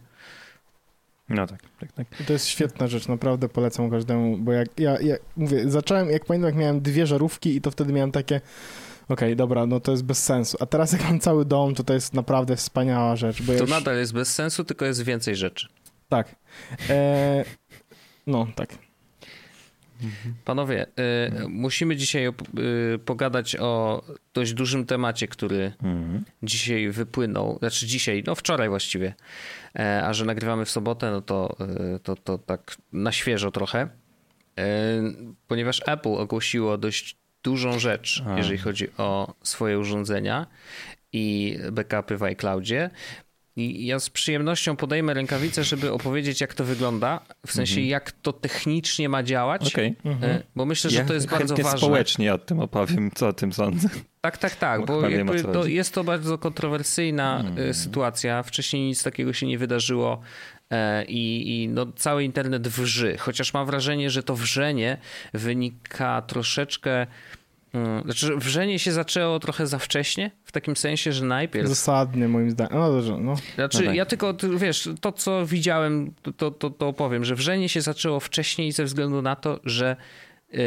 No 1.28 1.46
tak, 1.46 1.60
tak, 1.80 1.92
tak. 1.92 2.06
To 2.26 2.32
jest 2.32 2.46
świetna 2.46 2.86
rzecz, 2.86 3.08
naprawdę 3.08 3.48
polecam 3.48 3.90
każdemu, 3.90 4.38
bo 4.38 4.52
jak 4.52 4.80
ja, 4.80 5.00
ja 5.00 5.16
mówię, 5.36 5.70
zacząłem, 5.70 6.10
jak 6.10 6.24
pamiętam, 6.24 6.48
jak 6.48 6.56
miałem 6.56 6.80
dwie 6.80 7.06
żarówki 7.06 7.56
i 7.56 7.60
to 7.60 7.70
wtedy 7.70 7.92
miałem 7.92 8.12
takie, 8.12 8.36
okej, 9.04 9.28
okay, 9.28 9.36
dobra, 9.36 9.66
no 9.66 9.80
to 9.80 9.90
jest 9.90 10.04
bez 10.04 10.24
sensu. 10.24 10.56
A 10.60 10.66
teraz 10.66 10.92
jak 10.92 11.02
mam 11.02 11.20
cały 11.20 11.44
dom, 11.44 11.74
to 11.74 11.84
to 11.84 11.94
jest 11.94 12.14
naprawdę 12.14 12.56
wspaniała 12.56 13.16
rzecz. 13.16 13.46
to 13.46 13.52
już... 13.52 13.70
nadal 13.70 13.96
jest 13.96 14.12
bez 14.12 14.34
sensu, 14.34 14.64
tylko 14.64 14.84
jest 14.84 15.02
więcej 15.02 15.36
rzeczy. 15.36 15.68
Tak. 16.08 16.36
E... 16.90 17.44
No, 18.26 18.46
tak. 18.54 18.68
Panowie, 20.44 20.86
y, 20.86 21.48
musimy 21.48 21.96
dzisiaj 21.96 22.26
y, 22.26 22.98
pogadać 22.98 23.56
o 23.56 24.02
dość 24.34 24.52
dużym 24.52 24.86
temacie, 24.86 25.28
który 25.28 25.72
mhm. 25.82 26.24
dzisiaj 26.42 26.90
wypłynął, 26.90 27.58
znaczy 27.58 27.86
dzisiaj, 27.86 28.22
no 28.26 28.34
wczoraj 28.34 28.68
właściwie, 28.68 29.14
e, 29.78 30.04
a 30.04 30.12
że 30.12 30.24
nagrywamy 30.24 30.64
w 30.64 30.70
sobotę, 30.70 31.10
no 31.10 31.20
to, 31.20 31.56
y, 31.96 32.00
to, 32.00 32.16
to 32.16 32.38
tak 32.38 32.76
na 32.92 33.12
świeżo 33.12 33.50
trochę, 33.50 33.88
e, 34.58 34.68
ponieważ 35.48 35.82
Apple 35.86 36.08
ogłosiło 36.08 36.78
dość 36.78 37.16
dużą 37.42 37.78
rzecz, 37.78 38.22
a. 38.26 38.36
jeżeli 38.36 38.58
chodzi 38.58 38.88
o 38.98 39.34
swoje 39.42 39.78
urządzenia 39.78 40.46
i 41.12 41.58
backupy 41.72 42.16
w 42.16 42.22
iCloudzie. 42.22 42.90
I 43.56 43.86
ja 43.86 43.98
z 43.98 44.10
przyjemnością 44.10 44.76
podejmę 44.76 45.14
rękawicę, 45.14 45.64
żeby 45.64 45.92
opowiedzieć, 45.92 46.40
jak 46.40 46.54
to 46.54 46.64
wygląda, 46.64 47.20
w 47.46 47.52
sensie, 47.52 47.72
mhm. 47.72 47.88
jak 47.88 48.12
to 48.12 48.32
technicznie 48.32 49.08
ma 49.08 49.22
działać, 49.22 49.72
okay. 49.74 49.94
mhm. 50.04 50.42
bo 50.56 50.64
myślę, 50.64 50.90
że 50.90 50.98
ja 50.98 51.04
to 51.04 51.14
jest 51.14 51.28
bardzo 51.28 51.56
ważne. 51.56 51.78
społecznie 51.78 52.34
o 52.34 52.38
tym 52.38 52.60
opowiem, 52.60 53.10
co 53.14 53.28
o 53.28 53.32
tym 53.32 53.52
sądzę. 53.52 53.88
Tak, 54.20 54.38
tak, 54.38 54.56
tak, 54.56 54.86
bo, 54.86 55.02
bo 55.24 55.52
to 55.52 55.66
jest 55.66 55.94
to 55.94 56.04
bardzo 56.04 56.38
kontrowersyjna 56.38 57.40
mhm. 57.40 57.74
sytuacja. 57.74 58.42
Wcześniej 58.42 58.82
nic 58.82 59.02
takiego 59.02 59.32
się 59.32 59.46
nie 59.46 59.58
wydarzyło 59.58 60.20
e, 60.70 61.04
i, 61.04 61.62
i 61.62 61.68
no, 61.68 61.86
cały 61.96 62.24
internet 62.24 62.68
wrzy, 62.68 63.16
chociaż 63.18 63.54
mam 63.54 63.66
wrażenie, 63.66 64.10
że 64.10 64.22
to 64.22 64.36
wrzenie 64.36 64.98
wynika 65.34 66.22
troszeczkę 66.22 67.06
znaczy, 68.04 68.36
wrzenie 68.36 68.78
się 68.78 68.92
zaczęło 68.92 69.38
trochę 69.40 69.66
za 69.66 69.78
wcześnie, 69.78 70.30
w 70.44 70.52
takim 70.52 70.76
sensie, 70.76 71.12
że 71.12 71.24
najpierw... 71.24 71.68
Zasadnie 71.68 72.28
moim 72.28 72.50
zdaniem. 72.50 72.78
No 72.78 72.92
dobrze, 72.92 73.18
no. 73.18 73.36
Znaczy, 73.54 73.78
no 73.78 73.86
tak. 73.86 73.96
ja 73.96 74.06
tylko, 74.06 74.34
wiesz, 74.56 74.88
to 75.00 75.12
co 75.12 75.46
widziałem, 75.46 76.12
to, 76.36 76.50
to, 76.50 76.70
to 76.70 76.88
opowiem, 76.88 77.24
że 77.24 77.34
wrzenie 77.34 77.68
się 77.68 77.80
zaczęło 77.80 78.20
wcześniej 78.20 78.72
ze 78.72 78.84
względu 78.84 79.22
na 79.22 79.36
to, 79.36 79.60
że 79.64 79.96
yy, 80.52 80.58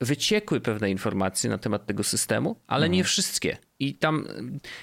wyciekły 0.00 0.60
pewne 0.60 0.90
informacje 0.90 1.50
na 1.50 1.58
temat 1.58 1.86
tego 1.86 2.04
systemu, 2.04 2.56
ale 2.66 2.86
mhm. 2.86 2.92
nie 2.92 3.04
wszystkie. 3.04 3.56
I 3.78 3.94
tam 3.94 4.24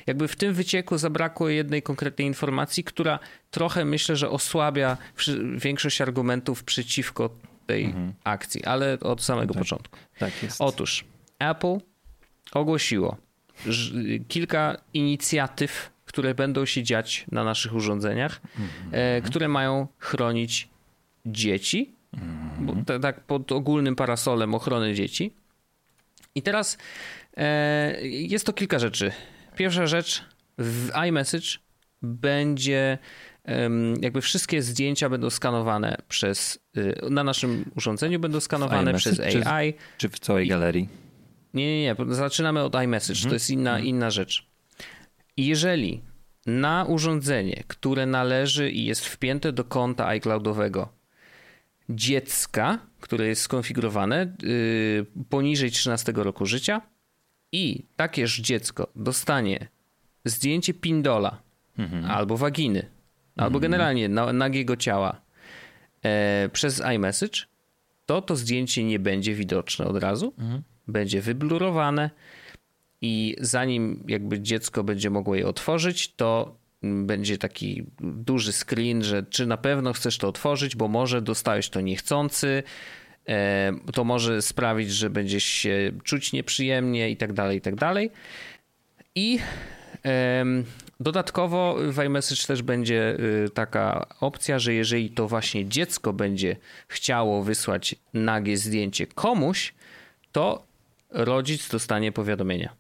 jakby 0.08 0.28
w 0.28 0.36
tym 0.36 0.54
wycieku 0.54 0.98
zabrakło 0.98 1.50
jednej 1.50 1.82
konkretnej 1.82 2.28
informacji, 2.28 2.84
która 2.84 3.20
trochę 3.52 3.86
myślę, 3.86 4.16
że 4.16 4.30
osłabia 4.30 4.98
większość 5.58 6.02
argumentów 6.02 6.64
przeciwko 6.64 7.30
tej 7.66 7.86
mhm. 7.86 8.14
akcji, 8.24 8.66
ale 8.66 8.98
od 9.00 9.24
samego 9.24 9.54
tak, 9.54 9.64
początku. 9.64 9.98
Tak 10.20 10.44
jest. 10.44 10.62
Otóż 10.62 11.06
Apple 11.40 11.78
ogłosiło 12.52 13.18
kilka 14.28 14.78
inicjatyw, 14.94 15.92
które 16.06 16.36
będą 16.36 16.66
się 16.66 16.84
dziać 16.84 17.26
na 17.32 17.44
naszych 17.44 17.76
urządzeniach, 17.76 18.42
mm-hmm. 18.42 19.22
które 19.26 19.48
mają 19.48 19.88
chronić 19.98 20.70
dzieci, 21.26 21.96
mm-hmm. 22.16 23.00
tak 23.00 23.22
pod 23.22 23.52
ogólnym 23.52 23.96
parasolem 23.96 24.56
ochrony 24.56 24.94
dzieci. 24.94 25.34
I 26.36 26.42
teraz 26.42 26.78
e, 27.38 28.08
jest 28.08 28.46
to 28.46 28.54
kilka 28.54 28.80
rzeczy. 28.80 29.12
Pierwsza 29.56 29.88
rzecz, 29.88 30.24
w 30.58 30.90
iMessage 31.08 31.60
będzie 32.02 32.98
jakby 34.02 34.22
wszystkie 34.22 34.62
zdjęcia 34.62 35.10
będą 35.10 35.30
skanowane 35.30 35.98
przez, 36.08 36.60
y, 36.78 36.96
na 37.10 37.24
naszym 37.24 37.72
urządzeniu 37.76 38.20
będą 38.20 38.40
skanowane 38.40 38.94
przez 38.94 39.20
AI. 39.20 39.74
Czy, 39.74 39.80
czy 39.98 40.10
w 40.10 40.20
całej 40.20 40.48
galerii? 40.48 40.90
Nie, 41.54 41.66
nie, 41.66 41.84
nie. 41.84 42.16
Zaczynamy 42.16 42.64
od 42.64 42.76
iMessage. 42.76 43.18
Mhm. 43.18 43.30
To 43.30 43.36
jest 43.36 43.50
inna, 43.50 43.70
mhm. 43.70 43.88
inna 43.88 44.10
rzecz. 44.12 44.48
Jeżeli 45.38 46.02
na 46.46 46.86
urządzenie, 46.86 47.64
które 47.68 48.06
należy 48.06 48.72
i 48.72 48.86
jest 48.86 49.06
wpięte 49.06 49.54
do 49.54 49.64
konta 49.64 50.08
iCloudowego 50.08 50.90
dziecka, 51.90 52.80
które 53.02 53.28
jest 53.28 53.42
skonfigurowane 53.42 54.36
yy, 54.44 55.06
poniżej 55.30 55.72
13 55.72 56.14
roku 56.16 56.46
życia 56.46 56.82
i 57.52 57.84
takież 57.96 58.40
dziecko 58.40 58.92
dostanie 58.96 59.68
zdjęcie 60.26 60.74
pindola 60.74 61.42
mhm. 61.78 62.06
albo 62.06 62.38
waginy, 62.38 62.80
mhm. 62.80 62.94
albo 63.36 63.60
generalnie 63.60 64.10
nagiego 64.34 64.78
ciała 64.78 65.22
e, 66.04 66.50
przez 66.54 66.82
iMessage, 66.96 67.40
to 68.06 68.22
to 68.22 68.36
zdjęcie 68.36 68.84
nie 68.84 69.00
będzie 69.00 69.36
widoczne 69.36 69.86
od 69.86 69.98
razu, 69.98 70.34
mhm 70.38 70.64
będzie 70.90 71.22
wyblurowane 71.22 72.10
i 73.02 73.36
zanim 73.40 74.04
jakby 74.08 74.40
dziecko 74.40 74.84
będzie 74.84 75.10
mogło 75.10 75.36
je 75.36 75.48
otworzyć, 75.48 76.14
to 76.16 76.56
będzie 76.84 77.38
taki 77.38 77.86
duży 78.02 78.54
screen, 78.54 79.04
że 79.04 79.24
czy 79.24 79.46
na 79.46 79.58
pewno 79.58 79.94
chcesz 79.94 80.18
to 80.18 80.28
otworzyć, 80.28 80.76
bo 80.76 80.88
może 80.88 81.22
dostałeś 81.22 81.70
to 81.70 81.82
niechcący, 81.82 82.64
e, 83.28 83.74
to 83.94 84.04
może 84.04 84.42
sprawić, 84.42 84.92
że 84.92 85.10
będziesz 85.10 85.44
się 85.44 85.92
czuć 86.04 86.34
nieprzyjemnie 86.34 87.10
i 87.10 87.18
tak 87.18 87.34
dalej, 87.34 87.58
i 87.58 87.62
tak 87.62 87.76
dalej. 87.76 88.12
I 89.16 89.40
dodatkowo 91.00 91.76
w 91.92 92.00
iMessage 92.00 92.48
też 92.48 92.62
będzie 92.62 93.18
y, 93.46 93.50
taka 93.50 94.06
opcja, 94.20 94.60
że 94.60 94.74
jeżeli 94.74 95.10
to 95.10 95.28
właśnie 95.28 95.66
dziecko 95.66 96.14
będzie 96.14 96.56
chciało 96.88 97.44
wysłać 97.44 97.96
nagie 98.14 98.58
zdjęcie 98.58 99.08
komuś, 99.08 99.74
to 100.32 100.69
rodzic 101.10 101.70
dostanie 101.70 102.12
powiadomienia. 102.12 102.76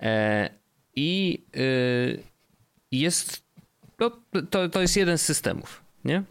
E, 0.00 0.50
I 0.96 1.42
y, 1.56 2.22
jest, 2.92 3.42
no, 3.98 4.10
to, 4.50 4.68
to 4.68 4.80
jest 4.80 4.96
jeden 4.96 5.18
z 5.18 5.22
systemów, 5.22 5.82
nie? 6.04 6.22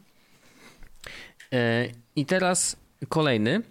E, 1.53 1.87
I 2.15 2.25
teraz 2.25 2.75
kolejny 3.09 3.61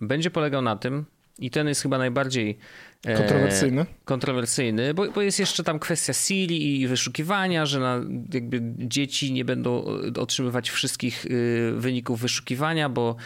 będzie 0.00 0.30
polegał 0.30 0.62
na 0.62 0.76
tym, 0.76 1.04
i 1.38 1.50
ten 1.50 1.68
jest 1.68 1.82
chyba 1.82 1.98
najbardziej 1.98 2.58
E, 3.06 3.16
kontrowersyjny. 3.16 3.86
kontrowersyjny, 4.04 4.94
bo, 4.94 5.10
bo 5.10 5.22
jest 5.22 5.38
jeszcze 5.38 5.64
tam 5.64 5.78
kwestia 5.78 6.12
Siri 6.12 6.80
i 6.80 6.86
wyszukiwania, 6.86 7.66
że 7.66 7.80
na, 7.80 8.00
jakby 8.34 8.60
dzieci 8.78 9.32
nie 9.32 9.44
będą 9.44 9.84
otrzymywać 10.18 10.70
wszystkich 10.70 11.26
y, 11.26 11.72
wyników 11.76 12.20
wyszukiwania, 12.20 12.88
bo, 12.88 13.16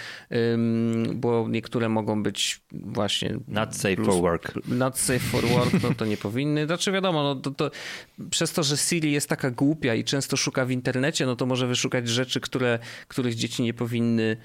bo 1.15 1.47
niektóre 1.49 1.89
mogą 1.89 2.23
być 2.23 2.61
właśnie... 2.73 3.39
Not 3.49 3.77
safe 3.77 3.97
plus, 3.97 4.09
for 4.09 4.21
work. 4.23 4.53
Not 4.69 4.99
safe 4.99 5.19
for 5.19 5.47
work, 5.47 5.83
no 5.83 5.95
to 5.95 6.07
nie 6.07 6.17
powinny. 6.27 6.67
Znaczy 6.67 6.93
wiadomo, 6.93 7.23
no 7.23 7.35
to, 7.35 7.51
to, 7.51 7.71
przez 8.31 8.53
to, 8.53 8.63
że 8.63 8.77
Siri 8.77 9.13
jest 9.13 9.29
taka 9.29 9.51
głupia 9.51 9.95
i 9.95 10.05
często 10.05 10.37
szuka 10.37 10.65
w 10.65 10.71
internecie, 10.71 11.27
no 11.27 11.37
to 11.37 11.46
może 11.46 11.67
wyszukać 11.67 12.09
rzeczy, 12.09 12.40
które, 12.40 12.79
których 13.09 13.35
dzieci 13.35 13.63
nie 13.63 13.75
powinny 13.75 14.37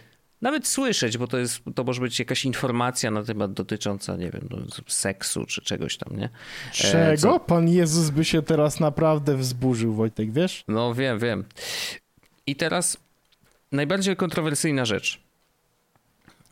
nawet 0.42 0.68
słyszeć, 0.68 1.18
bo 1.18 1.28
to 1.28 1.38
jest, 1.38 1.62
to 1.76 1.84
może 1.84 2.02
być 2.02 2.20
jakaś 2.20 2.46
informacja 2.46 3.12
na 3.12 3.24
temat 3.24 3.54
dotycząca, 3.54 4.16
nie 4.16 4.30
wiem, 4.32 4.48
no, 4.52 4.58
seksu 4.88 5.46
czy 5.46 5.62
czegoś 5.62 5.98
tam, 5.98 6.18
nie? 6.18 6.26
E, 6.26 6.72
Czego? 6.72 7.18
Co? 7.18 7.40
Pan 7.40 7.70
Jezus 7.70 8.10
by 8.10 8.26
się 8.26 8.42
teraz 8.42 8.80
naprawdę 8.80 9.38
wzburzył, 9.38 9.94
Wojtek, 9.94 10.32
wiesz? 10.32 10.64
No 10.68 10.94
wiem, 10.94 11.20
wiem. 11.20 11.46
I 12.48 12.56
teraz 12.56 12.98
najbardziej 13.72 14.16
kontrowersyjna 14.16 14.86
rzecz. 14.86 15.22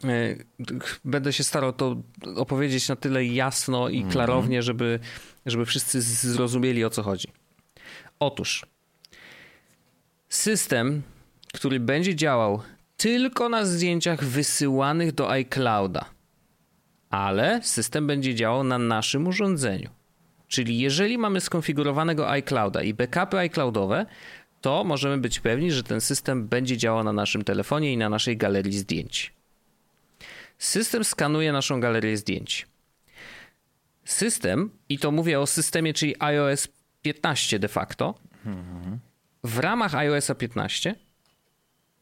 E, 0.04 0.36
będę 1.06 1.34
się 1.34 1.44
starał 1.44 1.74
to 1.74 1.96
opowiedzieć 2.36 2.90
na 2.90 2.96
tyle 2.96 3.26
jasno 3.26 3.90
i 3.90 3.98
mhm. 3.98 4.12
klarownie, 4.12 4.64
żeby, 4.64 5.00
żeby 5.46 5.66
wszyscy 5.66 6.02
zrozumieli 6.02 6.86
o 6.86 6.90
co 6.90 7.04
chodzi. 7.04 7.28
Otóż 8.20 8.66
system, 10.30 11.02
który 11.54 11.80
będzie 11.80 12.16
działał 12.16 12.62
tylko 12.98 13.50
na 13.50 13.66
zdjęciach 13.66 14.24
wysyłanych 14.24 15.12
do 15.12 15.32
iClouda, 15.32 16.06
ale 17.10 17.60
system 17.64 18.08
będzie 18.08 18.36
działał 18.36 18.64
na 18.64 18.78
naszym 18.78 19.28
urządzeniu. 19.28 19.90
Czyli 20.48 20.80
jeżeli 20.80 21.18
mamy 21.18 21.42
skonfigurowanego 21.42 22.30
iClouda 22.30 22.84
i 22.84 22.94
backupy 22.94 23.38
iCloudowe, 23.38 24.06
to 24.62 24.84
możemy 24.84 25.18
być 25.18 25.40
pewni, 25.40 25.72
że 25.72 25.84
ten 25.84 26.02
system 26.02 26.48
będzie 26.48 26.78
działał 26.78 27.04
na 27.04 27.14
naszym 27.14 27.44
telefonie 27.44 27.94
i 27.94 27.98
na 27.98 28.10
naszej 28.10 28.38
galerii 28.38 28.78
zdjęć. 28.78 29.34
System 30.58 31.04
skanuje 31.04 31.52
naszą 31.52 31.80
galerię 31.80 32.18
zdjęć. 32.18 32.68
System, 34.06 34.70
i 34.90 35.00
to 35.00 35.12
mówię 35.12 35.40
o 35.40 35.48
systemie, 35.48 35.94
czyli 35.94 36.16
iOS 36.20 36.68
15 37.02 37.60
de 37.60 37.68
facto, 37.68 38.16
w 39.44 39.60
ramach 39.60 39.96
iOS 39.96 40.32
15 40.38 40.96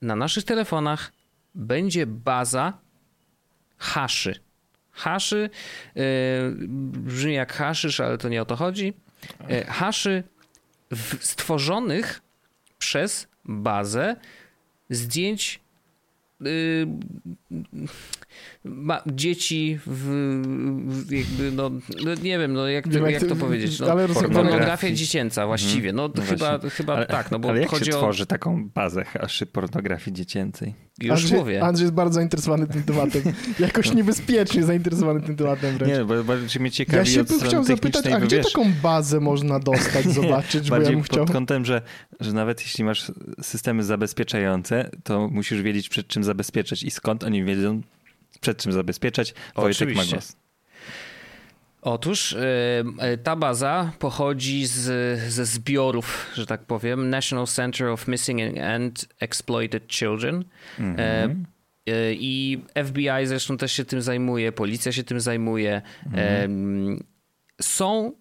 na 0.02 0.16
naszych 0.16 0.44
telefonach 0.44 1.12
będzie 1.56 2.06
baza 2.06 2.74
haszy. 3.78 4.40
Haszy 4.92 5.50
yy, 5.96 6.04
brzmi 6.92 7.34
jak 7.34 7.54
haszysz, 7.54 8.00
ale 8.00 8.18
to 8.18 8.30
nie 8.30 8.42
o 8.42 8.46
to 8.46 8.56
chodzi. 8.56 8.94
Yy, 9.50 9.64
haszy 9.64 10.24
w, 10.92 11.26
stworzonych 11.26 12.22
przez 12.78 13.28
bazę 13.46 14.16
zdjęć 14.90 15.60
ma 18.64 19.02
dzieci 19.08 19.80
w, 19.86 20.00
w 20.88 21.12
jakby, 21.12 21.52
no, 21.52 21.70
no, 22.06 22.14
nie 22.24 22.40
wiem, 22.40 22.54
no 22.54 22.68
jak, 22.68 22.88
to, 22.88 23.10
jak 23.10 23.26
to 23.26 23.36
powiedzieć, 23.36 23.80
no, 23.80 23.88
pornografia 24.34 24.92
dziecięca 24.92 25.48
właściwie, 25.48 25.94
no, 25.94 26.10
no 26.16 26.24
chyba, 26.24 26.60
chyba 26.60 26.96
ale, 26.96 27.06
tak, 27.06 27.32
no 27.32 27.40
bo 27.40 27.50
ale 27.50 27.60
jak 27.60 27.70
chodzi 27.70 27.86
się 27.86 27.98
o... 27.98 28.00
tworzy 28.00 28.26
taką 28.26 28.70
bazę 28.70 29.06
haszy 29.06 29.46
pornografii 29.46 30.14
dziecięcej? 30.16 30.74
Już 31.02 31.12
Andrzej, 31.12 31.40
mówię. 31.40 31.64
Andrzej 31.64 31.84
jest 31.84 31.94
bardzo 31.94 32.14
zainteresowany 32.14 32.68
tym 32.68 32.84
tematem. 32.84 33.22
Jakoś 33.60 33.94
niebezpiecznie 33.94 34.64
zainteresowany 34.64 35.22
tym 35.22 35.36
tematem 35.36 35.78
wręcz. 35.78 35.94
Nie, 35.94 36.06
bo 36.06 36.24
bardziej 36.24 36.62
mnie 36.62 36.72
ciekawi 36.72 36.98
Ja 36.98 37.06
się 37.06 37.24
bym 37.24 37.40
chciał 37.40 37.64
zapytać, 37.64 38.08
a 38.08 38.20
gdzie 38.20 38.38
wiesz, 38.38 38.54
taką 38.54 38.74
bazę 38.84 39.20
można 39.20 39.60
dostać, 39.60 40.06
zobaczyć, 40.22 40.70
bo 40.70 40.78
ja 40.78 40.90
bym 40.90 41.02
chciał... 41.02 41.26
pod 41.26 41.34
kątem, 41.34 41.66
że, 41.66 41.82
że 42.20 42.34
nawet 42.34 42.62
jeśli 42.62 42.84
masz 42.84 43.12
systemy 43.42 43.84
zabezpieczające, 43.84 44.90
to 45.04 45.28
musisz 45.28 45.62
wiedzieć 45.62 45.90
przed 45.90 46.08
czym 46.08 46.24
zabezpieczać 46.26 46.84
i 46.84 46.92
skąd 46.92 47.24
oni 47.24 47.44
wiedzą, 47.44 47.82
przed 48.42 48.58
czym 48.58 48.72
zabezpieczać. 48.72 49.34
Wojtek 49.56 49.76
Oczywiście. 49.76 50.16
ma 50.16 50.22
głos. 50.22 50.36
Otóż 51.82 52.32
y, 52.32 53.18
ta 53.24 53.36
baza 53.36 53.92
pochodzi 54.00 54.66
z, 54.66 55.20
ze 55.32 55.46
zbiorów, 55.46 56.32
że 56.34 56.46
tak 56.46 56.64
powiem, 56.64 57.10
National 57.10 57.48
Center 57.48 57.88
of 57.88 58.08
Missing 58.08 58.58
and 58.58 59.06
Exploited 59.20 59.88
Children. 59.88 60.44
Mm 60.80 60.96
-hmm. 60.96 61.36
I 62.12 62.60
FBI 62.86 63.26
zresztą 63.28 63.58
też 63.58 63.72
się 63.72 63.86
tym 63.86 64.02
zajmuje, 64.02 64.52
policja 64.52 64.92
się 64.92 65.04
tym 65.04 65.20
zajmuje. 65.20 65.82
Mm 66.06 66.48
-hmm. 66.48 67.04
Są 67.62 68.12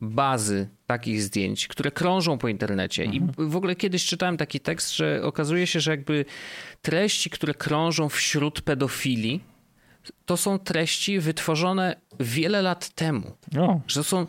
bazy 0.00 0.68
takich 0.86 1.22
zdjęć, 1.22 1.68
które 1.68 1.90
krążą 1.90 2.38
po 2.38 2.48
internecie. 2.48 3.04
Mhm. 3.04 3.32
I 3.48 3.50
w 3.50 3.56
ogóle 3.56 3.76
kiedyś 3.76 4.06
czytałem 4.06 4.36
taki 4.36 4.60
tekst, 4.60 4.96
że 4.96 5.20
okazuje 5.22 5.66
się, 5.66 5.80
że 5.80 5.90
jakby 5.90 6.24
treści, 6.82 7.30
które 7.30 7.54
krążą 7.54 8.08
wśród 8.08 8.60
pedofili, 8.60 9.40
to 10.24 10.36
są 10.36 10.58
treści 10.58 11.20
wytworzone 11.20 11.96
wiele 12.20 12.62
lat 12.62 12.88
temu. 12.88 13.36
O. 13.58 13.80
Że 13.86 13.94
to 13.94 14.04
są 14.04 14.26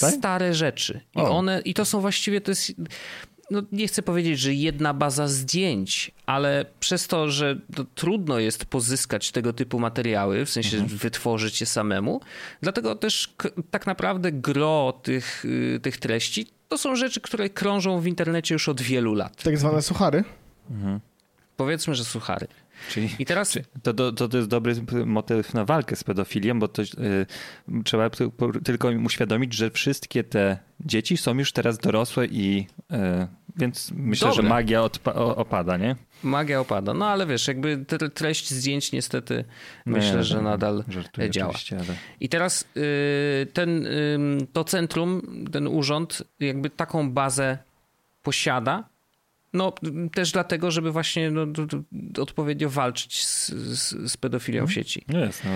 tak? 0.00 0.14
stare 0.14 0.54
rzeczy. 0.54 1.00
I 1.16 1.20
one, 1.20 1.60
i 1.64 1.74
to 1.74 1.84
są 1.84 2.00
właściwie, 2.00 2.40
to 2.40 2.50
jest, 2.50 2.72
no 3.52 3.62
nie 3.72 3.88
chcę 3.88 4.02
powiedzieć, 4.02 4.38
że 4.38 4.54
jedna 4.54 4.94
baza 4.94 5.28
zdjęć, 5.28 6.10
ale 6.26 6.64
przez 6.80 7.08
to, 7.08 7.30
że 7.30 7.60
to 7.74 7.84
trudno 7.84 8.38
jest 8.38 8.64
pozyskać 8.64 9.30
tego 9.30 9.52
typu 9.52 9.78
materiały, 9.78 10.44
w 10.44 10.50
sensie 10.50 10.76
mhm. 10.76 10.98
wytworzyć 10.98 11.60
je 11.60 11.66
samemu, 11.66 12.20
dlatego 12.60 12.94
też 12.94 13.34
tak 13.70 13.86
naprawdę 13.86 14.32
gro 14.32 15.00
tych, 15.02 15.44
y, 15.44 15.80
tych 15.82 15.96
treści 15.96 16.46
to 16.68 16.78
są 16.78 16.96
rzeczy, 16.96 17.20
które 17.20 17.50
krążą 17.50 18.00
w 18.00 18.06
internecie 18.06 18.54
już 18.54 18.68
od 18.68 18.80
wielu 18.80 19.14
lat. 19.14 19.42
Tak 19.42 19.58
zwane 19.58 19.82
suchary? 19.82 20.24
Mhm. 20.70 21.00
Powiedzmy, 21.56 21.94
że 21.94 22.04
suchary. 22.04 22.46
Czyli, 22.90 23.08
I 23.18 23.26
teraz... 23.26 23.58
To, 23.82 24.12
to, 24.12 24.28
to 24.28 24.36
jest 24.36 24.48
dobry 24.48 24.74
motyw 25.06 25.54
na 25.54 25.64
walkę 25.64 25.96
z 25.96 26.04
pedofilią, 26.04 26.58
bo 26.58 26.68
to, 26.68 26.82
yy, 26.82 27.82
trzeba 27.84 28.10
tylko 28.64 28.90
im 28.90 29.06
uświadomić, 29.06 29.54
że 29.54 29.70
wszystkie 29.70 30.24
te 30.24 30.58
dzieci 30.80 31.16
są 31.16 31.38
już 31.38 31.52
teraz 31.52 31.78
dorosłe 31.78 32.26
i 32.26 32.66
yy, 32.90 32.98
więc 33.56 33.90
myślę, 33.96 34.28
Dobre. 34.28 34.42
że 34.42 34.48
magia 34.48 34.82
opada, 35.14 35.76
nie? 35.76 35.96
Magia 36.22 36.60
opada. 36.60 36.94
No 36.94 37.06
ale 37.06 37.26
wiesz, 37.26 37.48
jakby 37.48 37.84
treść 38.14 38.50
zdjęć 38.50 38.92
niestety 38.92 39.44
no 39.86 39.96
myślę, 39.96 40.16
nie, 40.16 40.24
że 40.24 40.42
nadal 40.42 40.84
działa. 41.30 41.54
Ale... 41.70 41.96
I 42.20 42.28
teraz 42.28 42.64
yy, 42.74 42.82
ten, 43.52 43.86
to 44.52 44.64
centrum, 44.64 45.22
ten 45.52 45.66
urząd 45.66 46.22
jakby 46.40 46.70
taką 46.70 47.10
bazę 47.10 47.58
posiada, 48.22 48.84
no 49.52 49.72
też 50.14 50.32
dlatego, 50.32 50.70
żeby 50.70 50.92
właśnie 50.92 51.30
no, 51.30 51.46
odpowiednio 52.18 52.70
walczyć 52.70 53.26
z, 53.26 53.48
z, 53.48 54.12
z 54.12 54.16
pedofilią 54.16 54.66
w 54.66 54.68
mhm. 54.68 54.74
sieci. 54.74 55.04
Jest, 55.08 55.42
no. 55.44 55.50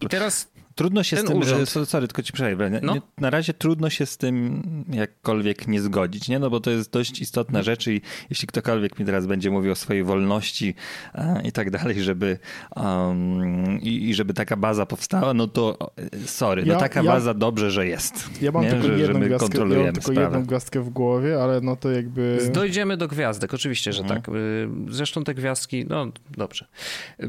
I 0.00 0.08
teraz 0.08 0.48
Trudno 0.76 1.02
się 1.02 1.16
z 1.16 1.24
tym, 1.24 1.38
urząd... 1.38 1.68
sorry, 1.68 2.08
tylko 2.08 2.22
ci 2.22 2.32
przejdę. 2.32 2.80
No. 2.82 2.96
Na 3.18 3.30
razie 3.30 3.54
trudno 3.54 3.90
się 3.90 4.06
z 4.06 4.16
tym 4.16 4.62
jakkolwiek 4.88 5.68
nie 5.68 5.80
zgodzić, 5.80 6.28
nie? 6.28 6.38
No 6.38 6.50
bo 6.50 6.60
to 6.60 6.70
jest 6.70 6.90
dość 6.90 7.20
istotna 7.20 7.62
rzecz 7.62 7.86
i 7.86 8.00
jeśli 8.30 8.48
ktokolwiek 8.48 8.98
mi 8.98 9.06
teraz 9.06 9.26
będzie 9.26 9.50
mówił 9.50 9.72
o 9.72 9.74
swojej 9.74 10.04
wolności 10.04 10.74
a, 11.12 11.40
i 11.40 11.52
tak 11.52 11.70
dalej, 11.70 12.02
żeby 12.02 12.38
um, 12.76 13.80
i, 13.80 14.08
i, 14.08 14.14
żeby 14.14 14.34
taka 14.34 14.56
baza 14.56 14.86
powstała, 14.86 15.34
no 15.34 15.48
to 15.48 15.78
sorry, 16.26 16.62
no 16.62 16.68
ja, 16.68 16.74
no 16.74 16.80
taka 16.80 17.02
ja, 17.02 17.12
baza 17.12 17.34
dobrze, 17.34 17.70
że 17.70 17.86
jest. 17.86 18.42
Ja 18.42 18.52
mam 18.52 18.62
nie? 18.62 18.70
tylko, 18.70 18.86
że, 18.86 18.98
jedną, 18.98 19.20
gwiazdkę, 19.20 19.58
ja 19.58 19.82
mam 19.84 19.92
tylko 19.92 20.12
jedną 20.12 20.42
gwiazdkę 20.44 20.80
w 20.80 20.88
głowie, 20.88 21.42
ale 21.42 21.60
no 21.60 21.76
to 21.76 21.90
jakby... 21.90 22.50
Dojdziemy 22.52 22.96
do 22.96 23.08
gwiazdek, 23.08 23.54
oczywiście, 23.54 23.92
że 23.92 24.02
mhm. 24.02 24.22
tak. 24.22 24.34
Y, 24.34 24.68
zresztą 24.88 25.24
te 25.24 25.34
gwiazdki, 25.34 25.86
no 25.88 26.06
dobrze. 26.30 26.66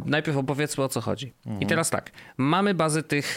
Najpierw 0.05 0.37
opowiedzmy 0.37 0.83
o 0.83 0.89
co 0.89 1.01
chodzi. 1.01 1.33
Mhm. 1.45 1.61
I 1.61 1.65
teraz 1.65 1.89
tak, 1.89 2.11
mamy 2.37 2.73
bazę 2.73 3.03
tych 3.03 3.36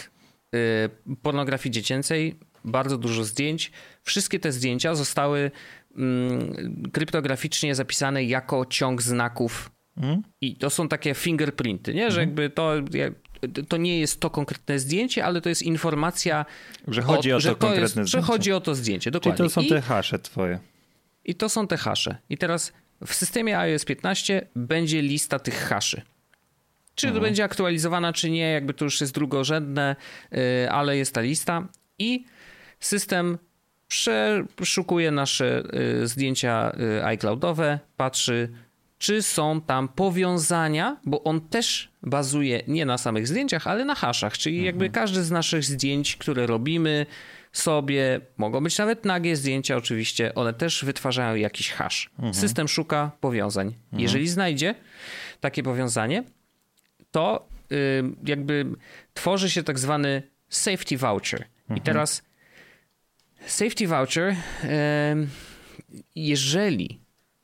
pornografii 1.21 1.71
dziecięcej, 1.71 2.39
bardzo 2.65 2.97
dużo 2.97 3.23
zdjęć. 3.23 3.71
Wszystkie 4.03 4.39
te 4.39 4.51
zdjęcia 4.51 4.95
zostały 4.95 5.51
mm, 5.97 6.89
kryptograficznie 6.93 7.75
zapisane 7.75 8.23
jako 8.23 8.65
ciąg 8.65 9.01
znaków. 9.01 9.71
Mm. 9.97 10.21
I 10.41 10.55
to 10.55 10.69
są 10.69 10.87
takie 10.87 11.13
fingerprinty, 11.13 11.93
nie? 11.93 12.11
że 12.11 12.21
mm. 12.21 12.29
jakby 12.29 12.49
to, 12.49 12.71
to 13.67 13.77
nie 13.77 13.99
jest 13.99 14.19
to 14.19 14.29
konkretne 14.29 14.79
zdjęcie, 14.79 15.25
ale 15.25 15.41
to 15.41 15.49
jest 15.49 15.61
informacja, 15.61 16.45
że 16.87 17.01
chodzi 17.01 17.33
o, 17.33 17.37
o 17.37 17.41
to, 17.41 17.55
to 17.55 17.73
jest, 17.75 17.91
zdjęcie. 17.91 18.11
Że 18.11 18.21
chodzi 18.21 18.51
o 18.51 18.61
to 18.61 18.75
zdjęcie, 18.75 19.11
dokładnie. 19.11 19.37
Czyli 19.37 19.49
to 19.49 19.61
są 19.61 19.67
te 19.67 19.81
hasze 19.81 20.19
twoje. 20.19 20.59
I 21.25 21.35
to 21.35 21.49
są 21.49 21.67
te 21.67 21.77
hasze. 21.77 22.17
I 22.29 22.37
teraz 22.37 22.73
w 23.05 23.13
systemie 23.13 23.59
iOS 23.59 23.85
15 23.85 24.47
będzie 24.55 25.01
lista 25.01 25.39
tych 25.39 25.55
haszy. 25.55 26.01
Czy 26.95 27.07
mhm. 27.07 27.21
to 27.21 27.27
będzie 27.27 27.43
aktualizowana, 27.43 28.13
czy 28.13 28.29
nie, 28.29 28.51
jakby 28.51 28.73
to 28.73 28.85
już 28.85 29.01
jest 29.01 29.13
drugorzędne, 29.13 29.95
y, 30.33 30.71
ale 30.71 30.97
jest 30.97 31.13
ta 31.13 31.21
lista 31.21 31.67
i 31.99 32.25
system 32.79 33.37
przeszukuje 34.55 35.11
nasze 35.11 35.63
y, 36.01 36.07
zdjęcia 36.07 36.71
y, 36.99 37.05
iCloudowe, 37.05 37.79
patrzy, 37.97 38.49
czy 38.97 39.21
są 39.21 39.61
tam 39.61 39.87
powiązania, 39.87 40.97
bo 41.05 41.23
on 41.23 41.41
też 41.41 41.91
bazuje 42.03 42.63
nie 42.67 42.85
na 42.85 42.97
samych 42.97 43.27
zdjęciach, 43.27 43.67
ale 43.67 43.85
na 43.85 43.95
haszach, 43.95 44.37
czyli 44.37 44.55
mhm. 44.55 44.65
jakby 44.65 44.89
każdy 44.89 45.23
z 45.23 45.31
naszych 45.31 45.63
zdjęć, 45.63 46.15
które 46.15 46.47
robimy 46.47 47.05
sobie, 47.51 48.21
mogą 48.37 48.61
być 48.61 48.77
nawet 48.77 49.05
nagie 49.05 49.35
zdjęcia 49.35 49.77
oczywiście, 49.77 50.35
one 50.35 50.53
też 50.53 50.85
wytwarzają 50.85 51.35
jakiś 51.35 51.71
hash. 51.71 52.09
Mhm. 52.13 52.33
System 52.33 52.67
szuka 52.67 53.11
powiązań. 53.19 53.67
Mhm. 53.67 54.01
Jeżeli 54.01 54.27
znajdzie 54.27 54.75
takie 55.39 55.63
powiązanie, 55.63 56.23
to 57.11 57.47
jakby 58.25 58.65
tworzy 59.13 59.49
się 59.49 59.63
tak 59.63 59.79
zwany 59.79 60.23
safety 60.49 60.97
voucher. 60.97 61.45
Mhm. 61.61 61.77
I 61.77 61.81
teraz 61.81 62.21
safety 63.45 63.87
voucher, 63.87 64.35
jeżeli 66.15 66.99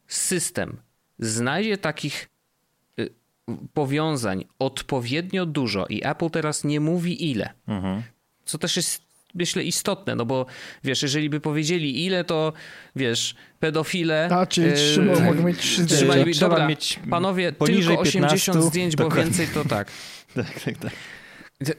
system 0.08 0.78
znajdzie 1.20 1.78
takich 1.78 2.30
y, 3.00 3.10
powiązań 3.74 4.46
odpowiednio 4.60 5.46
dużo 5.46 5.86
i 5.88 6.02
Apple 6.04 6.30
teraz 6.30 6.64
nie 6.64 6.80
mówi 6.80 7.32
ile, 7.32 7.54
mhm. 7.68 8.04
co 8.46 8.58
też 8.58 8.76
jest 8.76 9.07
myślę 9.38 9.64
istotne, 9.64 10.16
no 10.16 10.26
bo 10.26 10.46
wiesz, 10.84 11.02
jeżeli 11.02 11.30
by 11.30 11.40
powiedzieli 11.40 12.06
ile, 12.06 12.24
to 12.24 12.54
wiesz, 12.96 13.36
pedofile... 13.60 14.30
A, 14.32 14.46
czyli 14.46 14.68
yy, 14.68 15.24
mogą 15.24 15.44
mieć 15.44 15.58
trzy 15.58 15.84
zdjęcia. 15.84 16.50
Dobra, 16.50 16.68
mieć 16.68 17.00
panowie, 17.10 17.52
tylko 17.52 18.00
80 18.00 18.46
15, 18.46 18.62
zdjęć, 18.62 18.96
bo 18.96 19.10
więcej 19.10 19.48
to 19.48 19.66
tak. 19.66 19.92
tak, 20.36 20.60
tak, 20.66 20.78
tak. 20.78 20.92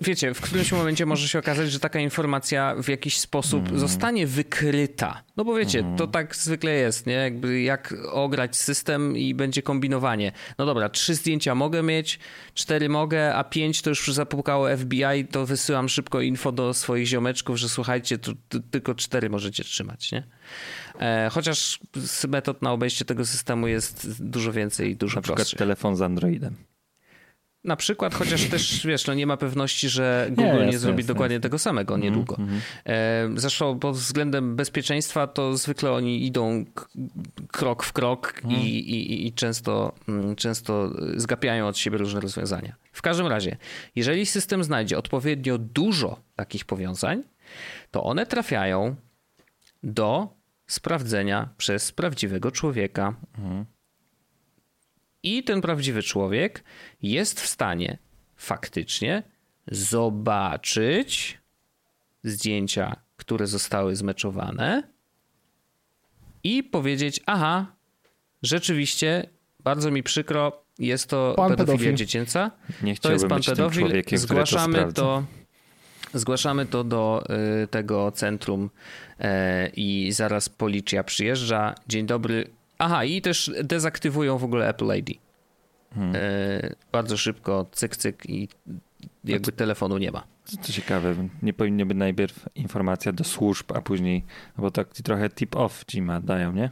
Wiecie, 0.01 0.35
w 0.35 0.41
którymś 0.41 0.73
momencie 0.73 1.07
może 1.07 1.29
się 1.29 1.39
okazać, 1.39 1.73
że 1.73 1.81
taka 1.81 2.01
informacja 2.01 2.75
w 2.83 2.89
jakiś 2.89 3.19
sposób 3.19 3.69
mm. 3.69 3.79
zostanie 3.79 4.27
wykryta. 4.27 5.23
No 5.37 5.45
bo 5.45 5.55
wiecie, 5.55 5.79
mm. 5.79 5.97
to 5.97 6.07
tak 6.07 6.37
zwykle 6.37 6.73
jest, 6.73 7.07
nie? 7.07 7.13
Jakby 7.13 7.61
jak 7.61 7.95
ograć 8.13 8.57
system 8.57 9.17
i 9.17 9.35
będzie 9.35 9.63
kombinowanie. 9.63 10.33
No 10.59 10.67
dobra, 10.67 10.89
trzy 10.89 11.15
zdjęcia 11.15 11.55
mogę 11.55 11.83
mieć, 11.83 12.19
cztery 12.55 12.89
mogę, 12.89 13.35
a 13.35 13.45
pięć 13.45 13.83
to 13.83 13.91
już 13.91 14.13
zapukało 14.13 14.77
FBI, 14.77 15.27
to 15.31 15.47
wysyłam 15.47 15.89
szybko 15.89 16.21
info 16.21 16.53
do 16.53 16.75
swoich 16.75 17.07
ziomeczków, 17.07 17.57
że 17.57 17.69
słuchajcie, 17.69 18.19
to, 18.19 18.33
to 18.49 18.59
tylko 18.71 18.95
cztery 18.95 19.31
możecie 19.31 19.65
trzymać, 19.65 20.13
nie? 20.13 20.23
E, 21.01 21.31
chociaż 21.33 21.81
metod 22.29 22.63
na 22.63 22.73
obejście 22.73 23.05
tego 23.05 23.27
systemu 23.27 23.67
jest 23.67 24.23
dużo 24.23 24.53
więcej 24.53 24.91
i 24.91 24.97
dużo 24.97 25.17
Na 25.17 25.23
prostszych. 25.23 25.47
przykład 25.47 25.59
telefon 25.59 25.97
z 25.97 26.03
Androidem. 26.03 26.55
Na 27.69 27.77
przykład, 27.77 28.15
chociaż 28.15 28.45
też 28.45 28.87
wiesz, 28.87 29.07
no 29.07 29.15
nie 29.15 29.27
ma 29.27 29.37
pewności, 29.37 29.89
że 29.89 30.27
Google 30.31 30.61
nie, 30.61 30.67
nie 30.67 30.79
zrobi 30.79 31.05
dokładnie 31.05 31.41
tego 31.41 31.59
samego 31.59 31.95
mhm, 31.95 32.13
niedługo. 32.13 32.37
Mm, 32.37 32.61
mm. 32.85 33.39
Zresztą 33.39 33.79
pod 33.79 33.97
względem 33.97 34.57
bezpieczeństwa 34.57 35.27
to 35.27 35.57
zwykle 35.57 35.93
oni 35.93 36.27
idą 36.27 36.65
krok 37.53 37.83
w 37.83 37.93
krok 37.93 38.41
mm. 38.45 38.57
i, 38.57 38.65
i, 38.67 39.27
i 39.27 39.33
często, 39.33 39.93
mm, 40.09 40.37
często 40.37 40.91
zgapiają 41.17 41.67
od 41.67 41.79
siebie 41.79 41.99
różne 41.99 42.21
rozwiązania. 42.21 42.75
W 42.93 43.03
każdym 43.03 43.27
razie, 43.27 43.57
jeżeli 43.97 44.27
system 44.27 44.65
znajdzie 44.65 44.99
odpowiednio 44.99 45.59
dużo 45.59 46.21
takich 46.37 46.65
powiązań, 46.65 47.23
to 47.91 48.03
one 48.03 48.27
trafiają 48.27 48.97
do 49.83 50.29
sprawdzenia 50.67 51.49
przez 51.57 51.93
prawdziwego 51.93 52.51
człowieka. 52.51 53.15
Mhm. 53.39 53.65
I 55.23 55.45
ten 55.45 55.61
prawdziwy 55.61 56.03
człowiek 56.03 56.65
jest 57.03 57.41
w 57.41 57.47
stanie 57.47 57.99
faktycznie 58.37 59.23
zobaczyć 59.67 61.39
zdjęcia, 62.23 62.97
które 63.17 63.47
zostały 63.47 63.97
zmeczowane 63.97 64.83
i 66.45 66.63
powiedzieć: 66.63 67.21
Aha, 67.27 67.67
rzeczywiście, 68.43 69.29
bardzo 69.65 69.91
mi 69.91 70.03
przykro, 70.03 70.63
jest 70.79 71.11
to 71.11 71.35
pan 71.37 71.51
pedofilia 71.51 71.79
pedofil. 71.79 71.97
dziecięca. 71.97 72.51
Nie 72.83 72.97
to 72.97 73.13
jest 73.13 73.27
pan 73.27 73.43
pedofil. 73.43 74.03
Zgłaszamy 74.15 74.85
to, 74.85 74.93
to, 74.93 75.25
zgłaszamy 76.15 76.67
to 76.67 76.85
do 76.85 77.25
y, 77.63 77.67
tego 77.67 78.13
centrum 78.13 78.71
y, 79.21 79.25
i 79.77 80.13
zaraz 80.13 80.49
policja 80.49 81.05
przyjeżdża. 81.05 81.75
Dzień 81.89 82.07
dobry, 82.07 82.51
Aha, 82.79 83.05
i 83.05 83.23
też 83.23 83.53
dezaktywują 83.65 84.39
w 84.39 84.45
ogóle 84.45 84.69
Apple 84.69 84.97
ID. 84.97 85.11
Hmm. 85.95 86.17
E, 86.17 86.21
bardzo 86.93 87.17
szybko, 87.17 87.67
cyk, 87.73 87.97
cyk 87.97 88.31
i 88.31 88.49
jakby 89.25 89.53
telefonu 89.53 89.99
nie 89.99 90.11
ma. 90.11 90.27
To 90.67 90.73
ciekawe, 90.73 91.29
nie 91.43 91.53
powinny 91.53 91.87
być 91.87 91.99
najpierw 91.99 92.49
informacja 92.55 93.13
do 93.13 93.25
służb, 93.25 93.73
a 93.73 93.81
później, 93.81 94.25
bo 94.57 94.71
tak 94.71 94.89
trochę 94.89 95.29
tip-off 95.29 95.85
ci 95.87 96.03
ma 96.03 96.21
dają, 96.21 96.53
nie? 96.53 96.71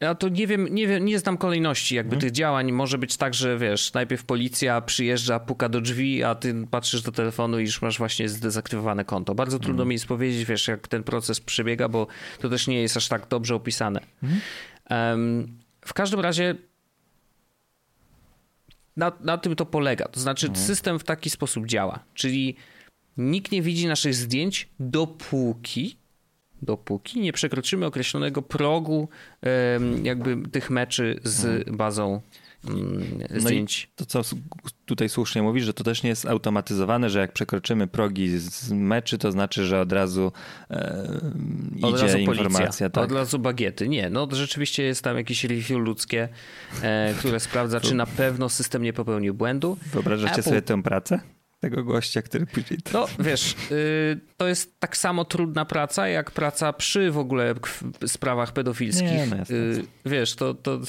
Ja 0.00 0.14
to 0.14 0.28
nie 0.28 0.46
wiem, 0.46 0.68
nie, 0.70 0.86
wiem, 0.86 1.04
nie 1.04 1.18
znam 1.18 1.38
kolejności 1.38 1.94
jakby 1.94 2.10
hmm. 2.10 2.20
tych 2.20 2.30
działań. 2.30 2.72
Może 2.72 2.98
być 2.98 3.16
tak, 3.16 3.34
że 3.34 3.58
wiesz, 3.58 3.92
najpierw 3.92 4.24
policja 4.24 4.80
przyjeżdża, 4.80 5.40
puka 5.40 5.68
do 5.68 5.80
drzwi, 5.80 6.24
a 6.24 6.34
ty 6.34 6.66
patrzysz 6.70 7.02
do 7.02 7.12
telefonu 7.12 7.58
i 7.58 7.62
już 7.62 7.82
masz 7.82 7.98
właśnie 7.98 8.28
zdezaktywowane 8.28 9.04
konto. 9.04 9.34
Bardzo 9.34 9.58
trudno 9.58 9.76
hmm. 9.76 9.88
mi 9.88 9.94
jest 9.94 10.06
powiedzieć, 10.06 10.44
wiesz, 10.44 10.68
jak 10.68 10.88
ten 10.88 11.02
proces 11.02 11.40
przebiega, 11.40 11.88
bo 11.88 12.06
to 12.38 12.48
też 12.48 12.66
nie 12.66 12.82
jest 12.82 12.96
aż 12.96 13.08
tak 13.08 13.28
dobrze 13.28 13.54
opisane. 13.54 14.00
Hmm. 14.20 14.40
W 15.80 15.94
każdym 15.94 16.20
razie 16.20 16.54
na, 18.96 19.12
na 19.20 19.38
tym 19.38 19.56
to 19.56 19.66
polega. 19.66 20.08
To 20.08 20.20
znaczy, 20.20 20.46
mhm. 20.46 20.66
system 20.66 20.98
w 20.98 21.04
taki 21.04 21.30
sposób 21.30 21.66
działa. 21.66 21.98
Czyli 22.14 22.56
nikt 23.16 23.52
nie 23.52 23.62
widzi 23.62 23.86
naszych 23.86 24.14
zdjęć, 24.14 24.68
dopóki 24.80 25.96
dopóki 26.62 27.20
nie 27.20 27.32
przekroczymy 27.32 27.86
określonego 27.86 28.42
progu 28.42 29.08
jakby 30.02 30.48
tych 30.48 30.70
meczy 30.70 31.20
z 31.24 31.44
mhm. 31.44 31.76
bazą 31.76 32.20
zdjęć. 33.36 33.90
No 34.00 34.06
to 34.06 34.24
co 34.24 34.36
tutaj 34.86 35.08
słusznie 35.08 35.42
mówisz, 35.42 35.64
że 35.64 35.74
to 35.74 35.84
też 35.84 36.02
nie 36.02 36.10
jest 36.10 36.26
automatyzowane, 36.26 37.10
że 37.10 37.18
jak 37.18 37.32
przekroczymy 37.32 37.86
progi 37.86 38.38
z 38.38 38.72
meczy, 38.72 39.18
to 39.18 39.32
znaczy, 39.32 39.64
że 39.64 39.80
od 39.80 39.92
razu 39.92 40.32
e, 40.70 41.20
od 41.82 41.94
idzie 41.94 42.02
razu 42.02 42.18
informacja. 42.18 42.90
Tak? 42.90 43.04
Od 43.04 43.12
razu 43.12 43.38
bagiety. 43.38 43.88
Nie, 43.88 44.10
no 44.10 44.28
rzeczywiście 44.32 44.82
jest 44.82 45.04
tam 45.04 45.16
jakieś 45.16 45.44
review 45.44 45.70
ludzkie, 45.70 46.28
e, 46.82 47.14
które 47.18 47.40
sprawdza, 47.40 47.80
czy 47.80 47.94
na 47.94 48.06
pewno 48.06 48.48
system 48.48 48.82
nie 48.82 48.92
popełnił 48.92 49.34
błędu. 49.34 49.76
Wyobrażacie 49.92 50.32
Apple... 50.32 50.42
sobie 50.42 50.62
tę 50.62 50.82
pracę? 50.82 51.20
Tego 51.60 51.84
gościa, 51.84 52.22
który 52.22 52.46
później... 52.46 52.80
No 52.92 53.06
wiesz, 53.18 53.54
y, 53.70 54.20
to 54.36 54.48
jest 54.48 54.80
tak 54.80 54.96
samo 54.96 55.24
trudna 55.24 55.64
praca, 55.64 56.08
jak 56.08 56.30
praca 56.30 56.72
przy 56.72 57.10
w 57.10 57.18
ogóle 57.18 57.54
sprawach 58.06 58.52
pedofilskich. 58.52 59.10
Nie, 59.10 59.26
no. 59.26 59.56
Y, 59.56 59.84
wiesz, 60.06 60.34
to... 60.34 60.54
to... 60.54 60.80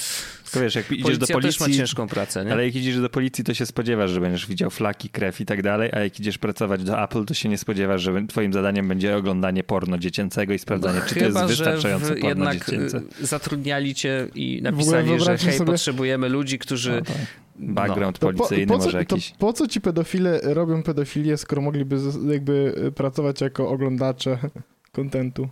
Tylko 0.43 0.59
wiesz, 0.65 0.75
jak 0.75 0.91
idziesz 0.91 1.17
do 1.17 1.27
policji... 1.27 1.59
też 1.59 1.69
ma 1.69 1.75
ciężką 1.75 2.07
pracę, 2.07 2.45
nie? 2.45 2.51
Ale 2.51 2.65
jak 2.65 2.75
idziesz 2.75 3.01
do 3.01 3.09
policji, 3.09 3.43
to 3.43 3.53
się 3.53 3.65
spodziewasz, 3.65 4.11
że 4.11 4.21
będziesz 4.21 4.47
widział 4.47 4.69
flaki, 4.69 5.09
krew 5.09 5.41
i 5.41 5.45
tak 5.45 5.61
dalej, 5.61 5.89
a 5.93 5.99
jak 5.99 6.19
idziesz 6.19 6.37
pracować 6.37 6.83
do 6.83 7.03
Apple, 7.03 7.25
to 7.25 7.33
się 7.33 7.49
nie 7.49 7.57
spodziewasz, 7.57 8.01
że 8.01 8.27
twoim 8.27 8.53
zadaniem 8.53 8.87
będzie 8.87 9.17
oglądanie 9.17 9.63
porno 9.63 9.97
dziecięcego 9.97 10.53
i 10.53 10.59
sprawdzanie, 10.59 10.99
no, 10.99 11.05
czy 11.05 11.15
to 11.15 11.25
jest 11.25 11.45
wystarczające 11.45 12.15
porno 12.15 12.29
jednak 12.29 12.65
dziecięce. 12.65 13.01
zatrudniali 13.21 13.95
cię 13.95 14.27
i 14.35 14.61
napisali, 14.61 15.19
że 15.19 15.37
hej, 15.37 15.57
sobie... 15.57 15.71
potrzebujemy 15.71 16.29
ludzi, 16.29 16.59
którzy 16.59 16.91
no, 16.91 17.01
tak 17.01 17.15
background 17.61 18.21
no. 18.21 18.31
policyjny 18.31 18.67
po, 18.67 18.73
po 18.73 18.79
może 18.79 18.91
co, 18.91 18.97
jakiś. 18.97 19.31
po 19.31 19.53
co 19.53 19.67
ci 19.67 19.81
pedofile 19.81 20.39
robią 20.43 20.83
pedofilię, 20.83 21.37
skoro 21.37 21.61
mogliby 21.61 21.97
jakby 22.31 22.73
y, 22.87 22.91
pracować 22.91 23.41
jako 23.41 23.69
oglądacze 23.69 24.37
kontentu? 24.91 25.49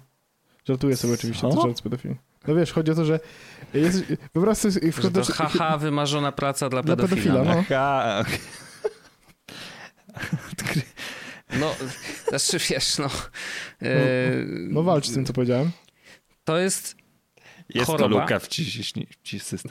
Żartuję 0.68 0.98
sobie 0.98 1.14
oczywiście, 1.14 1.50
co? 1.50 1.64
to 1.64 1.76
z 1.76 1.82
pedofilii. 1.82 2.18
No 2.48 2.56
wiesz, 2.56 2.72
chodzi 2.72 2.92
o 2.92 2.96
to, 2.96 3.06
że 3.06 3.20
jest, 3.74 4.04
wyobraź 4.34 4.58
sobie... 4.58 4.92
Że 5.02 5.12
to 5.12 5.24
haha, 5.24 5.78
wymarzona 5.78 6.32
praca 6.32 6.70
dla 6.70 6.84
pedofila. 6.84 7.44
Dla 7.44 7.44
pedofila 7.44 7.56
no. 7.56 7.78
Aha. 7.78 8.26
No, 11.60 11.76
znaczy 12.28 12.60
wiesz, 12.70 12.98
no... 12.98 13.08
No, 13.82 13.90
no 14.70 14.84
walcz 14.84 15.08
z 15.08 15.14
tym, 15.14 15.26
co 15.26 15.34
powiedziałem. 15.34 15.72
To 16.44 16.58
jest 16.58 16.99
jest 17.70 17.88
choroba. 17.88 18.16
to 18.16 18.22
luka 18.22 18.40
w 18.40 18.48
ci. 18.48 18.84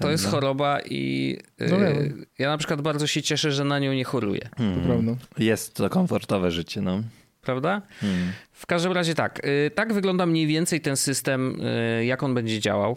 To 0.00 0.10
jest 0.10 0.24
no. 0.24 0.30
choroba 0.30 0.80
i 0.80 1.36
no 1.58 1.78
yy, 1.78 2.26
ja 2.38 2.48
na 2.48 2.58
przykład 2.58 2.82
bardzo 2.82 3.06
się 3.06 3.22
cieszę, 3.22 3.52
że 3.52 3.64
na 3.64 3.78
nią 3.78 3.92
nie 3.92 4.04
choruję. 4.04 4.48
Hmm. 4.56 5.16
To. 5.16 5.42
Jest 5.42 5.74
to 5.74 5.90
komfortowe 5.90 6.50
życie, 6.50 6.80
no. 6.80 7.02
Prawda? 7.42 7.82
Hmm. 8.00 8.32
W 8.52 8.66
każdym 8.66 8.92
razie 8.92 9.14
tak. 9.14 9.40
Yy, 9.44 9.70
tak 9.70 9.92
wygląda 9.92 10.26
mniej 10.26 10.46
więcej 10.46 10.80
ten 10.80 10.96
system, 10.96 11.60
yy, 11.98 12.04
jak 12.04 12.22
on 12.22 12.34
będzie 12.34 12.60
działał. 12.60 12.96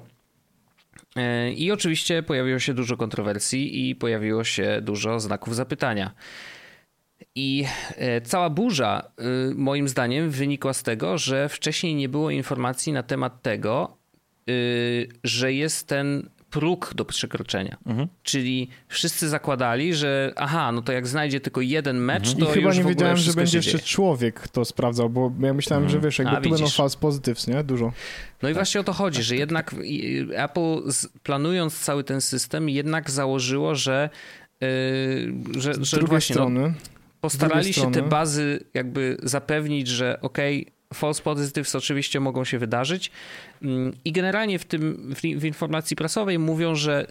Y, 1.17 1.53
I 1.53 1.71
oczywiście 1.71 2.23
pojawiło 2.23 2.59
się 2.59 2.73
dużo 2.73 2.97
kontrowersji 2.97 3.89
i 3.89 3.95
pojawiło 3.95 4.43
się 4.43 4.81
dużo 4.81 5.19
znaków 5.19 5.55
zapytania. 5.55 6.11
I 7.35 7.65
y, 8.17 8.21
cała 8.21 8.49
burza, 8.49 9.11
y, 9.51 9.55
moim 9.55 9.87
zdaniem, 9.87 10.29
wynikła 10.29 10.73
z 10.73 10.83
tego, 10.83 11.17
że 11.17 11.49
wcześniej 11.49 11.95
nie 11.95 12.09
było 12.09 12.29
informacji 12.29 12.93
na 12.93 13.03
temat 13.03 13.41
tego, 13.41 13.97
Y, 14.49 15.07
że 15.23 15.53
jest 15.53 15.87
ten 15.87 16.29
próg 16.51 16.93
do 16.95 17.05
przekroczenia. 17.05 17.77
Mhm. 17.85 18.07
Czyli 18.23 18.67
wszyscy 18.87 19.29
zakładali, 19.29 19.93
że 19.93 20.33
aha, 20.35 20.71
no 20.71 20.81
to 20.81 20.91
jak 20.91 21.07
znajdzie 21.07 21.39
tylko 21.39 21.61
jeden 21.61 21.97
mecz, 21.97 22.27
mhm. 22.27 22.45
to 22.45 22.51
I 22.51 22.53
chyba 22.53 22.73
nie 22.73 22.83
wiedziałem, 22.83 23.17
że 23.17 23.33
będzie 23.33 23.57
jeszcze 23.57 23.79
człowiek 23.79 24.47
to 24.47 24.65
sprawdzał, 24.65 25.09
bo 25.09 25.31
ja 25.41 25.53
myślałem, 25.53 25.83
mhm. 25.83 26.01
że 26.01 26.07
wiesz, 26.07 26.19
jakby 26.19 26.33
A, 26.33 26.35
tu 26.35 26.43
widzisz. 26.43 26.59
będą 26.59 26.71
false 26.71 26.97
positives, 26.97 27.47
nie? 27.47 27.63
Dużo. 27.63 27.93
No 28.41 28.49
i 28.49 28.53
właśnie 28.53 28.81
o 28.81 28.83
to 28.83 28.93
chodzi, 28.93 29.23
że 29.23 29.35
jednak 29.35 29.75
Apple 30.33 30.81
planując 31.23 31.79
cały 31.79 32.03
ten 32.03 32.21
system 32.21 32.69
jednak 32.69 33.11
założyło, 33.11 33.75
że 33.75 34.09
yy, 34.61 34.69
że, 35.57 35.73
że 35.81 35.99
właśnie 35.99 36.35
no, 36.35 36.41
strony, 36.41 36.61
no, 36.61 36.73
postarali 37.21 37.73
się 37.73 37.91
te 37.91 38.01
bazy 38.01 38.59
jakby 38.73 39.17
zapewnić, 39.23 39.87
że 39.87 40.21
okej, 40.21 40.61
okay, 40.61 40.80
false 40.93 41.23
positives 41.23 41.75
oczywiście 41.75 42.19
mogą 42.19 42.43
się 42.43 42.59
wydarzyć 42.59 43.11
mm, 43.61 43.93
i 44.05 44.11
generalnie 44.11 44.59
w 44.59 44.65
tym 44.65 45.13
w 45.39 45.45
informacji 45.45 45.95
prasowej 45.95 46.39
mówią, 46.39 46.75
że 46.75 47.07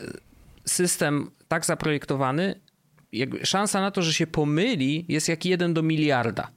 system 0.64 1.30
tak 1.48 1.66
zaprojektowany, 1.66 2.60
szansa 3.42 3.80
na 3.80 3.90
to, 3.90 4.02
że 4.02 4.12
się 4.12 4.26
pomyli 4.26 5.04
jest 5.08 5.28
jak 5.28 5.44
jeden 5.44 5.74
do 5.74 5.82
miliarda. 5.82 6.48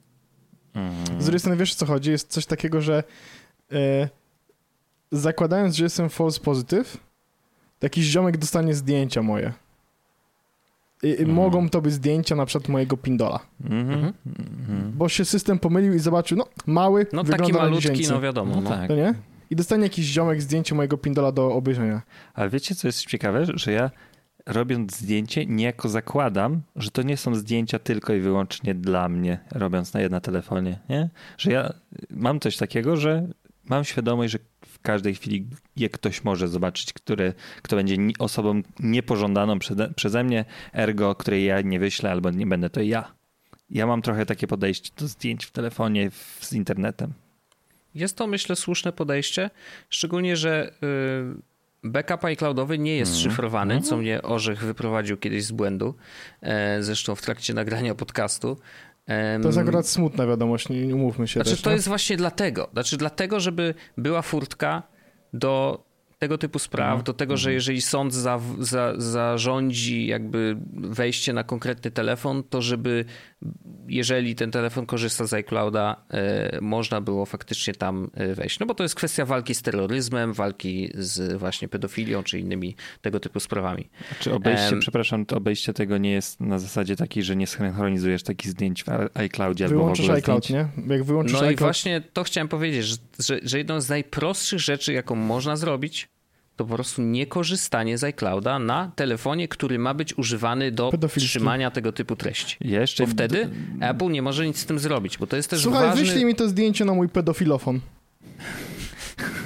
Mhm. 0.74 1.20
Z 1.20 1.24
drugiej 1.24 1.40
strony 1.40 1.56
wiesz 1.56 1.74
co 1.74 1.86
chodzi? 1.86 2.10
Jest 2.10 2.32
coś 2.32 2.46
takiego, 2.46 2.80
że 2.80 3.04
e, 3.72 4.08
zakładając, 5.12 5.76
że 5.76 5.84
jestem 5.84 6.10
false 6.10 6.40
positive, 6.40 6.96
to 7.78 7.86
jakiś 7.86 8.04
ziomek 8.04 8.36
dostanie 8.36 8.74
zdjęcia 8.74 9.22
moje. 9.22 9.52
Mhm. 11.10 11.32
mogą 11.32 11.68
to 11.68 11.80
być 11.80 11.92
zdjęcia 11.92 12.36
na 12.36 12.46
przykład 12.46 12.68
mojego 12.68 12.96
pindola. 12.96 13.40
Mhm. 13.64 14.12
Bo 14.94 15.08
się 15.08 15.24
system 15.24 15.58
pomylił 15.58 15.94
i 15.94 15.98
zobaczył, 15.98 16.38
no 16.38 16.46
mały, 16.66 17.06
No 17.12 17.24
taki 17.24 17.52
malutki, 17.52 18.06
no 18.10 18.20
wiadomo. 18.20 18.54
No, 18.54 18.60
no. 18.60 18.70
tak. 18.70 18.88
To 18.88 18.96
nie? 18.96 19.14
I 19.50 19.56
dostanie 19.56 19.82
jakiś 19.82 20.06
ziomek 20.06 20.42
zdjęcie 20.42 20.74
mojego 20.74 20.98
pindola 20.98 21.32
do 21.32 21.52
obejrzenia. 21.52 22.02
Ale 22.34 22.50
wiecie, 22.50 22.74
co 22.74 22.88
jest 22.88 23.06
ciekawe? 23.06 23.46
Że 23.54 23.72
ja 23.72 23.90
robiąc 24.46 24.96
zdjęcie, 24.96 25.46
niejako 25.46 25.88
zakładam, 25.88 26.62
że 26.76 26.90
to 26.90 27.02
nie 27.02 27.16
są 27.16 27.34
zdjęcia 27.34 27.78
tylko 27.78 28.14
i 28.14 28.20
wyłącznie 28.20 28.74
dla 28.74 29.08
mnie, 29.08 29.38
robiąc 29.50 29.94
na 29.94 30.00
jedna 30.00 30.20
telefonie, 30.20 30.78
nie? 30.88 31.10
Że 31.38 31.52
ja 31.52 31.72
mam 32.10 32.40
coś 32.40 32.56
takiego, 32.56 32.96
że 32.96 33.28
mam 33.64 33.84
świadomość, 33.84 34.32
że 34.32 34.38
każdej 34.84 35.14
chwili 35.14 35.46
je 35.76 35.88
ktoś 35.88 36.24
może 36.24 36.48
zobaczyć, 36.48 36.92
który, 36.92 37.34
kto 37.62 37.76
będzie 37.76 37.96
osobą 38.18 38.62
niepożądaną 38.80 39.58
przeze, 39.58 39.92
przeze 39.96 40.24
mnie, 40.24 40.44
ergo, 40.72 41.14
której 41.14 41.44
ja 41.44 41.60
nie 41.60 41.78
wyślę 41.78 42.10
albo 42.10 42.30
nie 42.30 42.46
będę, 42.46 42.70
to 42.70 42.80
ja. 42.80 43.14
Ja 43.70 43.86
mam 43.86 44.02
trochę 44.02 44.26
takie 44.26 44.46
podejście 44.46 44.90
do 44.96 45.08
zdjęć 45.08 45.44
w 45.44 45.50
telefonie 45.50 46.10
z 46.40 46.52
internetem. 46.52 47.12
Jest 47.94 48.16
to, 48.16 48.26
myślę, 48.26 48.56
słuszne 48.56 48.92
podejście, 48.92 49.50
szczególnie, 49.90 50.36
że 50.36 50.74
yy, 50.82 51.90
backup 51.90 52.24
iCloudowy 52.24 52.78
nie 52.78 52.96
jest 52.96 53.12
mm. 53.12 53.22
szyfrowany, 53.22 53.80
co 53.80 53.96
mnie 53.96 54.22
Orzech 54.22 54.64
wyprowadził 54.64 55.16
kiedyś 55.16 55.44
z 55.44 55.52
błędu, 55.52 55.94
e, 56.40 56.82
zresztą 56.82 57.14
w 57.14 57.22
trakcie 57.22 57.54
nagrania 57.54 57.94
podcastu. 57.94 58.58
To 59.42 59.48
jest 59.48 59.58
akurat 59.58 59.88
smutna 59.88 60.26
wiadomość, 60.26 60.68
nie 60.68 60.94
umówmy 60.94 61.28
się. 61.28 61.32
Znaczy, 61.32 61.50
też, 61.50 61.62
to 61.62 61.70
jest 61.70 61.88
właśnie 61.88 62.16
dlatego. 62.16 62.68
Znaczy, 62.72 62.96
dlatego, 62.96 63.40
żeby 63.40 63.74
była 63.98 64.22
furtka 64.22 64.82
do 65.32 65.84
tego 66.18 66.38
typu 66.38 66.58
spraw, 66.58 66.86
mhm. 66.86 67.04
do 67.04 67.14
tego, 67.14 67.36
że 67.36 67.50
mhm. 67.50 67.54
jeżeli 67.54 67.80
sąd 67.82 68.14
za, 68.14 68.40
za, 68.58 68.92
zarządzi 68.96 70.06
jakby 70.06 70.56
wejście 70.72 71.32
na 71.32 71.44
konkretny 71.44 71.90
telefon, 71.90 72.42
to 72.42 72.62
żeby 72.62 73.04
jeżeli 73.88 74.34
ten 74.34 74.50
telefon 74.50 74.86
korzysta 74.86 75.26
z 75.26 75.34
iClouda, 75.34 75.96
e, 76.10 76.58
można 76.60 77.00
było 77.00 77.26
faktycznie 77.26 77.74
tam 77.74 78.10
e, 78.14 78.34
wejść. 78.34 78.58
No 78.58 78.66
bo 78.66 78.74
to 78.74 78.82
jest 78.82 78.94
kwestia 78.94 79.24
walki 79.24 79.54
z 79.54 79.62
terroryzmem, 79.62 80.32
walki 80.32 80.90
z 80.94 81.38
właśnie 81.38 81.68
pedofilią 81.68 82.22
czy 82.22 82.38
innymi 82.38 82.76
tego 83.02 83.20
typu 83.20 83.40
sprawami. 83.40 83.88
Czy 84.20 84.34
obejście, 84.34 84.70
um, 84.70 84.80
przepraszam, 84.80 85.26
to 85.26 85.36
obejście 85.36 85.72
tego 85.72 85.98
nie 85.98 86.10
jest 86.10 86.40
na 86.40 86.58
zasadzie 86.58 86.96
takiej, 86.96 87.22
że 87.22 87.36
nie 87.36 87.46
synchronizujesz 87.46 88.22
takich 88.22 88.50
zdjęć 88.50 88.84
w 88.84 88.88
iCloudzie 89.14 89.68
Wyłączysz 89.68 90.08
albo 90.08 90.14
w 90.14 90.16
iCloud, 90.16 90.50
nie? 90.50 90.68
Jak 90.86 91.04
wyłączysz 91.04 91.32
no 91.32 91.38
iCloud... 91.38 91.60
i 91.60 91.62
właśnie 91.62 92.00
to 92.00 92.24
chciałem 92.24 92.48
powiedzieć, 92.48 92.84
że, 92.84 92.96
że, 93.18 93.40
że 93.42 93.58
jedną 93.58 93.80
z 93.80 93.88
najprostszych 93.88 94.60
rzeczy, 94.60 94.92
jaką 94.92 95.14
można 95.14 95.56
zrobić, 95.56 96.08
to 96.56 96.64
po 96.64 96.74
prostu 96.74 97.02
niekorzystanie 97.02 97.98
z 97.98 98.04
iClouda 98.04 98.58
na 98.58 98.92
telefonie, 98.96 99.48
który 99.48 99.78
ma 99.78 99.94
być 99.94 100.18
używany 100.18 100.72
do 100.72 100.92
trzymania 101.16 101.70
tego 101.70 101.92
typu 101.92 102.16
treści. 102.16 102.56
Jeszcze... 102.60 103.06
Bo 103.06 103.12
wtedy 103.12 103.50
Apple 103.80 104.10
nie 104.10 104.22
może 104.22 104.46
nic 104.46 104.58
z 104.58 104.66
tym 104.66 104.78
zrobić, 104.78 105.18
bo 105.18 105.26
to 105.26 105.36
jest 105.36 105.50
też 105.50 105.62
Słuchaj, 105.62 105.88
ważny... 105.88 106.04
wyślij 106.04 106.24
mi 106.24 106.34
to 106.34 106.48
zdjęcie 106.48 106.84
na 106.84 106.94
mój 106.94 107.08
pedofilofon. 107.08 107.80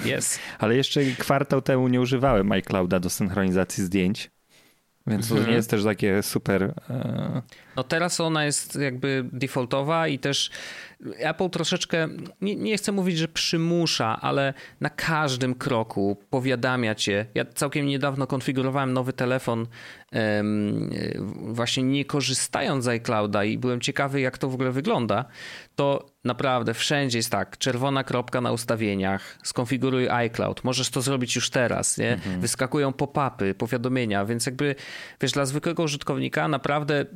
Jest. 0.05 0.39
Ale 0.59 0.77
jeszcze 0.77 1.05
kwartał 1.05 1.63
temu 1.63 1.89
nie 1.89 2.01
używałem 2.01 2.53
iClouda 2.53 3.01
do 3.01 3.11
synchronizacji 3.11 3.85
zdjęć. 3.85 4.31
Więc 5.07 5.29
to 5.29 5.35
nie 5.35 5.41
mhm. 5.41 5.57
jest 5.57 5.71
też 5.71 5.85
takie 5.85 6.23
super. 6.23 6.63
E, 6.91 7.43
no 7.79 7.85
teraz 7.85 8.21
ona 8.21 8.45
jest 8.45 8.77
jakby 8.77 9.25
defaultowa 9.33 10.09
i 10.09 10.19
też 10.19 10.51
Apple 11.19 11.51
troszeczkę, 11.51 12.09
nie, 12.41 12.57
nie 12.57 12.77
chcę 12.77 12.93
mówić, 12.93 13.19
że 13.19 13.29
przymusza, 13.29 14.21
ale 14.21 14.55
na 14.81 14.91
każdym 14.91 15.55
kroku 15.55 16.17
powiadamia 16.31 16.95
cię. 16.95 17.27
Ja 17.35 17.45
całkiem 17.45 17.87
niedawno 17.87 18.27
konfigurowałem 18.27 18.93
nowy 18.93 19.13
telefon, 19.13 19.67
właśnie 21.35 21.83
nie 21.83 22.05
korzystając 22.05 22.85
z 22.85 22.89
iClouda 22.89 23.45
i 23.45 23.59
byłem 23.59 23.81
ciekawy, 23.81 24.21
jak 24.21 24.39
to 24.39 24.49
w 24.49 24.55
ogóle 24.55 24.71
wygląda. 24.71 25.25
To 25.77 26.07
naprawdę 26.25 26.75
wszędzie 26.75 27.19
jest 27.19 27.31
tak, 27.31 27.59
czerwona 27.59 28.05
kropka 28.05 28.41
na 28.41 28.53
ustawieniach, 28.53 29.39
skonfiguruj 29.43 30.09
iCloud, 30.09 30.65
możesz 30.65 30.91
to 30.91 31.03
zrobić 31.03 31.37
już 31.37 31.51
teraz, 31.51 31.99
nie? 31.99 32.13
Mhm. 32.13 32.41
Wyskakują 32.41 32.93
pop-upy, 32.93 33.55
powiadomienia, 33.55 34.25
więc 34.25 34.47
jakby, 34.47 34.75
wiesz, 35.21 35.33
dla 35.33 35.47
zwykłego 35.47 35.83
użytkownika 35.83 36.49
naprawdę 36.49 37.07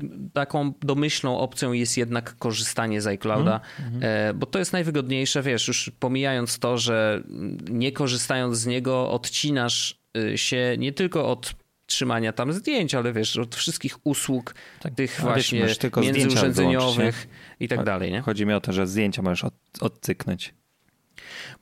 taką 0.52 0.72
domyślną 0.80 1.38
opcją 1.38 1.72
jest 1.72 1.96
jednak 1.96 2.36
korzystanie 2.38 3.00
z 3.00 3.06
iClouda, 3.06 3.60
mhm. 3.78 4.02
E, 4.02 4.34
bo 4.34 4.46
to 4.46 4.58
jest 4.58 4.72
najwygodniejsze, 4.72 5.42
wiesz, 5.42 5.68
już 5.68 5.90
pomijając 6.00 6.58
to, 6.58 6.78
że 6.78 7.22
nie 7.70 7.92
korzystając 7.92 8.58
z 8.58 8.66
niego 8.66 9.10
odcinasz 9.10 10.00
y, 10.16 10.38
się 10.38 10.76
nie 10.78 10.92
tylko 10.92 11.28
od 11.28 11.54
trzymania 11.86 12.32
tam 12.32 12.52
zdjęć, 12.52 12.94
ale 12.94 13.12
wiesz, 13.12 13.36
od 13.36 13.54
wszystkich 13.54 14.06
usług 14.06 14.54
tak, 14.80 14.94
tych 14.94 15.20
właśnie 15.20 15.60
wiesz, 15.60 15.78
międzyurządzeniowych 15.96 17.28
i 17.60 17.68
tak 17.68 17.84
dalej. 17.84 18.12
Nie? 18.12 18.20
Chodzi 18.20 18.46
mi 18.46 18.52
o 18.52 18.60
to, 18.60 18.72
że 18.72 18.86
zdjęcia 18.86 19.22
możesz 19.22 19.44
od, 19.44 19.54
odcyknąć. 19.80 20.54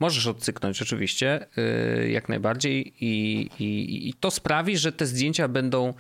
Możesz 0.01 0.27
odcyknąć 0.27 0.83
oczywiście, 0.83 1.47
yy, 1.57 2.11
jak 2.11 2.29
najbardziej 2.29 2.95
I, 3.01 3.41
i, 3.59 4.09
i, 4.09 4.15
to 4.15 4.31
sprawi, 4.31 4.77
że 4.77 4.93
te 4.93 5.07
zdjęcia 5.07 5.49
będą 5.49 5.95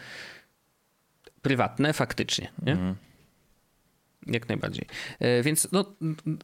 prywatne 1.43 1.93
faktycznie. 1.93 2.53
Nie? 2.63 2.73
Mhm. 2.73 2.97
Jak 4.27 4.49
najbardziej. 4.49 4.87
Yy, 5.21 5.43
więc 5.43 5.69
no, 5.73 5.85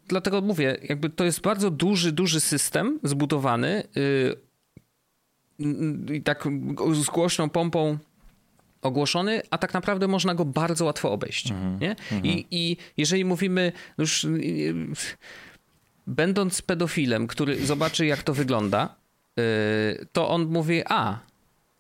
dlatego 0.09 0.41
mówię, 0.41 0.77
jakby 0.83 1.11
to 1.11 1.25
jest 1.25 1.41
bardzo 1.41 1.71
duży, 1.71 2.13
duży 2.13 2.41
system 2.41 3.01
zbudowany. 3.03 3.83
Yy, 3.95 4.37
i 6.15 6.23
tak 6.23 6.49
z 6.93 7.07
głośną 7.07 7.49
pompą 7.49 7.99
ogłoszony, 8.83 9.43
a 9.51 9.59
tak 9.59 9.75
naprawdę 9.75 10.09
można 10.09 10.35
go 10.35 10.45
bardzo 10.45 10.85
łatwo 10.85 11.13
obejść. 11.13 11.53
-hmm. 11.53 11.81
nie? 11.81 11.97
Mm 12.13 12.23
-hmm. 12.23 12.27
I, 12.27 12.47
I 12.51 12.77
jeżeli 12.97 13.25
mówimy 13.25 13.73
już 13.99 14.27
będąc 16.07 16.63
pedofilem, 16.63 17.27
który 17.27 17.67
zobaczy 17.67 18.07
jak 18.07 18.23
to 18.23 18.35
wygląda, 18.35 18.97
y, 19.39 20.07
to 20.13 20.29
on 20.29 20.47
mówi, 20.47 20.83
a, 20.85 21.19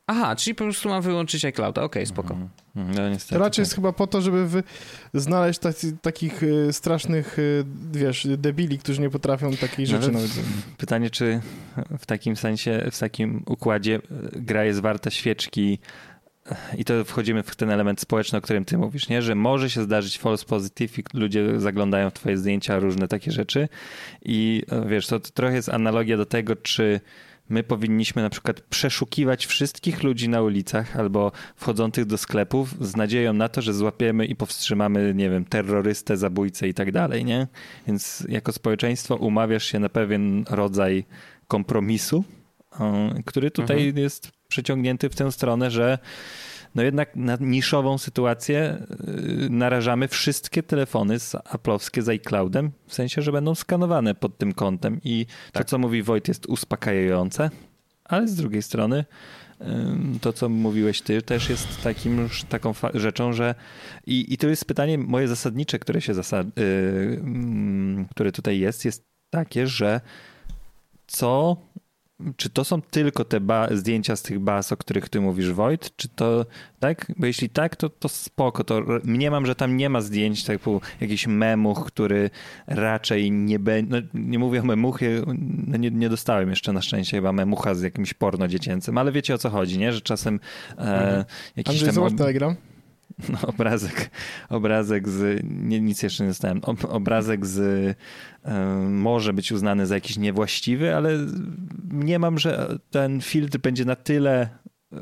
aha, 0.06 0.36
czyli 0.36 0.54
po 0.54 0.64
prostu 0.64 0.88
mam 0.88 1.02
wyłączyć 1.02 1.44
iClouda, 1.44 1.82
okej, 1.82 2.02
okay, 2.02 2.06
spoko. 2.06 2.36
No, 2.74 2.84
to 3.28 3.38
raczej 3.38 3.62
jest 3.62 3.74
chyba 3.74 3.92
po 3.92 4.06
to, 4.06 4.20
żeby 4.20 4.46
wy... 4.46 4.62
znaleźć 5.14 5.58
tacy, 5.58 5.96
takich 6.02 6.42
y, 6.42 6.72
strasznych, 6.72 7.38
y, 7.38 7.64
wiesz, 7.92 8.28
debili, 8.38 8.78
którzy 8.78 9.00
nie 9.00 9.10
potrafią 9.10 9.52
takiej 9.52 9.86
rzeczy 9.86 10.12
nawet... 10.12 10.30
Pytanie, 10.76 11.10
czy 11.10 11.40
w 11.98 12.06
takim 12.06 12.36
sensie, 12.36 12.88
w 12.92 12.98
takim 12.98 13.42
układzie 13.46 13.94
y, 13.96 14.00
gra 14.32 14.64
jest 14.64 14.80
warta 14.80 15.10
świeczki 15.10 15.78
i 16.78 16.84
to 16.84 17.04
wchodzimy 17.04 17.42
w 17.42 17.56
ten 17.56 17.70
element 17.70 18.00
społeczny, 18.00 18.38
o 18.38 18.40
którym 18.40 18.64
ty 18.64 18.78
mówisz, 18.78 19.08
nie? 19.08 19.22
że 19.22 19.34
może 19.34 19.70
się 19.70 19.82
zdarzyć 19.82 20.18
false 20.18 20.44
positive 20.44 20.98
i 20.98 21.04
ludzie 21.14 21.60
zaglądają 21.60 22.10
w 22.10 22.12
twoje 22.12 22.38
zdjęcia, 22.38 22.78
różne 22.78 23.08
takie 23.08 23.32
rzeczy. 23.32 23.68
I 24.24 24.62
wiesz, 24.86 25.06
to, 25.06 25.20
to 25.20 25.30
trochę 25.30 25.54
jest 25.54 25.68
analogia 25.68 26.16
do 26.16 26.26
tego, 26.26 26.56
czy 26.56 27.00
my 27.48 27.62
powinniśmy 27.62 28.22
na 28.22 28.30
przykład 28.30 28.60
przeszukiwać 28.60 29.46
wszystkich 29.46 30.02
ludzi 30.02 30.28
na 30.28 30.42
ulicach 30.42 30.96
albo 30.96 31.32
wchodzących 31.56 32.04
do 32.04 32.18
sklepów 32.18 32.86
z 32.86 32.96
nadzieją 32.96 33.32
na 33.32 33.48
to, 33.48 33.62
że 33.62 33.74
złapiemy 33.74 34.26
i 34.26 34.36
powstrzymamy, 34.36 35.14
nie 35.14 35.30
wiem, 35.30 35.44
terrorystę, 35.44 36.16
zabójcę 36.16 36.68
i 36.68 36.74
tak 36.74 36.92
dalej, 36.92 37.24
nie? 37.24 37.46
Więc 37.86 38.26
jako 38.28 38.52
społeczeństwo 38.52 39.16
umawiasz 39.16 39.64
się 39.64 39.78
na 39.78 39.88
pewien 39.88 40.44
rodzaj 40.50 41.04
kompromisu, 41.48 42.24
który 43.26 43.50
tutaj 43.50 43.76
mhm. 43.76 43.98
jest 43.98 44.30
przeciągnięty 44.48 45.08
w 45.08 45.14
tę 45.14 45.32
stronę, 45.32 45.70
że 45.70 45.98
no 46.76 46.82
jednak 46.82 47.16
na 47.16 47.36
niszową 47.40 47.98
sytuację 47.98 48.86
y, 49.44 49.50
narażamy 49.50 50.08
wszystkie 50.08 50.62
telefony 50.62 51.18
z 51.18 51.32
Apple'owskie 51.32 52.02
z 52.02 52.08
iCloudem, 52.08 52.70
w 52.86 52.94
sensie, 52.94 53.22
że 53.22 53.32
będą 53.32 53.54
skanowane 53.54 54.14
pod 54.14 54.38
tym 54.38 54.52
kątem 54.52 55.00
i 55.04 55.26
tak. 55.52 55.64
to, 55.64 55.70
co 55.70 55.78
mówi 55.78 56.02
Wojt 56.02 56.28
jest 56.28 56.46
uspokajające, 56.46 57.50
ale 58.04 58.28
z 58.28 58.34
drugiej 58.34 58.62
strony 58.62 59.04
to, 60.20 60.32
co 60.32 60.48
mówiłeś 60.48 61.02
ty, 61.02 61.22
też 61.22 61.50
jest 61.50 61.82
takim, 61.82 62.28
taką 62.48 62.72
rzeczą, 62.94 63.32
że 63.32 63.54
i, 64.06 64.34
i 64.34 64.38
to 64.38 64.48
jest 64.48 64.64
pytanie 64.64 64.98
moje 64.98 65.28
zasadnicze, 65.28 65.78
które 65.78 66.00
się 66.00 66.14
zasad, 66.14 66.46
yy, 66.56 68.06
które 68.10 68.32
tutaj 68.32 68.58
jest, 68.58 68.84
jest 68.84 69.04
takie, 69.30 69.66
że 69.66 70.00
co 71.06 71.56
czy 72.36 72.50
to 72.50 72.64
są 72.64 72.82
tylko 72.82 73.24
te 73.24 73.40
zdjęcia 73.70 74.16
z 74.16 74.22
tych 74.22 74.38
baz, 74.38 74.72
o 74.72 74.76
których 74.76 75.08
ty 75.08 75.20
mówisz, 75.20 75.52
Wojt? 75.52 75.96
Czy 75.96 76.08
to 76.08 76.46
tak? 76.80 77.12
Bo 77.16 77.26
jeśli 77.26 77.50
tak, 77.50 77.76
to, 77.76 77.88
to 77.88 78.08
spoko. 78.08 78.64
To 78.64 78.82
mniemam, 79.04 79.46
że 79.46 79.54
tam 79.54 79.76
nie 79.76 79.90
ma 79.90 80.00
zdjęć 80.00 80.44
typu 80.44 80.80
jakiś 81.00 81.26
memuch, 81.26 81.86
który 81.86 82.30
raczej 82.66 83.30
nie 83.32 83.58
będzie. 83.58 83.90
No, 83.90 84.08
nie 84.14 84.38
mówię 84.38 84.60
o 84.60 84.64
memuchie, 84.64 85.22
no 85.66 85.76
nie, 85.76 85.90
nie, 85.90 86.08
dostałem 86.08 86.50
jeszcze 86.50 86.72
na 86.72 86.82
szczęście 86.82 87.16
chyba 87.16 87.32
memucha 87.32 87.74
z 87.74 87.82
jakimś 87.82 88.14
porno 88.14 88.48
dziecięcym, 88.48 88.98
ale 88.98 89.12
wiecie 89.12 89.34
o 89.34 89.38
co 89.38 89.50
chodzi, 89.50 89.78
nie? 89.78 89.92
Że 89.92 90.00
czasem 90.00 90.40
e, 90.70 90.80
mhm. 90.80 91.24
jakiś 91.56 91.82
Andrzej, 91.82 92.02
tam. 92.04 92.16
Telegram? 92.16 92.56
No, 93.32 93.38
obrazek, 93.48 94.10
obrazek 94.48 95.08
z, 95.08 95.40
nie, 95.44 95.80
nic 95.80 96.02
jeszcze 96.02 96.24
nie 96.24 96.30
dostałem, 96.30 96.60
Ob, 96.62 96.84
obrazek 96.84 97.46
z, 97.46 97.58
y, 97.58 97.94
może 98.88 99.32
być 99.32 99.52
uznany 99.52 99.86
za 99.86 99.94
jakiś 99.94 100.16
niewłaściwy, 100.18 100.96
ale 100.96 101.18
nie 101.92 102.18
mam, 102.18 102.38
że 102.38 102.78
ten 102.90 103.20
filtr 103.20 103.58
będzie 103.58 103.84
na 103.84 103.96
tyle 103.96 104.48
y, 104.92 104.96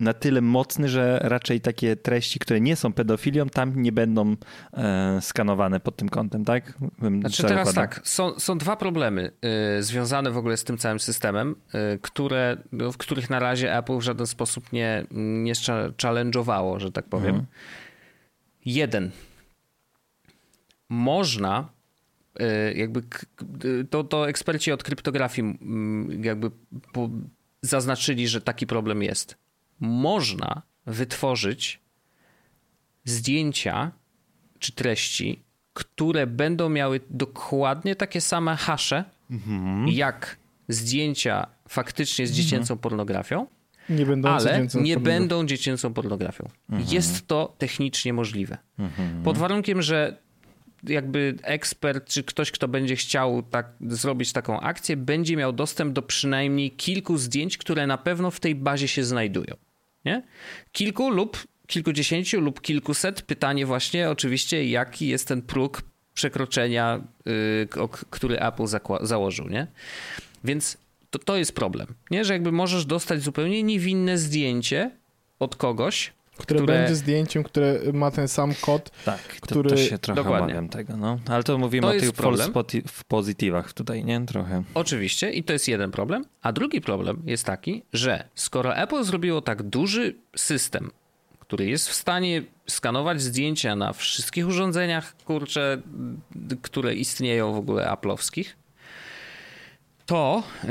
na 0.00 0.12
tyle 0.12 0.40
mocny, 0.40 0.88
że 0.88 1.18
raczej 1.22 1.60
takie 1.60 1.96
treści, 1.96 2.38
które 2.38 2.60
nie 2.60 2.76
są 2.76 2.92
pedofilią, 2.92 3.48
tam 3.48 3.82
nie 3.82 3.92
będą 3.92 4.36
e, 4.72 5.18
skanowane 5.20 5.80
pod 5.80 5.96
tym 5.96 6.08
kątem, 6.08 6.44
tak? 6.44 6.78
Bym 6.98 7.20
znaczy 7.20 7.42
teraz 7.42 7.74
tak, 7.74 8.00
są, 8.04 8.38
są 8.38 8.58
dwa 8.58 8.76
problemy 8.76 9.32
y, 9.78 9.82
związane 9.82 10.30
w 10.30 10.36
ogóle 10.36 10.56
z 10.56 10.64
tym 10.64 10.78
całym 10.78 11.00
systemem, 11.00 11.54
y, 11.94 11.98
które, 12.02 12.56
w 12.72 12.96
których 12.96 13.30
na 13.30 13.38
razie 13.38 13.76
Apple 13.76 13.98
w 13.98 14.02
żaden 14.02 14.26
sposób 14.26 14.72
nie, 14.72 15.04
nie 15.10 15.52
challenge'owało, 16.02 16.80
że 16.80 16.92
tak 16.92 17.08
powiem. 17.08 17.28
Mhm. 17.28 17.46
Jeden. 18.66 19.10
Można 20.88 21.68
y, 22.40 22.74
jakby 22.74 23.02
to, 23.90 24.04
to 24.04 24.28
eksperci 24.28 24.72
od 24.72 24.82
kryptografii 24.82 25.58
jakby 26.22 26.50
zaznaczyli, 27.62 28.28
że 28.28 28.40
taki 28.40 28.66
problem 28.66 29.02
jest 29.02 29.47
można 29.80 30.62
wytworzyć 30.86 31.80
zdjęcia 33.04 33.92
czy 34.58 34.72
treści, 34.72 35.42
które 35.72 36.26
będą 36.26 36.68
miały 36.68 37.00
dokładnie 37.10 37.96
takie 37.96 38.20
same 38.20 38.56
hasze, 38.56 39.04
mhm. 39.30 39.88
jak 39.88 40.36
zdjęcia 40.68 41.46
faktycznie 41.68 42.26
z 42.26 42.32
dziecięcą 42.32 42.74
mhm. 42.74 42.78
pornografią, 42.78 43.46
nie 43.88 44.06
ale 44.24 44.66
nie 44.74 44.96
będą 44.96 45.46
dziecięcą 45.46 45.94
pornografią. 45.94 46.48
Mhm. 46.70 46.88
Jest 46.90 47.26
to 47.26 47.54
technicznie 47.58 48.12
możliwe. 48.12 48.58
Mhm. 48.78 49.22
Pod 49.22 49.38
warunkiem, 49.38 49.82
że 49.82 50.16
jakby 50.84 51.34
ekspert, 51.42 52.08
czy 52.08 52.24
ktoś, 52.24 52.50
kto 52.50 52.68
będzie 52.68 52.96
chciał 52.96 53.42
tak, 53.42 53.72
zrobić 53.80 54.32
taką 54.32 54.60
akcję, 54.60 54.96
będzie 54.96 55.36
miał 55.36 55.52
dostęp 55.52 55.92
do 55.92 56.02
przynajmniej 56.02 56.70
kilku 56.70 57.18
zdjęć, 57.18 57.58
które 57.58 57.86
na 57.86 57.98
pewno 57.98 58.30
w 58.30 58.40
tej 58.40 58.54
bazie 58.54 58.88
się 58.88 59.04
znajdują. 59.04 59.54
Nie? 60.04 60.22
Kilku 60.72 61.10
lub 61.10 61.46
kilkudziesięciu 61.66 62.40
lub 62.40 62.60
kilkuset. 62.60 63.22
Pytanie 63.22 63.66
właśnie 63.66 64.10
oczywiście, 64.10 64.68
jaki 64.68 65.08
jest 65.08 65.28
ten 65.28 65.42
próg 65.42 65.82
przekroczenia, 66.14 67.00
yy, 67.26 67.68
który 68.10 68.40
Apple 68.40 68.66
założył, 69.00 69.48
nie? 69.48 69.66
Więc 70.44 70.78
to, 71.10 71.18
to 71.18 71.36
jest 71.36 71.54
problem, 71.54 71.94
nie? 72.10 72.24
Że 72.24 72.32
jakby 72.32 72.52
możesz 72.52 72.86
dostać 72.86 73.22
zupełnie 73.22 73.62
niewinne 73.62 74.18
zdjęcie 74.18 74.90
od 75.38 75.56
kogoś, 75.56 76.12
które, 76.38 76.60
które, 76.60 76.78
będzie 76.78 76.94
zdjęciem, 76.94 77.42
które 77.42 77.78
ma 77.92 78.10
ten 78.10 78.28
sam 78.28 78.54
kod. 78.60 78.90
Tak, 79.04 79.20
który... 79.20 79.70
to, 79.70 79.76
to 79.76 79.82
się 79.82 79.98
trochę 79.98 80.22
Dokładnie. 80.22 80.44
obawiam 80.44 80.68
tego, 80.68 80.96
no. 80.96 81.18
Ale 81.28 81.42
to 81.42 81.58
mówimy 81.58 81.82
to 81.82 81.96
o 81.96 82.00
tych 82.00 82.12
false 82.12 82.52
pozytywach 83.08 83.72
tutaj, 83.72 84.04
nie? 84.04 84.26
Trochę. 84.26 84.62
Oczywiście 84.74 85.30
i 85.30 85.44
to 85.44 85.52
jest 85.52 85.68
jeden 85.68 85.90
problem. 85.90 86.24
A 86.42 86.52
drugi 86.52 86.80
problem 86.80 87.22
jest 87.26 87.44
taki, 87.44 87.82
że 87.92 88.28
skoro 88.34 88.76
Apple 88.76 89.04
zrobiło 89.04 89.40
tak 89.40 89.62
duży 89.62 90.14
system, 90.36 90.90
który 91.40 91.66
jest 91.66 91.88
w 91.88 91.94
stanie 91.94 92.42
skanować 92.66 93.22
zdjęcia 93.22 93.76
na 93.76 93.92
wszystkich 93.92 94.48
urządzeniach, 94.48 95.16
kurcze, 95.24 95.82
które 96.62 96.94
istnieją 96.94 97.52
w 97.52 97.56
ogóle 97.56 97.86
Apple'owskich, 97.86 98.44
to 100.06 100.42
yy, 100.64 100.70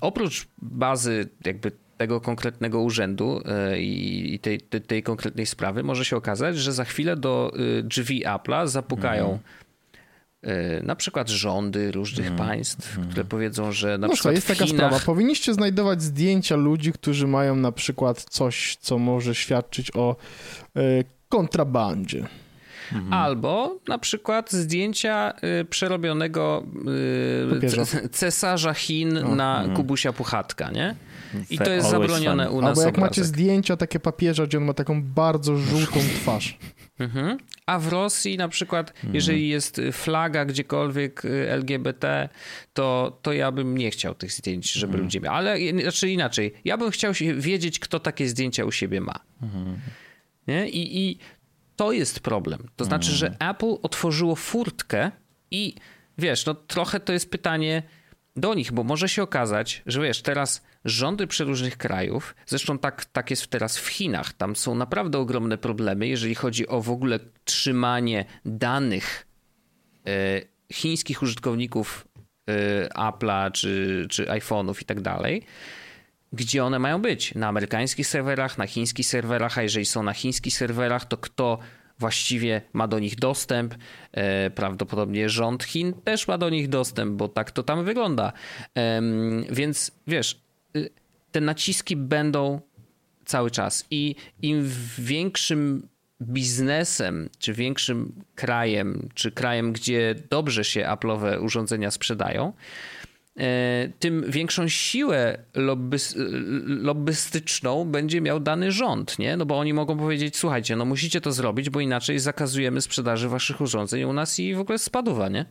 oprócz 0.00 0.48
bazy 0.58 1.28
jakby 1.44 1.72
tego 2.02 2.20
konkretnego 2.20 2.80
urzędu 2.80 3.42
e, 3.44 3.80
i 3.80 4.38
tej, 4.42 4.60
tej, 4.60 4.80
tej, 4.80 5.02
konkretnej 5.02 5.46
sprawy 5.46 5.82
może 5.82 6.04
się 6.04 6.16
okazać, 6.16 6.58
że 6.58 6.72
za 6.72 6.84
chwilę 6.84 7.16
do 7.16 7.52
y, 7.78 7.82
drzwi 7.82 8.24
Apple'a 8.26 8.66
zapukają 8.66 9.24
mhm. 9.24 10.86
na 10.86 10.96
przykład 10.96 11.28
rządy 11.28 11.92
różnych 11.92 12.26
mhm. 12.26 12.48
państw, 12.48 12.88
mhm. 12.88 13.08
które 13.08 13.24
powiedzą, 13.24 13.72
że 13.72 13.98
na 13.98 14.06
no 14.06 14.12
przykład. 14.12 14.34
jest 14.34 14.46
taka 14.46 14.66
Chinach... 14.66 14.86
sprawa. 14.86 15.04
Powinniście 15.06 15.54
znajdować 15.54 16.02
zdjęcia 16.02 16.56
ludzi, 16.56 16.92
którzy 16.92 17.26
mają 17.26 17.56
na 17.56 17.72
przykład 17.72 18.22
coś, 18.22 18.76
co 18.80 18.98
może 18.98 19.34
świadczyć 19.34 19.90
o 19.96 20.16
y, 20.76 21.04
kontrabandzie. 21.28 22.26
Mhm. 22.92 23.12
Albo 23.12 23.78
na 23.88 23.98
przykład 23.98 24.52
zdjęcia 24.52 25.32
y, 25.60 25.64
przerobionego 25.64 26.64
y, 28.04 28.08
cesarza 28.08 28.74
Chin 28.74 29.18
o, 29.18 29.34
na 29.34 29.58
mhm. 29.58 29.76
Kubusia 29.76 30.12
Puchatka, 30.12 30.70
nie? 30.70 30.94
I 31.50 31.58
to 31.58 31.70
jest 31.70 31.90
zabronione 31.90 32.50
u 32.50 32.60
nas. 32.60 32.68
Albo 32.68 32.80
jak 32.80 32.94
obrazek. 32.94 33.10
macie 33.10 33.24
zdjęcia 33.24 33.76
takie 33.76 34.00
papieża, 34.00 34.46
gdzie 34.46 34.58
on 34.58 34.64
ma 34.64 34.74
taką 34.74 35.02
bardzo 35.02 35.56
żółtą 35.56 36.00
twarz. 36.16 36.58
Mhm. 36.98 37.38
A 37.66 37.78
w 37.78 37.88
Rosji 37.88 38.36
na 38.36 38.48
przykład, 38.48 38.90
mhm. 38.90 39.14
jeżeli 39.14 39.48
jest 39.48 39.80
flaga 39.92 40.44
gdziekolwiek 40.44 41.24
y, 41.24 41.50
LGBT, 41.50 42.28
to, 42.72 43.18
to 43.22 43.32
ja 43.32 43.52
bym 43.52 43.78
nie 43.78 43.90
chciał 43.90 44.14
tych 44.14 44.32
zdjęć, 44.32 44.72
żeby 44.72 44.92
mhm. 44.92 45.04
ludzie 45.04 45.20
mieli. 45.20 45.34
Ale 45.34 45.56
znaczy 45.82 46.10
inaczej, 46.10 46.52
ja 46.64 46.78
bym 46.78 46.90
chciał 46.90 47.12
wiedzieć, 47.36 47.78
kto 47.78 48.00
takie 48.00 48.28
zdjęcia 48.28 48.64
u 48.64 48.72
siebie 48.72 49.00
ma. 49.00 49.20
Mhm. 49.42 49.78
Nie? 50.46 50.68
I, 50.68 51.08
I 51.08 51.18
to 51.76 51.92
jest 51.92 52.20
problem. 52.20 52.68
To 52.76 52.84
znaczy, 52.84 53.10
że 53.10 53.36
Apple 53.38 53.74
otworzyło 53.82 54.36
furtkę 54.36 55.10
i 55.50 55.74
wiesz, 56.18 56.46
no 56.46 56.54
trochę 56.54 57.00
to 57.00 57.12
jest 57.12 57.30
pytanie 57.30 57.82
do 58.36 58.54
nich, 58.54 58.72
bo 58.72 58.84
może 58.84 59.08
się 59.08 59.22
okazać, 59.22 59.82
że 59.86 60.02
wiesz, 60.02 60.22
teraz 60.22 60.62
rządy 60.84 61.26
przeróżnych 61.26 61.76
krajów, 61.76 62.34
zresztą 62.46 62.78
tak, 62.78 63.04
tak 63.04 63.30
jest 63.30 63.46
teraz 63.46 63.78
w 63.78 63.86
Chinach, 63.86 64.32
tam 64.32 64.56
są 64.56 64.74
naprawdę 64.74 65.18
ogromne 65.18 65.58
problemy, 65.58 66.06
jeżeli 66.06 66.34
chodzi 66.34 66.68
o 66.68 66.80
w 66.80 66.90
ogóle 66.90 67.18
trzymanie 67.44 68.24
danych 68.44 69.26
e, 70.06 70.40
chińskich 70.72 71.22
użytkowników 71.22 72.08
e, 72.48 72.88
Apple'a 72.88 73.52
czy, 73.52 74.06
czy 74.10 74.26
iPhone'ów 74.26 74.82
i 74.82 74.84
tak 74.84 75.00
dalej, 75.00 75.42
gdzie 76.32 76.64
one 76.64 76.78
mają 76.78 77.02
być? 77.02 77.34
Na 77.34 77.48
amerykańskich 77.48 78.06
serwerach, 78.06 78.58
na 78.58 78.66
chińskich 78.66 79.06
serwerach, 79.06 79.58
a 79.58 79.62
jeżeli 79.62 79.86
są 79.86 80.02
na 80.02 80.12
chińskich 80.12 80.54
serwerach, 80.56 81.04
to 81.04 81.16
kto 81.16 81.58
właściwie 82.02 82.62
ma 82.72 82.88
do 82.88 82.98
nich 82.98 83.16
dostęp. 83.16 83.74
E, 84.12 84.50
prawdopodobnie 84.50 85.28
rząd 85.28 85.64
Chin 85.64 85.94
też 86.04 86.28
ma 86.28 86.38
do 86.38 86.50
nich 86.50 86.68
dostęp, 86.68 87.12
bo 87.12 87.28
tak 87.28 87.50
to 87.50 87.62
tam 87.62 87.84
wygląda. 87.84 88.32
Więc 89.50 89.90
wiesz, 90.06 90.40
y, 90.76 90.90
te 91.32 91.40
naciski 91.40 91.96
będą 91.96 92.60
cały 93.24 93.50
czas 93.50 93.86
i 93.90 94.14
im 94.42 94.70
większym 94.98 95.88
biznesem, 96.22 97.28
czy 97.38 97.52
większym 97.52 98.24
krajem, 98.34 99.08
czy 99.14 99.32
krajem, 99.32 99.72
gdzie 99.72 100.14
dobrze 100.30 100.64
się 100.64 100.80
Apple'owe 100.80 101.42
urządzenia 101.44 101.90
sprzedają, 101.90 102.52
tym 103.98 104.24
większą 104.28 104.68
siłę 104.68 105.38
lobbys, 105.54 106.14
lobbystyczną 106.66 107.84
będzie 107.84 108.20
miał 108.20 108.40
dany 108.40 108.72
rząd, 108.72 109.18
nie? 109.18 109.36
No 109.36 109.46
bo 109.46 109.58
oni 109.58 109.74
mogą 109.74 109.98
powiedzieć, 109.98 110.36
słuchajcie, 110.36 110.76
no 110.76 110.84
musicie 110.84 111.20
to 111.20 111.32
zrobić, 111.32 111.70
bo 111.70 111.80
inaczej 111.80 112.18
zakazujemy 112.18 112.80
sprzedaży 112.80 113.28
waszych 113.28 113.60
urządzeń 113.60 114.02
u 114.04 114.12
nas 114.12 114.38
i 114.38 114.54
w 114.54 114.60
ogóle 114.60 114.78
spadowa, 114.78 115.28
nie? 115.28 115.44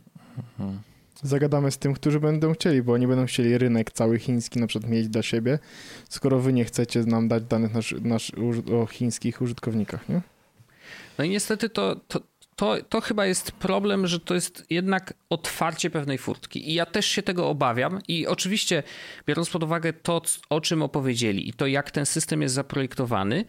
Zagadamy 1.22 1.70
z 1.70 1.78
tym, 1.78 1.94
którzy 1.94 2.20
będą 2.20 2.52
chcieli, 2.52 2.82
bo 2.82 2.92
oni 2.92 3.06
będą 3.06 3.26
chcieli 3.26 3.58
rynek 3.58 3.92
cały 3.92 4.18
chiński 4.18 4.60
na 4.60 4.66
przykład 4.66 4.90
mieć 4.90 5.08
dla 5.08 5.22
siebie, 5.22 5.58
skoro 6.08 6.38
wy 6.38 6.52
nie 6.52 6.64
chcecie 6.64 7.00
nam 7.00 7.28
dać 7.28 7.44
danych 7.44 7.74
nasz, 7.74 7.94
nasz, 8.02 8.32
o 8.82 8.86
chińskich 8.86 9.42
użytkownikach, 9.42 10.08
nie? 10.08 10.20
No 11.18 11.24
i 11.24 11.30
niestety 11.30 11.68
to, 11.68 11.96
to, 12.08 12.20
to, 12.56 12.76
to 12.88 13.00
chyba 13.00 13.26
jest 13.26 13.52
problem, 13.52 14.06
że 14.06 14.20
to 14.20 14.34
jest 14.34 14.66
jednak 14.70 15.14
otwarcie 15.30 15.90
pewnej 15.90 16.18
furtki. 16.18 16.70
I 16.70 16.74
ja 16.74 16.86
też 16.86 17.06
się 17.06 17.22
tego 17.22 17.48
obawiam. 17.48 17.98
I 18.08 18.26
oczywiście, 18.26 18.82
biorąc 19.26 19.50
pod 19.50 19.62
uwagę 19.62 19.92
to, 19.92 20.22
o 20.50 20.60
czym 20.60 20.82
opowiedzieli 20.82 21.48
i 21.48 21.52
to, 21.52 21.66
jak 21.66 21.90
ten 21.90 22.06
system 22.06 22.42
jest 22.42 22.54
zaprojektowany, 22.54 23.44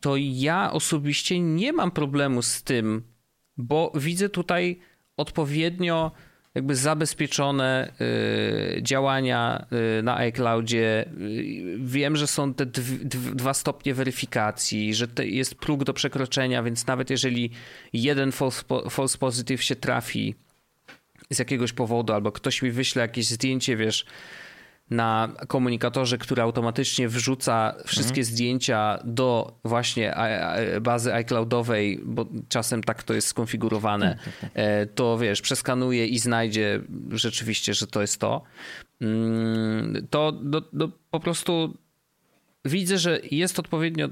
to 0.00 0.14
ja 0.16 0.72
osobiście 0.72 1.40
nie 1.40 1.72
mam 1.72 1.90
problemu 1.90 2.42
z 2.42 2.62
tym, 2.62 3.02
bo 3.56 3.92
widzę 3.94 4.28
tutaj 4.28 4.80
odpowiednio 5.16 6.12
jakby 6.58 6.76
zabezpieczone 6.76 7.92
y, 8.76 8.82
działania 8.82 9.66
y, 9.98 10.02
na 10.02 10.16
iCloudzie. 10.16 11.08
Y, 11.20 11.76
wiem, 11.78 12.16
że 12.16 12.26
są 12.26 12.54
te 12.54 12.66
dwa 13.34 13.54
stopnie 13.54 13.94
weryfikacji, 13.94 14.94
że 14.94 15.06
jest 15.24 15.54
próg 15.54 15.84
do 15.84 15.94
przekroczenia, 15.94 16.62
więc 16.62 16.86
nawet 16.86 17.10
jeżeli 17.10 17.50
jeden 17.92 18.32
false, 18.90 19.18
positive 19.18 19.62
się 19.62 19.76
trafi 19.76 20.34
z 21.30 21.38
jakiegoś 21.38 21.72
powodu, 21.72 22.12
albo 22.12 22.32
ktoś 22.32 22.62
mi 22.62 22.70
wyśle 22.70 23.02
jakieś 23.02 23.26
zdjęcie, 23.26 23.76
wiesz, 23.76 24.06
na 24.90 25.32
komunikatorze, 25.48 26.18
który 26.18 26.42
automatycznie 26.42 27.08
wrzuca 27.08 27.74
wszystkie 27.84 28.20
mhm. 28.20 28.24
zdjęcia 28.24 28.98
do 29.04 29.58
właśnie 29.64 30.14
bazy 30.80 31.14
iCloudowej, 31.14 32.00
bo 32.04 32.26
czasem 32.48 32.82
tak 32.82 33.02
to 33.02 33.14
jest 33.14 33.28
skonfigurowane, 33.28 34.14
tak, 34.14 34.24
tak, 34.24 34.40
tak. 34.40 34.50
E, 34.54 34.86
to 34.86 35.18
wiesz, 35.18 35.42
przeskanuje 35.42 36.06
i 36.06 36.18
znajdzie 36.18 36.80
rzeczywiście, 37.10 37.74
że 37.74 37.86
to 37.86 38.00
jest 38.00 38.20
to. 38.20 38.42
Mm, 39.00 40.06
to 40.10 40.32
do, 40.32 40.60
do, 40.60 40.88
po 41.10 41.20
prostu 41.20 41.78
widzę, 42.64 42.98
że 42.98 43.20
jest 43.30 43.58
odpowiednio, 43.58 44.08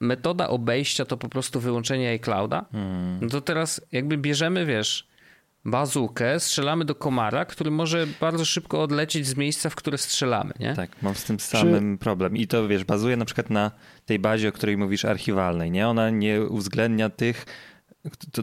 metoda 0.00 0.48
obejścia 0.48 1.04
to 1.04 1.16
po 1.16 1.28
prostu 1.28 1.60
wyłączenie 1.60 2.10
iClouda, 2.10 2.64
hmm. 2.72 3.18
no 3.22 3.28
to 3.28 3.40
teraz 3.40 3.80
jakby 3.92 4.16
bierzemy, 4.18 4.66
wiesz, 4.66 5.10
bazukę, 5.64 6.40
strzelamy 6.40 6.84
do 6.84 6.94
komara, 6.94 7.44
który 7.44 7.70
może 7.70 8.06
bardzo 8.20 8.44
szybko 8.44 8.82
odlecieć 8.82 9.26
z 9.26 9.36
miejsca, 9.36 9.70
w 9.70 9.74
które 9.74 9.98
strzelamy, 9.98 10.52
nie? 10.60 10.74
Tak, 10.74 11.02
mam 11.02 11.14
z 11.14 11.24
tym 11.24 11.40
samym 11.40 11.98
Czy... 11.98 12.04
problem. 12.04 12.36
I 12.36 12.46
to, 12.46 12.68
wiesz, 12.68 12.84
bazuje 12.84 13.16
na 13.16 13.24
przykład 13.24 13.50
na 13.50 13.70
tej 14.06 14.18
bazie, 14.18 14.48
o 14.48 14.52
której 14.52 14.76
mówisz, 14.76 15.04
archiwalnej, 15.04 15.70
nie? 15.70 15.88
Ona 15.88 16.10
nie 16.10 16.42
uwzględnia 16.42 17.10
tych 17.10 17.46
to, 18.32 18.42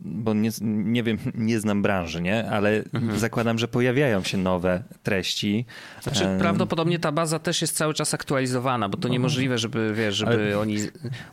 bo 0.00 0.34
nie, 0.34 0.50
nie 0.60 1.02
wiem, 1.02 1.18
nie 1.34 1.60
znam 1.60 1.82
branży, 1.82 2.22
nie? 2.22 2.50
Ale 2.50 2.76
mhm. 2.92 3.18
zakładam, 3.18 3.58
że 3.58 3.68
pojawiają 3.68 4.22
się 4.22 4.38
nowe 4.38 4.82
treści. 5.02 5.66
Znaczy, 6.02 6.24
um, 6.24 6.38
prawdopodobnie 6.38 6.98
ta 6.98 7.12
baza 7.12 7.38
też 7.38 7.62
jest 7.62 7.76
cały 7.76 7.94
czas 7.94 8.14
aktualizowana, 8.14 8.88
bo 8.88 8.98
to 8.98 9.08
niemożliwe, 9.08 9.58
żeby, 9.58 9.94
wiesz, 9.94 10.14
żeby 10.14 10.32
ale, 10.32 10.58
oni 10.58 10.76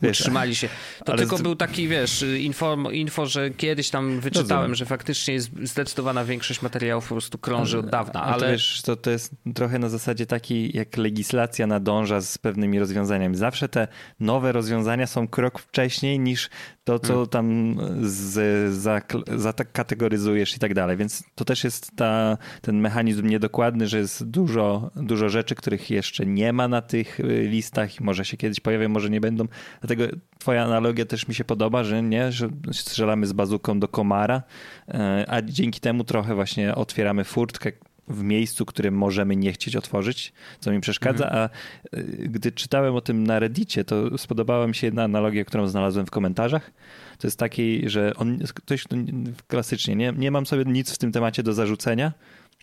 wiesz, 0.02 0.20
utrzymali 0.20 0.54
się. 0.54 0.68
To 1.04 1.16
tylko 1.16 1.36
z... 1.36 1.42
był 1.42 1.56
taki, 1.56 1.88
wiesz, 1.88 2.24
info, 2.40 2.90
info, 2.90 3.26
że 3.26 3.50
kiedyś 3.50 3.90
tam 3.90 4.20
wyczytałem, 4.20 4.74
że 4.74 4.84
faktycznie 4.84 5.34
jest 5.34 5.50
zdecydowana 5.62 6.24
większość 6.24 6.62
materiałów 6.62 7.08
po 7.08 7.14
prostu 7.14 7.38
krąży 7.38 7.78
od 7.78 7.90
dawna, 7.90 8.22
ale... 8.22 8.40
To, 8.40 8.52
wiesz, 8.52 8.82
to, 8.84 8.96
to 8.96 9.10
jest 9.10 9.34
trochę 9.54 9.78
na 9.78 9.88
zasadzie 9.88 10.26
takiej, 10.26 10.76
jak 10.76 10.96
legislacja 10.96 11.66
nadąża 11.66 12.20
z 12.20 12.38
pewnymi 12.38 12.78
rozwiązaniami. 12.78 13.36
Zawsze 13.36 13.68
te 13.68 13.88
nowe 14.20 14.52
rozwiązania 14.52 15.06
są 15.06 15.28
krok 15.28 15.58
wcześniej 15.58 16.18
niż 16.18 16.50
to, 16.86 16.98
co 16.98 17.12
hmm. 17.12 17.28
tam 17.28 17.76
z, 18.02 18.74
za, 18.74 19.00
za 19.36 19.52
tak 19.52 19.72
kategoryzujesz 19.72 20.56
i 20.56 20.58
tak 20.58 20.74
dalej. 20.74 20.96
Więc 20.96 21.24
to 21.34 21.44
też 21.44 21.64
jest 21.64 21.96
ta, 21.96 22.38
ten 22.62 22.80
mechanizm 22.80 23.26
niedokładny, 23.26 23.88
że 23.88 23.98
jest 23.98 24.30
dużo, 24.30 24.90
dużo 24.96 25.28
rzeczy, 25.28 25.54
których 25.54 25.90
jeszcze 25.90 26.26
nie 26.26 26.52
ma 26.52 26.68
na 26.68 26.82
tych 26.82 27.20
y, 27.20 27.48
listach 27.48 28.00
i 28.00 28.04
może 28.04 28.24
się 28.24 28.36
kiedyś 28.36 28.60
pojawią, 28.60 28.88
może 28.88 29.10
nie 29.10 29.20
będą. 29.20 29.44
Dlatego 29.80 30.04
twoja 30.38 30.64
analogia 30.64 31.04
też 31.04 31.28
mi 31.28 31.34
się 31.34 31.44
podoba, 31.44 31.84
że 31.84 32.02
nie, 32.02 32.32
że 32.32 32.48
strzelamy 32.72 33.26
z 33.26 33.32
bazuką 33.32 33.80
do 33.80 33.88
komara, 33.88 34.42
y, 34.88 34.92
a 35.28 35.42
dzięki 35.42 35.80
temu 35.80 36.04
trochę 36.04 36.34
właśnie 36.34 36.74
otwieramy 36.74 37.24
furtkę 37.24 37.72
w 38.08 38.22
miejscu, 38.22 38.66
które 38.66 38.90
możemy 38.90 39.36
nie 39.36 39.52
chcieć 39.52 39.76
otworzyć, 39.76 40.32
co 40.60 40.70
mi 40.70 40.80
przeszkadza, 40.80 41.24
mhm. 41.24 41.48
a 41.92 41.96
y, 41.96 42.28
gdy 42.28 42.52
czytałem 42.52 42.94
o 42.94 43.00
tym 43.00 43.26
na 43.26 43.38
Reddicie, 43.38 43.84
to 43.84 44.18
spodobała 44.18 44.66
mi 44.66 44.74
się 44.74 44.86
jedna 44.86 45.02
analogia, 45.02 45.44
którą 45.44 45.68
znalazłem 45.68 46.06
w 46.06 46.10
komentarzach. 46.10 46.70
To 47.18 47.26
jest 47.26 47.38
taki, 47.38 47.90
że 47.90 48.12
on, 48.16 48.38
ktoś 48.54 48.84
no, 48.90 48.98
klasycznie, 49.46 49.96
nie, 49.96 50.12
nie 50.16 50.30
mam 50.30 50.46
sobie 50.46 50.64
nic 50.64 50.94
w 50.94 50.98
tym 50.98 51.12
temacie 51.12 51.42
do 51.42 51.52
zarzucenia, 51.52 52.12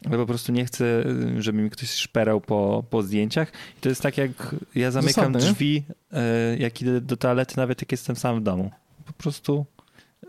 ale 0.06 0.18
po 0.18 0.26
prostu 0.26 0.52
nie 0.52 0.66
chcę, 0.66 1.04
żeby 1.39 1.62
mi 1.62 1.70
ktoś 1.70 1.89
szperał 1.89 2.41
po, 2.41 2.84
po 2.89 3.04
zdjęciach. 3.04 3.52
I 3.78 3.82
to 3.82 3.89
jest 3.89 4.02
tak, 4.02 4.18
jak 4.18 4.56
ja 4.76 4.91
zamykam 4.91 5.34
Zasadne, 5.34 5.39
drzwi, 5.39 5.84
nie? 6.14 6.64
jak 6.64 6.82
idę 6.82 7.02
do 7.02 7.18
toalety, 7.18 7.54
nawet 7.58 7.82
jak 7.82 7.91
jestem 7.91 8.16
sam 8.16 8.39
w 8.39 8.44
domu. 8.44 8.72
Po 9.06 9.14
prostu 9.14 9.66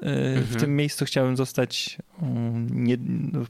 w 0.04 0.38
mhm. 0.38 0.60
tym 0.60 0.76
miejscu 0.76 1.04
chciałem 1.04 1.36
zostać, 1.36 1.98
mm, 2.22 2.84
nie, 2.84 2.96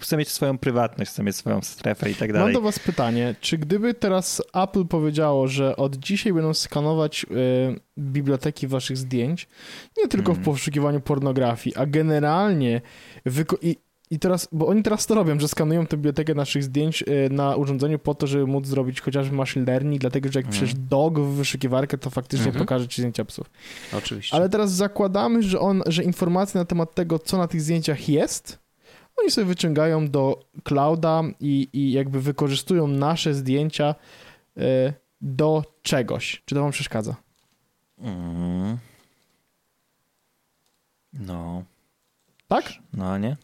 chcę 0.01 0.17
mieć 0.17 0.29
swoją 0.29 0.59
prywatność, 0.59 1.11
chcę 1.11 1.23
mieć 1.23 1.37
swoją 1.37 1.63
strefę 1.63 2.11
i 2.11 2.15
tak 2.15 2.33
dalej. 2.33 2.47
Mam 2.47 2.55
do 2.55 2.61
was 2.61 2.79
pytanie, 2.79 3.35
czy 3.41 3.59
gdyby 3.59 3.95
teraz 3.95 4.43
Apple 4.55 4.85
powiedziało, 4.85 5.49
że 5.49 5.77
od 5.77 5.97
dzisiaj 5.97 6.33
będą 6.33 6.55
skanować 6.55 7.27
y, 7.31 7.81
biblioteki 7.99 8.67
waszych 8.67 8.97
zdjęć, 8.97 9.49
nie 9.97 10.09
tylko 10.09 10.33
w 10.35 10.39
mhm. 10.39 10.45
poszukiwaniu 10.45 11.01
pornografii, 11.01 11.77
a 11.77 11.87
generalnie 11.87 12.81
i 13.63 13.77
i 14.11 14.19
teraz, 14.19 14.49
bo 14.53 14.67
oni 14.67 14.83
teraz 14.83 15.07
to 15.07 15.15
robią, 15.15 15.41
że 15.41 15.49
skanują 15.49 15.87
tę 15.87 15.97
bibliotekę 15.97 16.35
naszych 16.35 16.65
zdjęć 16.65 17.03
y, 17.03 17.29
na 17.31 17.57
urządzeniu 17.57 17.99
po 17.99 18.15
to, 18.15 18.27
żeby 18.27 18.47
móc 18.47 18.67
zrobić 18.67 19.01
chociażby 19.01 19.37
machine 19.37 19.67
learning, 19.67 20.01
dlatego 20.01 20.33
że 20.33 20.39
jak 20.39 20.47
mm. 20.47 20.53
przecież 20.53 20.75
dog 20.75 21.21
w 21.21 21.35
wyszukiwarkę, 21.35 21.99
to 21.99 22.11
faktycznie 22.11 22.47
mm 22.47 22.57
-hmm. 22.57 22.59
pokaże 22.59 22.89
ci 22.89 23.03
zdjęcia 23.03 23.25
psów. 23.25 23.51
Oczywiście. 23.99 24.37
Ale 24.37 24.49
teraz 24.49 24.73
zakładamy, 24.73 25.43
że 25.43 25.61
on, 25.61 25.83
że 25.87 26.05
informacje 26.05 26.59
na 26.59 26.65
temat 26.65 26.95
tego, 26.95 27.19
co 27.19 27.39
na 27.39 27.49
tych 27.49 27.61
zdjęciach 27.61 28.09
jest, 28.09 28.59
oni 29.17 29.31
sobie 29.31 29.45
wyciągają 29.45 30.09
do 30.09 30.45
clouda 30.65 31.23
i, 31.41 31.69
i 31.73 31.93
jakby 31.93 32.21
wykorzystują 32.21 32.87
nasze 32.87 33.35
zdjęcia 33.35 33.95
y, 34.59 34.63
do 35.21 35.65
czegoś. 35.83 36.43
Czy 36.45 36.55
to 36.55 36.63
wam 36.63 36.71
przeszkadza? 36.71 37.15
Mm. 37.99 38.79
No. 41.13 41.65
Tak? 42.49 42.73
No, 42.93 43.19
nie? 43.19 43.37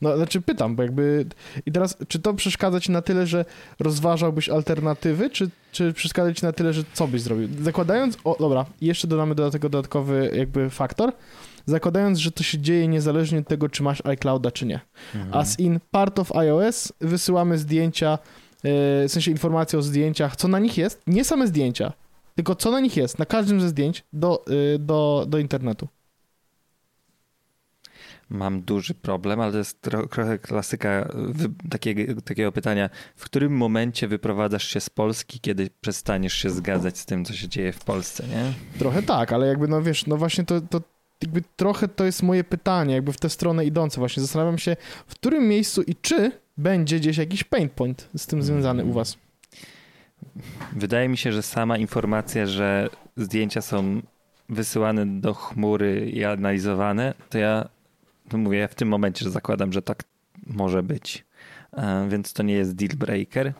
No, 0.00 0.16
znaczy 0.16 0.40
pytam, 0.40 0.76
bo 0.76 0.82
jakby... 0.82 1.26
I 1.66 1.72
teraz, 1.72 1.96
czy 2.08 2.18
to 2.18 2.34
przeszkadza 2.34 2.80
ci 2.80 2.92
na 2.92 3.02
tyle, 3.02 3.26
że 3.26 3.44
rozważałbyś 3.80 4.48
alternatywy, 4.48 5.30
czy, 5.30 5.50
czy 5.72 5.92
przeszkadza 5.92 6.34
ci 6.34 6.44
na 6.44 6.52
tyle, 6.52 6.72
że 6.72 6.82
co 6.92 7.08
byś 7.08 7.22
zrobił? 7.22 7.48
Zakładając... 7.62 8.18
O, 8.24 8.36
dobra, 8.40 8.66
jeszcze 8.80 9.08
dodamy 9.08 9.34
do 9.34 9.50
tego 9.50 9.68
dodatkowy 9.68 10.30
jakby 10.34 10.70
faktor. 10.70 11.12
Zakładając, 11.66 12.18
że 12.18 12.32
to 12.32 12.42
się 12.42 12.58
dzieje 12.58 12.88
niezależnie 12.88 13.38
od 13.38 13.48
tego, 13.48 13.68
czy 13.68 13.82
masz 13.82 14.06
iClouda, 14.06 14.50
czy 14.50 14.66
nie. 14.66 14.80
Mhm. 15.14 15.34
As 15.34 15.60
in 15.60 15.80
part 15.90 16.18
of 16.18 16.32
iOS 16.32 16.92
wysyłamy 17.00 17.58
zdjęcia, 17.58 18.18
yy, 18.64 18.70
w 19.08 19.12
sensie 19.12 19.30
informacje 19.30 19.78
o 19.78 19.82
zdjęciach, 19.82 20.36
co 20.36 20.48
na 20.48 20.58
nich 20.58 20.78
jest, 20.78 21.02
nie 21.06 21.24
same 21.24 21.46
zdjęcia, 21.46 21.92
tylko 22.34 22.54
co 22.54 22.70
na 22.70 22.80
nich 22.80 22.96
jest, 22.96 23.18
na 23.18 23.26
każdym 23.26 23.60
ze 23.60 23.68
zdjęć 23.68 24.04
do, 24.12 24.44
yy, 24.48 24.78
do, 24.78 25.24
do 25.28 25.38
internetu 25.38 25.88
mam 28.30 28.62
duży 28.62 28.94
problem, 28.94 29.40
ale 29.40 29.52
to 29.52 29.58
jest 29.58 29.80
trochę 30.10 30.38
klasyka 30.38 31.08
takiego, 31.70 32.22
takiego 32.22 32.52
pytania. 32.52 32.90
W 33.16 33.24
którym 33.24 33.56
momencie 33.56 34.08
wyprowadzasz 34.08 34.68
się 34.68 34.80
z 34.80 34.90
Polski, 34.90 35.40
kiedy 35.40 35.70
przestaniesz 35.80 36.34
się 36.34 36.50
zgadzać 36.50 36.98
z 36.98 37.06
tym, 37.06 37.24
co 37.24 37.32
się 37.32 37.48
dzieje 37.48 37.72
w 37.72 37.84
Polsce, 37.84 38.24
nie? 38.28 38.52
Trochę 38.78 39.02
tak, 39.02 39.32
ale 39.32 39.46
jakby, 39.46 39.68
no 39.68 39.82
wiesz, 39.82 40.06
no 40.06 40.16
właśnie 40.16 40.44
to, 40.44 40.60
to 40.60 40.80
jakby 41.22 41.42
trochę 41.56 41.88
to 41.88 42.04
jest 42.04 42.22
moje 42.22 42.44
pytanie, 42.44 42.94
jakby 42.94 43.12
w 43.12 43.16
tę 43.16 43.30
stronę 43.30 43.64
idące 43.64 43.98
właśnie. 44.00 44.22
Zastanawiam 44.22 44.58
się, 44.58 44.76
w 45.06 45.14
którym 45.14 45.48
miejscu 45.48 45.82
i 45.82 45.94
czy 45.94 46.32
będzie 46.56 47.00
gdzieś 47.00 47.16
jakiś 47.16 47.44
pain 47.44 47.68
point 47.68 48.08
z 48.16 48.26
tym 48.26 48.42
związany 48.42 48.84
u 48.84 48.92
was? 48.92 49.18
Wydaje 50.72 51.08
mi 51.08 51.16
się, 51.16 51.32
że 51.32 51.42
sama 51.42 51.76
informacja, 51.78 52.46
że 52.46 52.90
zdjęcia 53.16 53.60
są 53.60 54.02
wysyłane 54.48 55.06
do 55.06 55.34
chmury 55.34 56.10
i 56.10 56.24
analizowane, 56.24 57.14
to 57.30 57.38
ja 57.38 57.68
mówię, 58.38 58.68
w 58.68 58.74
tym 58.74 58.88
momencie 58.88 59.24
że 59.24 59.30
zakładam, 59.30 59.72
że 59.72 59.82
tak 59.82 60.04
może 60.46 60.82
być. 60.82 61.24
E, 61.72 62.08
więc 62.08 62.32
to 62.32 62.42
nie 62.42 62.54
jest 62.54 62.74
deal 62.74 62.96
breaker, 62.96 63.52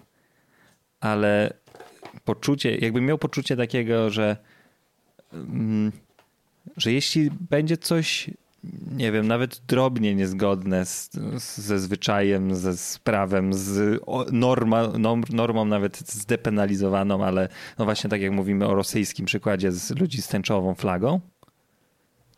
ale 1.00 1.52
poczucie, 2.24 2.76
jakbym 2.76 3.06
miał 3.06 3.18
poczucie 3.18 3.56
takiego, 3.56 4.10
że, 4.10 4.36
mm, 5.32 5.92
że 6.76 6.92
jeśli 6.92 7.30
będzie 7.50 7.76
coś, 7.76 8.30
nie 8.96 9.12
wiem, 9.12 9.26
nawet 9.26 9.62
drobnie 9.68 10.14
niezgodne 10.14 10.86
z, 10.86 11.10
ze 11.38 11.78
zwyczajem, 11.78 12.54
ze 12.54 12.76
sprawem, 12.76 13.54
z 13.54 14.00
norma, 14.32 14.88
normą 15.30 15.64
nawet 15.64 15.98
zdepenalizowaną, 15.98 17.24
ale 17.24 17.48
no 17.78 17.84
właśnie 17.84 18.10
tak 18.10 18.20
jak 18.20 18.32
mówimy 18.32 18.66
o 18.66 18.74
rosyjskim 18.74 19.26
przykładzie 19.26 19.72
z 19.72 19.90
ludzi 19.90 20.22
z 20.22 20.28
tęczową 20.28 20.74
flagą, 20.74 21.20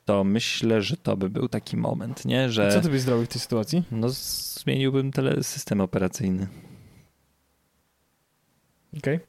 to 0.05 0.25
myślę, 0.25 0.83
że 0.83 0.97
to 0.97 1.17
by 1.17 1.31
był 1.31 1.49
taki 1.49 1.77
moment, 1.77 2.25
nie? 2.25 2.51
Że... 2.51 2.73
co 2.73 2.81
ty 2.81 2.89
byś 2.89 3.01
zrobił 3.01 3.27
w 3.27 3.29
tej 3.29 3.41
sytuacji? 3.41 3.83
No 3.91 4.09
zmieniłbym 4.11 5.13
tele 5.13 5.43
system 5.43 5.81
operacyjny. 5.81 6.49
Okej. 8.99 9.17
Okay. 9.17 9.27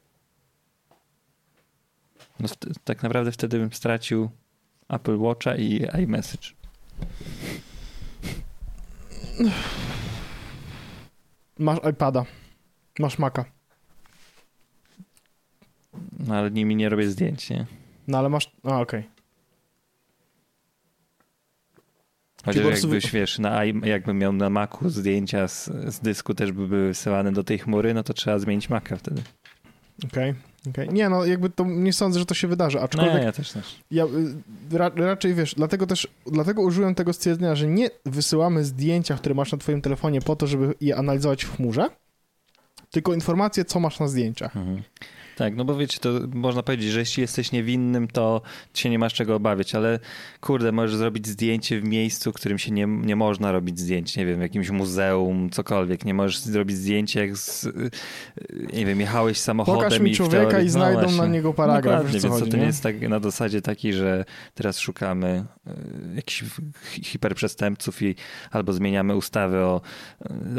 No, 2.39 2.49
tak 2.83 3.03
naprawdę 3.03 3.31
wtedy 3.31 3.59
bym 3.59 3.73
stracił 3.73 4.29
Apple 4.89 5.17
Watcha 5.17 5.55
i 5.55 5.87
iMessage. 6.03 6.47
Masz 11.59 11.79
iPada. 11.91 12.25
Masz 12.99 13.19
Maca. 13.19 13.45
No 16.19 16.35
ale 16.35 16.51
nimi 16.51 16.75
nie 16.75 16.89
robię 16.89 17.09
zdjęć, 17.09 17.49
nie? 17.49 17.65
No 18.07 18.17
ale 18.17 18.29
masz... 18.29 18.51
A, 18.63 18.81
okej. 18.81 18.99
Okay. 18.99 19.12
Chociaż 22.45 22.81
jakbyś, 22.81 23.11
wiesz, 23.11 23.39
na, 23.39 23.65
jakbym 23.65 24.17
miał 24.17 24.33
na 24.33 24.49
Macu 24.49 24.89
zdjęcia 24.89 25.47
z, 25.47 25.65
z 25.65 25.99
dysku 25.99 26.33
też 26.33 26.51
by 26.51 26.67
były 26.67 26.87
wysyłane 26.87 27.31
do 27.31 27.43
tej 27.43 27.59
chmury, 27.59 27.93
no 27.93 28.03
to 28.03 28.13
trzeba 28.13 28.39
zmienić 28.39 28.69
Maca 28.69 28.95
wtedy. 28.95 29.21
Okej. 30.05 30.29
Okay. 30.29 30.53
Okay. 30.69 30.87
Nie, 30.87 31.09
no 31.09 31.25
jakby 31.25 31.49
to 31.49 31.65
nie 31.65 31.93
sądzę, 31.93 32.19
że 32.19 32.25
to 32.25 32.33
się 32.33 32.47
wydarzy, 32.47 32.81
aczkolwiek... 32.81 33.13
Nie, 33.13 33.23
ja 33.23 33.31
też 33.31 33.51
też. 33.51 33.79
Ja, 33.91 34.05
y, 34.05 34.77
ra, 34.77 34.91
raczej, 34.95 35.33
wiesz, 35.33 35.55
dlatego 35.55 35.87
też, 35.87 36.07
dlatego 36.31 36.61
użyłem 36.61 36.95
tego 36.95 37.13
stwierdzenia, 37.13 37.55
że 37.55 37.67
nie 37.67 37.89
wysyłamy 38.05 38.63
zdjęcia, 38.63 39.15
które 39.15 39.35
masz 39.35 39.51
na 39.51 39.57
twoim 39.57 39.81
telefonie 39.81 40.21
po 40.21 40.35
to, 40.35 40.47
żeby 40.47 40.73
je 40.81 40.95
analizować 40.95 41.43
w 41.43 41.55
chmurze, 41.55 41.89
tylko 42.91 43.13
informacje, 43.13 43.65
co 43.65 43.79
masz 43.79 43.99
na 43.99 44.07
zdjęciach. 44.07 44.57
Mhm. 44.57 44.83
Tak, 45.35 45.55
no 45.55 45.65
bo 45.65 45.77
wiecie, 45.77 45.99
to 45.99 46.09
można 46.33 46.63
powiedzieć, 46.63 46.91
że 46.91 46.99
jeśli 46.99 47.21
jesteś 47.21 47.51
niewinnym, 47.51 48.07
to 48.07 48.41
się 48.73 48.89
nie 48.89 48.99
masz 48.99 49.13
czego 49.13 49.35
obawiać, 49.35 49.75
ale 49.75 49.99
kurde, 50.41 50.71
możesz 50.71 50.95
zrobić 50.95 51.27
zdjęcie 51.27 51.81
w 51.81 51.83
miejscu, 51.83 52.31
w 52.31 52.35
którym 52.35 52.57
się 52.57 52.71
nie, 52.71 52.85
nie 52.87 53.15
można 53.15 53.51
robić 53.51 53.79
zdjęć, 53.79 54.17
nie 54.17 54.25
wiem, 54.25 54.39
w 54.39 54.41
jakimś 54.41 54.69
muzeum, 54.69 55.49
cokolwiek. 55.49 56.05
Nie 56.05 56.13
możesz 56.13 56.39
zrobić 56.39 56.77
zdjęcia 56.77 57.21
jak 57.21 57.37
z, 57.37 57.67
nie 58.73 58.85
wiem, 58.85 58.99
jechałeś 58.99 59.39
samochodem 59.39 59.83
Pokaż 59.83 59.99
mi 59.99 60.11
i 60.11 60.15
człowieka 60.15 60.49
teorii, 60.49 60.67
i 60.67 60.69
znajdą 60.69 61.11
no 61.11 61.17
na 61.17 61.27
niego 61.27 61.53
paragraf. 61.53 61.83
Dokładnie, 61.83 62.19
więc 62.19 62.33
chodzi, 62.33 62.51
to 62.51 62.57
nie, 62.57 62.65
jest 62.65 62.83
tak 62.83 63.01
na 63.01 63.19
zasadzie 63.19 63.61
takiej, 63.61 63.93
że 63.93 64.25
teraz 64.53 64.79
szukamy 64.79 65.45
y, 65.67 66.15
jakichś 66.15 66.43
hiperprzestępców 67.03 68.01
i 68.01 68.15
albo 68.51 68.73
zmieniamy 68.73 69.15
ustawy 69.15 69.57
o, 69.57 69.81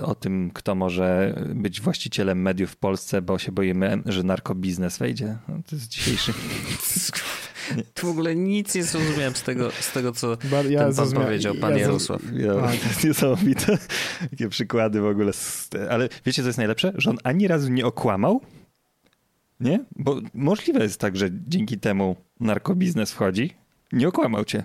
o 0.03 0.15
tym, 0.15 0.51
kto 0.55 0.75
może 0.75 1.35
być 1.55 1.81
właścicielem 1.81 2.43
mediów 2.43 2.71
w 2.71 2.77
Polsce, 2.77 3.23
bo 3.23 3.39
się 3.39 3.53
boimy, 3.53 4.03
że 4.07 4.23
narkobiz 4.23 4.64
biznes 4.65 4.99
wejdzie. 4.99 5.37
No, 5.49 5.55
to 5.67 5.77
jest 5.77 5.89
dzisiejszy. 5.89 6.33
Tu 7.95 8.07
w 8.07 8.11
ogóle 8.11 8.37
nic 8.37 8.75
nie 8.75 8.85
zrozumiałem 8.85 9.37
z 9.37 9.43
tego, 9.43 9.71
z 9.71 9.93
tego 9.93 10.13
co 10.13 10.37
ja 10.69 10.85
ten 10.85 10.95
pan 10.95 11.13
powiedział, 11.13 11.55
pan 11.55 11.73
ja 11.73 11.79
Jarosław. 11.79 12.23
Ja, 12.33 12.55
to 12.55 12.73
jest 12.73 13.05
niesamowite. 13.05 13.79
Jakie 14.33 14.49
przykłady 14.49 15.01
w 15.01 15.07
ogóle. 15.07 15.33
Ale 15.91 16.09
wiecie, 16.27 16.43
co 16.43 16.49
jest 16.49 16.59
najlepsze? 16.59 16.93
Że 16.97 17.11
on 17.11 17.19
ani 17.25 17.49
razu 17.49 17.69
nie 17.69 17.87
okłamał, 17.87 18.41
nie? 19.61 19.85
Bo 19.97 20.21
możliwe 20.35 20.83
jest 20.83 21.01
tak, 21.01 21.17
że 21.17 21.29
dzięki 21.49 21.79
temu 21.79 22.17
narkobiznes 22.41 23.13
wchodzi. 23.13 23.55
Nie 23.93 24.09
okłamał 24.09 24.45
cię. 24.45 24.65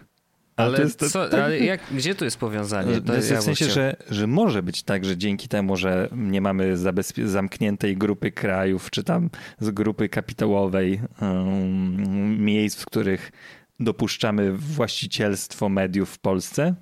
Ale, 0.60 0.78
to 0.78 0.84
jest, 0.84 1.12
co, 1.12 1.30
tak... 1.30 1.39
ale 1.39 1.60
jak, 1.60 1.82
gdzie 1.91 2.16
tu 2.16 2.26
jest 2.26 2.38
powiązanie? 2.38 3.01
To 3.01 3.16
jest 3.16 3.34
w 3.34 3.41
sensie, 3.41 3.66
że, 3.66 3.95
że 4.10 4.28
może 4.28 4.64
być 4.64 4.84
tak, 4.84 5.05
że 5.05 5.18
dzięki 5.18 5.47
temu, 5.47 5.78
że 5.78 6.10
nie 6.12 6.41
mamy 6.41 6.78
zamkniętej 7.26 7.97
grupy 7.97 8.32
krajów, 8.32 8.91
czy 8.91 9.03
tam 9.03 9.30
z 9.60 9.72
grupy 9.72 10.10
kapitałowej 10.10 11.01
um, 11.22 12.43
miejsc, 12.45 12.82
w 12.82 12.86
których 12.86 13.32
dopuszczamy 13.80 14.51
właścicielstwo 14.53 15.70
mediów 15.70 16.10
w 16.10 16.20
Polsce, 16.20 16.76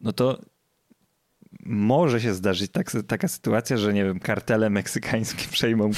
no 0.00 0.12
to 0.12 0.40
może 1.66 2.20
się 2.20 2.34
zdarzyć 2.34 2.70
tak, 2.70 2.90
taka 3.06 3.28
sytuacja, 3.28 3.76
że 3.76 3.92
nie 3.92 4.04
wiem, 4.04 4.20
kartele 4.20 4.70
meksykańskie 4.70 5.48
przejmą 5.52 5.90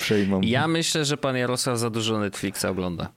przejmą. 0.00 0.40
Ja 0.40 0.68
myślę, 0.68 1.04
że 1.04 1.16
pan 1.16 1.36
Jarosław 1.36 1.78
za 1.78 1.90
dużo 1.90 2.18
Netflixa 2.18 2.64
ogląda 2.64 3.12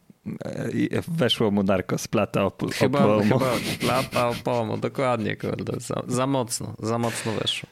weszło 1.07 1.51
mu 1.51 1.63
narko 1.63 1.97
z 1.97 2.07
plata 2.07 2.43
op 2.43 2.73
chyba, 2.73 3.05
opomu. 3.05 3.39
Chyba 3.39 3.51
plata 3.79 4.27
opomu, 4.27 4.77
dokładnie, 4.77 5.35
kurde. 5.35 5.79
Za, 5.79 6.03
za, 6.07 6.27
mocno, 6.27 6.75
za 6.79 6.97
mocno 6.97 7.31
weszło. 7.31 7.69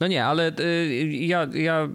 No 0.00 0.06
nie, 0.06 0.24
ale 0.24 0.52
y, 0.60 1.06
ja, 1.06 1.46
ja, 1.54 1.88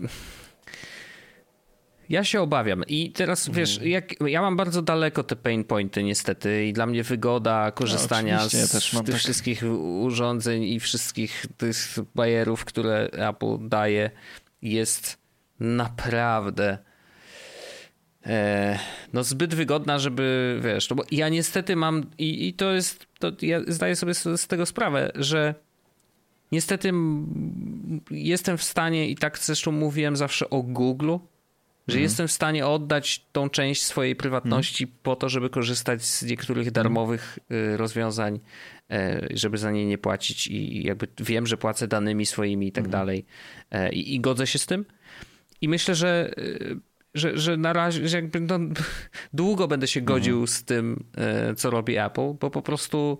ja 2.10 2.24
się 2.24 2.42
obawiam. 2.42 2.84
I 2.88 3.12
teraz 3.12 3.48
mhm. 3.48 3.58
wiesz, 3.58 3.82
jak, 3.82 4.22
ja 4.28 4.42
mam 4.42 4.58
bardzo 4.58 4.82
daleko 4.82 5.24
te 5.24 5.36
pain 5.36 5.64
pointy 5.64 6.04
niestety 6.04 6.66
i 6.66 6.74
dla 6.74 6.86
mnie 6.86 7.04
wygoda 7.04 7.72
korzystania 7.72 8.38
no, 8.38 8.50
z 8.50 8.72
tych 8.72 9.06
tak. 9.06 9.16
wszystkich 9.16 9.64
urządzeń 10.02 10.64
i 10.64 10.80
wszystkich 10.80 11.46
tych 11.58 11.78
bajerów, 12.16 12.66
które 12.66 13.10
Apple 13.12 13.58
daje 13.70 14.12
jest 14.62 15.18
naprawdę 15.60 16.78
no 19.14 19.24
zbyt 19.24 19.56
wygodna, 19.56 20.00
żeby, 20.00 20.60
wiesz, 20.64 20.90
no 20.90 20.96
bo 20.96 21.04
ja 21.12 21.30
niestety 21.30 21.76
mam 21.76 22.06
i, 22.18 22.48
i 22.48 22.54
to 22.54 22.72
jest, 22.72 23.08
to 23.20 23.32
ja 23.42 23.60
zdaję 23.68 23.96
sobie 23.96 24.14
z, 24.14 24.42
z 24.42 24.48
tego 24.48 24.66
sprawę, 24.66 25.12
że 25.16 25.56
niestety 26.52 26.92
jestem 28.12 28.58
w 28.58 28.64
stanie 28.64 29.10
i 29.10 29.16
tak 29.16 29.40
zresztą 29.40 29.72
mówiłem 29.72 30.16
zawsze 30.16 30.50
o 30.50 30.62
Google, 30.62 31.18
że 31.88 31.94
mhm. 31.94 32.04
jestem 32.04 32.28
w 32.28 32.32
stanie 32.32 32.68
oddać 32.68 33.26
tą 33.32 33.50
część 33.50 33.84
swojej 33.84 34.16
prywatności 34.16 34.84
mhm. 34.84 35.00
po 35.04 35.16
to, 35.16 35.30
żeby 35.30 35.50
korzystać 35.50 36.04
z 36.04 36.24
niektórych 36.24 36.68
mhm. 36.68 36.74
darmowych 36.74 37.40
y, 37.52 37.78
rozwiązań, 37.78 38.40
e, 38.92 39.28
żeby 39.34 39.58
za 39.58 39.72
nie 39.72 39.86
nie 39.86 39.98
płacić 39.98 40.48
i 40.48 40.84
jakby 40.84 41.08
wiem, 41.20 41.48
że 41.48 41.58
płacę 41.58 41.88
danymi 41.88 42.26
swoimi 42.26 42.68
i 42.68 42.72
tak 42.72 42.88
dalej 42.88 43.26
e, 43.72 43.94
i, 43.94 44.16
i 44.16 44.20
godzę 44.20 44.48
się 44.48 44.60
z 44.60 44.66
tym. 44.66 44.86
I 45.62 45.70
myślę, 45.70 45.96
że 45.96 46.34
y, 46.38 46.80
że, 47.14 47.38
że 47.38 47.58
na 47.58 47.74
razie, 47.74 48.08
że 48.08 48.18
jakby 48.18 48.40
no, 48.40 48.60
długo 49.34 49.68
będę 49.68 49.88
się 49.88 50.02
godził 50.02 50.34
mhm. 50.34 50.48
z 50.48 50.64
tym, 50.64 51.04
e, 51.18 51.56
co 51.56 51.70
robi 51.70 51.98
Apple, 51.98 52.34
bo 52.40 52.50
po 52.50 52.62
prostu 52.62 53.20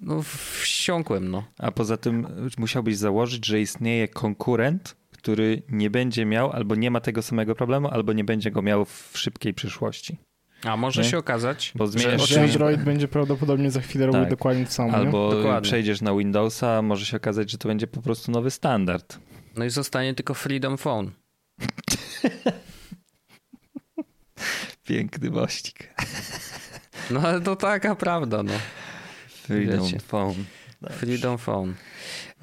no, 0.00 0.22
wsiąkłem. 0.60 1.30
No. 1.30 1.44
A 1.58 1.72
poza 1.72 1.96
tym 1.96 2.26
musiałbyś 2.58 2.96
założyć, 2.96 3.46
że 3.46 3.60
istnieje 3.60 4.08
konkurent, 4.08 4.96
który 5.12 5.62
nie 5.68 5.90
będzie 5.90 6.26
miał 6.26 6.52
albo 6.52 6.74
nie 6.74 6.90
ma 6.90 7.00
tego 7.00 7.22
samego 7.22 7.54
problemu, 7.54 7.88
albo 7.88 8.12
nie 8.12 8.24
będzie 8.24 8.50
go 8.50 8.62
miał 8.62 8.84
w 8.84 9.10
szybkiej 9.14 9.54
przyszłości. 9.54 10.18
A 10.64 10.76
może 10.76 11.02
nie? 11.02 11.08
się 11.08 11.18
okazać, 11.18 11.72
Bo 11.74 11.86
że, 11.86 12.18
że 12.18 12.42
Android 12.42 12.82
będzie 12.82 13.08
prawdopodobnie 13.08 13.70
za 13.70 13.80
chwilę 13.80 14.06
tak. 14.06 14.14
robił 14.14 14.30
dokładnie 14.30 14.64
to 14.64 14.70
samo. 14.70 14.92
Albo 14.92 15.32
przejdziesz 15.62 16.00
na 16.00 16.14
Windowsa, 16.14 16.82
może 16.82 17.06
się 17.06 17.16
okazać, 17.16 17.50
że 17.50 17.58
to 17.58 17.68
będzie 17.68 17.86
po 17.86 18.02
prostu 18.02 18.32
nowy 18.32 18.50
standard. 18.50 19.18
No 19.56 19.64
i 19.64 19.70
zostanie 19.70 20.14
tylko 20.14 20.34
Freedom 20.34 20.78
Phone. 20.78 21.10
Piękny 24.84 25.30
mościk. 25.30 25.88
No 27.10 27.20
ale 27.20 27.40
to 27.40 27.56
taka 27.56 27.94
prawda, 27.94 28.42
no. 28.42 28.52
Freedom 29.28 29.84
Wiecie. 29.84 30.00
Phone. 30.00 30.44
Freedom 30.90 31.38
Phone. 31.38 31.74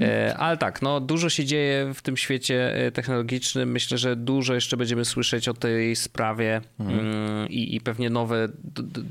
E, 0.01 0.37
ale 0.37 0.57
tak, 0.57 0.81
no 0.81 0.99
dużo 0.99 1.29
się 1.29 1.45
dzieje 1.45 1.93
w 1.93 2.01
tym 2.01 2.17
świecie 2.17 2.75
e, 2.75 2.91
technologicznym. 2.91 3.71
Myślę, 3.71 3.97
że 3.97 4.15
dużo 4.15 4.53
jeszcze 4.53 4.77
będziemy 4.77 5.05
słyszeć 5.05 5.47
o 5.47 5.53
tej 5.53 5.95
sprawie 5.95 6.61
mhm. 6.79 6.99
mm, 6.99 7.49
i, 7.49 7.75
i, 7.75 7.81
pewnie 7.81 8.09
nowe, 8.09 8.47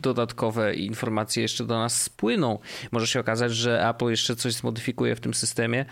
dodatkowe 0.03 0.75
informacje 0.75 1.43
jeszcze 1.43 1.65
do 1.65 1.79
nas 1.79 2.03
spłyną. 2.03 2.59
Może 2.93 3.07
się 3.07 3.21
okazać, 3.21 3.55
że 3.55 3.89
Apple 3.89 4.11
jeszcze 4.11 4.37
coś 4.37 4.53
zmodyfikuje 4.53 5.17
w 5.17 5.21
tym 5.21 5.35
systemie, 5.35 5.85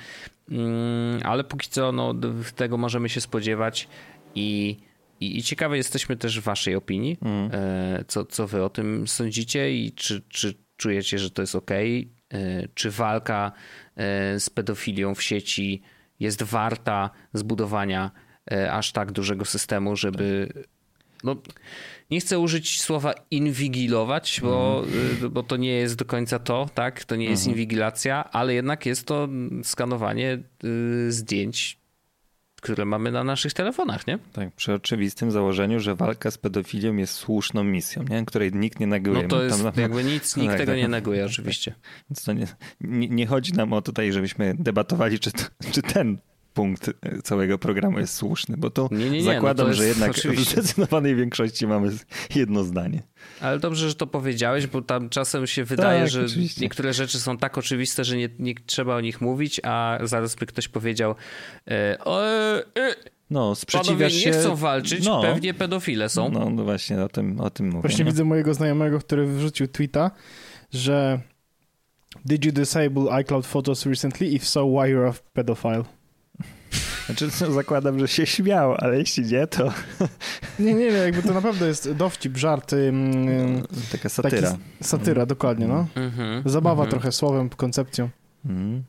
mm, 0.50 1.20
ale 1.24 1.44
póki 1.44 1.68
co 1.68 1.92
no, 1.92 2.14
tego 2.56 2.76
możemy 2.76 3.08
się 3.08 3.20
spodziewać 3.20 3.88
i 4.34 4.76
i, 5.20 5.38
I 5.38 5.42
ciekawe 5.42 5.76
jesteśmy 5.76 6.16
też 6.16 6.40
waszej 6.40 6.74
opinii, 6.74 7.18
mm. 7.22 7.50
co, 8.08 8.24
co 8.24 8.46
wy 8.46 8.64
o 8.64 8.70
tym 8.70 9.08
sądzicie 9.08 9.72
i 9.72 9.92
czy, 9.92 10.22
czy 10.28 10.54
czujecie, 10.76 11.18
że 11.18 11.30
to 11.30 11.42
jest 11.42 11.54
ok, 11.54 11.70
e, 11.70 12.08
czy 12.74 12.90
walka 12.90 13.52
e, 13.96 14.40
z 14.40 14.50
pedofilią 14.50 15.14
w 15.14 15.22
sieci 15.22 15.82
jest 16.20 16.42
warta 16.42 17.10
zbudowania 17.32 18.10
aż 18.70 18.92
tak 18.92 19.12
dużego 19.12 19.44
systemu, 19.44 19.96
żeby 19.96 20.52
no, 21.24 21.36
nie 22.10 22.20
chcę 22.20 22.38
użyć 22.38 22.80
słowa 22.80 23.14
inwigilować, 23.30 24.40
bo, 24.42 24.84
mm. 25.20 25.32
bo 25.32 25.42
to 25.42 25.56
nie 25.56 25.72
jest 25.72 25.96
do 25.96 26.04
końca 26.04 26.38
to, 26.38 26.68
tak? 26.74 27.04
To 27.04 27.16
nie 27.16 27.24
jest 27.24 27.42
mm. 27.42 27.52
inwigilacja, 27.54 28.30
ale 28.30 28.54
jednak 28.54 28.86
jest 28.86 29.06
to 29.06 29.28
skanowanie 29.62 30.38
zdjęć 31.08 31.78
które 32.60 32.84
mamy 32.84 33.12
na 33.12 33.24
naszych 33.24 33.52
telefonach, 33.52 34.06
nie? 34.06 34.18
Tak, 34.32 34.52
przy 34.52 34.74
oczywistym 34.74 35.30
założeniu, 35.30 35.80
że 35.80 35.94
walka 35.94 36.30
z 36.30 36.38
pedofilią 36.38 36.96
jest 36.96 37.14
słuszną 37.14 37.64
misją, 37.64 38.04
nie? 38.10 38.24
której 38.24 38.52
nikt 38.52 38.80
nie 38.80 38.86
neguje. 38.86 39.22
No 39.22 39.28
to 39.28 39.42
jest 39.42 39.62
Tam, 39.62 39.72
jakby 39.76 40.04
nic, 40.04 40.36
nikt 40.36 40.48
tak, 40.48 40.58
tego 40.58 40.72
tak, 40.72 40.80
nie 40.80 40.88
neguje 40.88 41.26
oczywiście. 41.26 41.74
Więc 42.10 42.24
to 42.24 42.32
nie, 42.32 42.46
nie, 42.80 43.08
nie, 43.08 43.26
chodzi 43.26 43.52
nam 43.52 43.72
o 43.72 43.82
tutaj, 43.82 44.12
żebyśmy 44.12 44.54
debatowali, 44.58 45.18
czy, 45.18 45.32
to, 45.32 45.42
czy 45.72 45.82
ten 45.82 46.18
punkt 46.58 46.90
całego 47.24 47.58
programu 47.58 47.98
jest 47.98 48.14
słuszny, 48.14 48.56
bo 48.56 48.70
to 48.70 48.88
nie, 48.90 48.98
nie, 48.98 49.10
nie, 49.10 49.18
no 49.18 49.24
zakładam, 49.24 49.66
no 49.66 49.72
to 49.72 49.76
że 49.76 49.86
jednak 49.86 50.10
oczywiście. 50.10 50.44
w 50.44 50.64
zdecydowanej 50.64 51.16
większości 51.16 51.66
mamy 51.66 51.90
jedno 52.34 52.64
zdanie. 52.64 53.02
Ale 53.40 53.58
dobrze, 53.58 53.88
że 53.88 53.94
to 53.94 54.06
powiedziałeś, 54.06 54.66
bo 54.66 54.82
tam 54.82 55.08
czasem 55.08 55.46
się 55.46 55.64
wydaje, 55.64 56.00
tak, 56.00 56.10
że 56.10 56.24
oczywiście. 56.24 56.60
niektóre 56.60 56.92
rzeczy 56.92 57.20
są 57.20 57.36
tak 57.36 57.58
oczywiste, 57.58 58.04
że 58.04 58.16
nie, 58.16 58.28
nie, 58.38 58.54
trzeba 58.66 58.96
o 58.96 59.00
nich 59.00 59.20
mówić, 59.20 59.60
a 59.64 59.98
zaraz 60.02 60.34
by 60.34 60.46
ktoś 60.46 60.68
powiedział 60.68 61.14
e, 61.68 62.06
e, 62.06 62.62
e, 62.76 62.94
no, 63.30 63.54
sprzeciwiasz 63.54 64.12
się... 64.12 64.30
nie 64.30 64.36
chcą 64.36 64.56
walczyć, 64.56 65.04
no. 65.04 65.22
pewnie 65.22 65.54
pedofile 65.54 66.08
są. 66.08 66.30
No, 66.30 66.50
no 66.50 66.64
właśnie, 66.64 67.04
o 67.04 67.08
tym, 67.08 67.40
o 67.40 67.50
tym 67.50 67.66
mówię. 67.66 67.80
Właśnie 67.80 68.04
no. 68.04 68.10
widzę 68.10 68.24
mojego 68.24 68.54
znajomego, 68.54 68.98
który 68.98 69.26
wrzucił 69.26 69.68
tweeta, 69.68 70.10
że 70.72 71.20
Did 72.24 72.44
you 72.44 72.52
disable 72.52 73.12
iCloud 73.12 73.46
Photos 73.46 73.86
recently? 73.86 74.26
If 74.26 74.44
so, 74.44 74.66
why 74.66 74.92
you're 74.92 75.08
a 75.08 75.14
pedophile? 75.34 75.84
Znaczy 77.08 77.30
zakładam, 77.30 77.98
że 77.98 78.08
się 78.08 78.26
śmiał, 78.26 78.74
ale 78.78 78.98
jeśli 78.98 79.24
nie, 79.24 79.46
to... 79.46 79.72
Nie, 80.58 80.74
nie, 80.74 80.90
nie, 80.90 80.96
jakby 80.96 81.22
to 81.22 81.34
naprawdę 81.34 81.66
jest 81.66 81.92
dowcip, 81.92 82.36
żart. 82.36 82.72
Ym, 82.72 83.62
Taka 83.92 84.08
satyra. 84.08 84.56
satyra, 84.80 85.22
mm. 85.22 85.28
dokładnie, 85.28 85.66
no. 85.66 85.86
Mm-hmm. 85.94 86.42
Zabawa 86.44 86.84
mm-hmm. 86.84 86.90
trochę 86.90 87.12
słowem, 87.12 87.48
koncepcją. 87.48 88.08
Mm. 88.46 88.82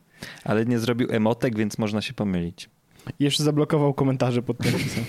Ale 0.44 0.66
nie 0.66 0.80
zrobił 0.80 1.08
emotek, 1.12 1.58
więc 1.58 1.78
można 1.78 2.02
się 2.02 2.14
pomylić. 2.14 2.70
Jeszcze 3.20 3.44
zablokował 3.44 3.94
komentarze 3.94 4.42
pod 4.42 4.58
tym 4.58 4.74
pisem. 4.74 5.04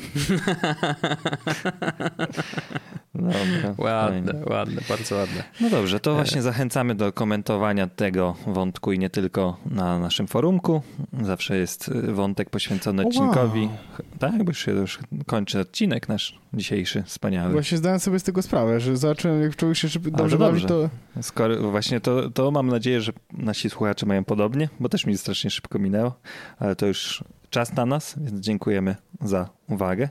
Dobra, 3.14 3.74
ładne, 3.78 4.32
fajnie. 4.32 4.46
ładne, 4.46 4.82
bardzo 4.88 5.16
ładne. 5.16 5.44
No 5.60 5.70
dobrze, 5.70 6.00
to 6.00 6.14
właśnie 6.14 6.42
zachęcamy 6.42 6.94
do 6.94 7.12
komentowania 7.12 7.86
tego 7.86 8.36
wątku 8.46 8.92
i 8.92 8.98
nie 8.98 9.10
tylko 9.10 9.56
na 9.66 9.98
naszym 9.98 10.26
forumku. 10.26 10.82
Zawsze 11.22 11.56
jest 11.56 11.88
y, 11.88 12.12
wątek 12.12 12.50
poświęcony 12.50 13.06
odcinkowi. 13.06 13.60
Wow. 13.60 13.70
Tak, 14.18 14.44
bo 14.44 14.50
już, 14.50 14.66
już 14.66 14.98
kończy 15.26 15.60
odcinek 15.60 16.08
nasz 16.08 16.38
dzisiejszy, 16.54 17.02
wspaniały. 17.02 17.52
Właśnie 17.52 17.78
zdałem 17.78 18.00
sobie 18.00 18.18
z 18.18 18.22
tego 18.22 18.42
sprawę, 18.42 18.80
że 18.80 18.96
zacząłem, 18.96 19.42
jak 19.42 19.56
człowiek 19.56 19.76
się 19.76 19.88
dobrze 20.00 20.38
bawi, 20.38 20.62
to... 20.62 20.90
Skoro, 21.22 21.70
właśnie 21.70 22.00
to, 22.00 22.30
to 22.30 22.50
mam 22.50 22.66
nadzieję, 22.66 23.00
że 23.00 23.12
nasi 23.32 23.70
słuchacze 23.70 24.06
mają 24.06 24.24
podobnie, 24.24 24.68
bo 24.80 24.88
też 24.88 25.06
mi 25.06 25.18
strasznie 25.18 25.50
szybko 25.50 25.78
minęło, 25.78 26.14
ale 26.58 26.76
to 26.76 26.86
już 26.86 27.24
czas 27.50 27.72
na 27.72 27.86
nas, 27.86 28.14
więc 28.18 28.40
dziękujemy 28.40 28.96
za 29.20 29.48
uwagę. 29.68 30.08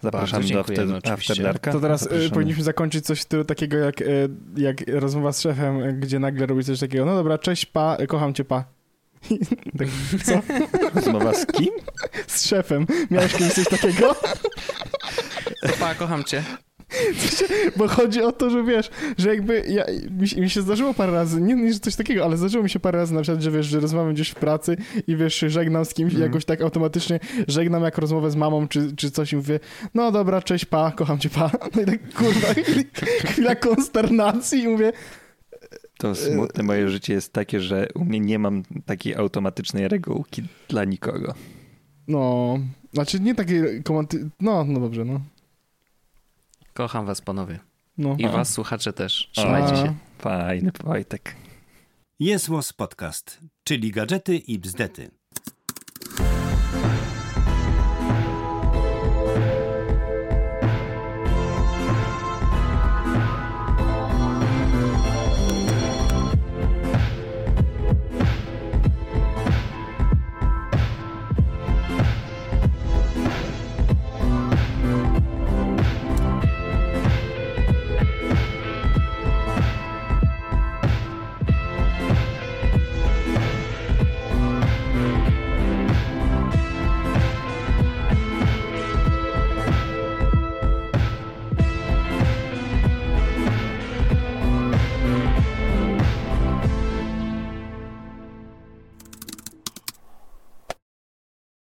Zapraszam 0.00 0.42
do 0.48 0.60
after, 0.60 1.12
Afterdarka. 1.12 1.72
To 1.72 1.80
teraz 1.80 2.02
y, 2.26 2.30
powinniśmy 2.30 2.62
zakończyć 2.62 3.06
coś 3.06 3.24
takiego 3.46 3.76
jak, 3.76 4.00
y, 4.00 4.28
jak 4.56 4.76
rozmowa 4.88 5.32
z 5.32 5.40
szefem, 5.40 6.00
gdzie 6.00 6.18
nagle 6.18 6.46
robi 6.46 6.64
coś 6.64 6.80
takiego. 6.80 7.04
No 7.04 7.14
dobra, 7.14 7.38
cześć, 7.38 7.66
pa, 7.66 7.96
kocham 8.08 8.34
cię, 8.34 8.44
pa. 8.44 8.64
tak, 9.78 9.88
co? 10.24 10.42
Rozmowa 10.94 11.34
z 11.34 11.46
kim? 11.46 11.70
Z 12.26 12.46
szefem. 12.46 12.86
Miałeś 13.10 13.32
kiedyś 13.32 13.54
coś 13.54 13.68
takiego? 13.68 14.16
Pa, 15.80 15.94
kocham 15.94 16.24
cię. 16.24 16.44
Bo 17.76 17.88
chodzi 17.88 18.22
o 18.22 18.32
to, 18.32 18.50
że 18.50 18.64
wiesz, 18.64 18.90
że 19.18 19.28
jakby 19.28 19.64
ja, 19.68 19.84
mi, 20.10 20.42
mi, 20.42 20.50
się 20.50 20.62
zdarzyło 20.62 20.94
parę 20.94 21.12
razy, 21.12 21.40
nie, 21.40 21.54
nie 21.54 21.74
coś 21.74 21.96
takiego, 21.96 22.24
ale 22.24 22.36
zdarzyło 22.36 22.64
mi 22.64 22.70
się 22.70 22.80
parę 22.80 22.98
razy 22.98 23.14
na 23.14 23.22
przykład, 23.22 23.42
że 23.42 23.50
wiesz, 23.50 23.66
że 23.66 23.80
rozmawiam 23.80 24.14
gdzieś 24.14 24.28
w 24.28 24.34
pracy 24.34 24.76
i 25.06 25.16
wiesz, 25.16 25.44
żegnam 25.48 25.84
z 25.84 25.94
kimś 25.94 26.12
mm. 26.12 26.22
jakoś 26.22 26.44
tak 26.44 26.60
automatycznie 26.60 27.20
żegnam 27.48 27.82
jak 27.82 27.98
rozmowę 27.98 28.30
z 28.30 28.36
mamą 28.36 28.68
czy, 28.68 28.96
czy 28.96 29.10
coś 29.10 29.32
i 29.32 29.36
mówię, 29.36 29.60
no 29.94 30.12
dobra, 30.12 30.42
cześć, 30.42 30.64
pa, 30.64 30.90
kocham 30.90 31.18
cię, 31.18 31.30
pa. 31.30 31.50
No 31.76 31.82
i 31.82 31.84
tak 31.84 32.14
kurwa, 32.14 32.48
chwila 33.24 33.54
konsternacji 33.54 34.62
i 34.62 34.68
mówię, 34.68 34.92
to 35.98 36.14
smutne 36.14 36.62
moje 36.62 36.88
życie 36.88 37.12
jest 37.12 37.32
takie, 37.32 37.60
że 37.60 37.88
u 37.94 38.04
mnie 38.04 38.20
nie 38.20 38.38
mam 38.38 38.62
takiej 38.86 39.14
automatycznej 39.14 39.88
regułki 39.88 40.42
dla 40.68 40.84
nikogo. 40.84 41.34
No, 42.08 42.58
znaczy 42.92 43.20
nie 43.20 43.34
takiej 43.34 43.82
komandy... 43.82 44.30
No, 44.40 44.64
no 44.64 44.80
dobrze, 44.80 45.04
no. 45.04 45.20
Kocham 46.74 47.06
was, 47.06 47.20
panowie. 47.20 47.58
No. 47.98 48.16
I 48.18 48.28
was, 48.28 48.52
słuchacze, 48.52 48.92
też. 48.92 49.30
Trzymajcie 49.32 49.76
się. 49.76 49.94
Fajny 50.18 50.72
Wojtek. 50.84 51.36
Jest 52.20 52.48
Podcast, 52.72 53.40
czyli 53.64 53.90
gadżety 53.90 54.36
i 54.36 54.58
bzdety. 54.58 55.10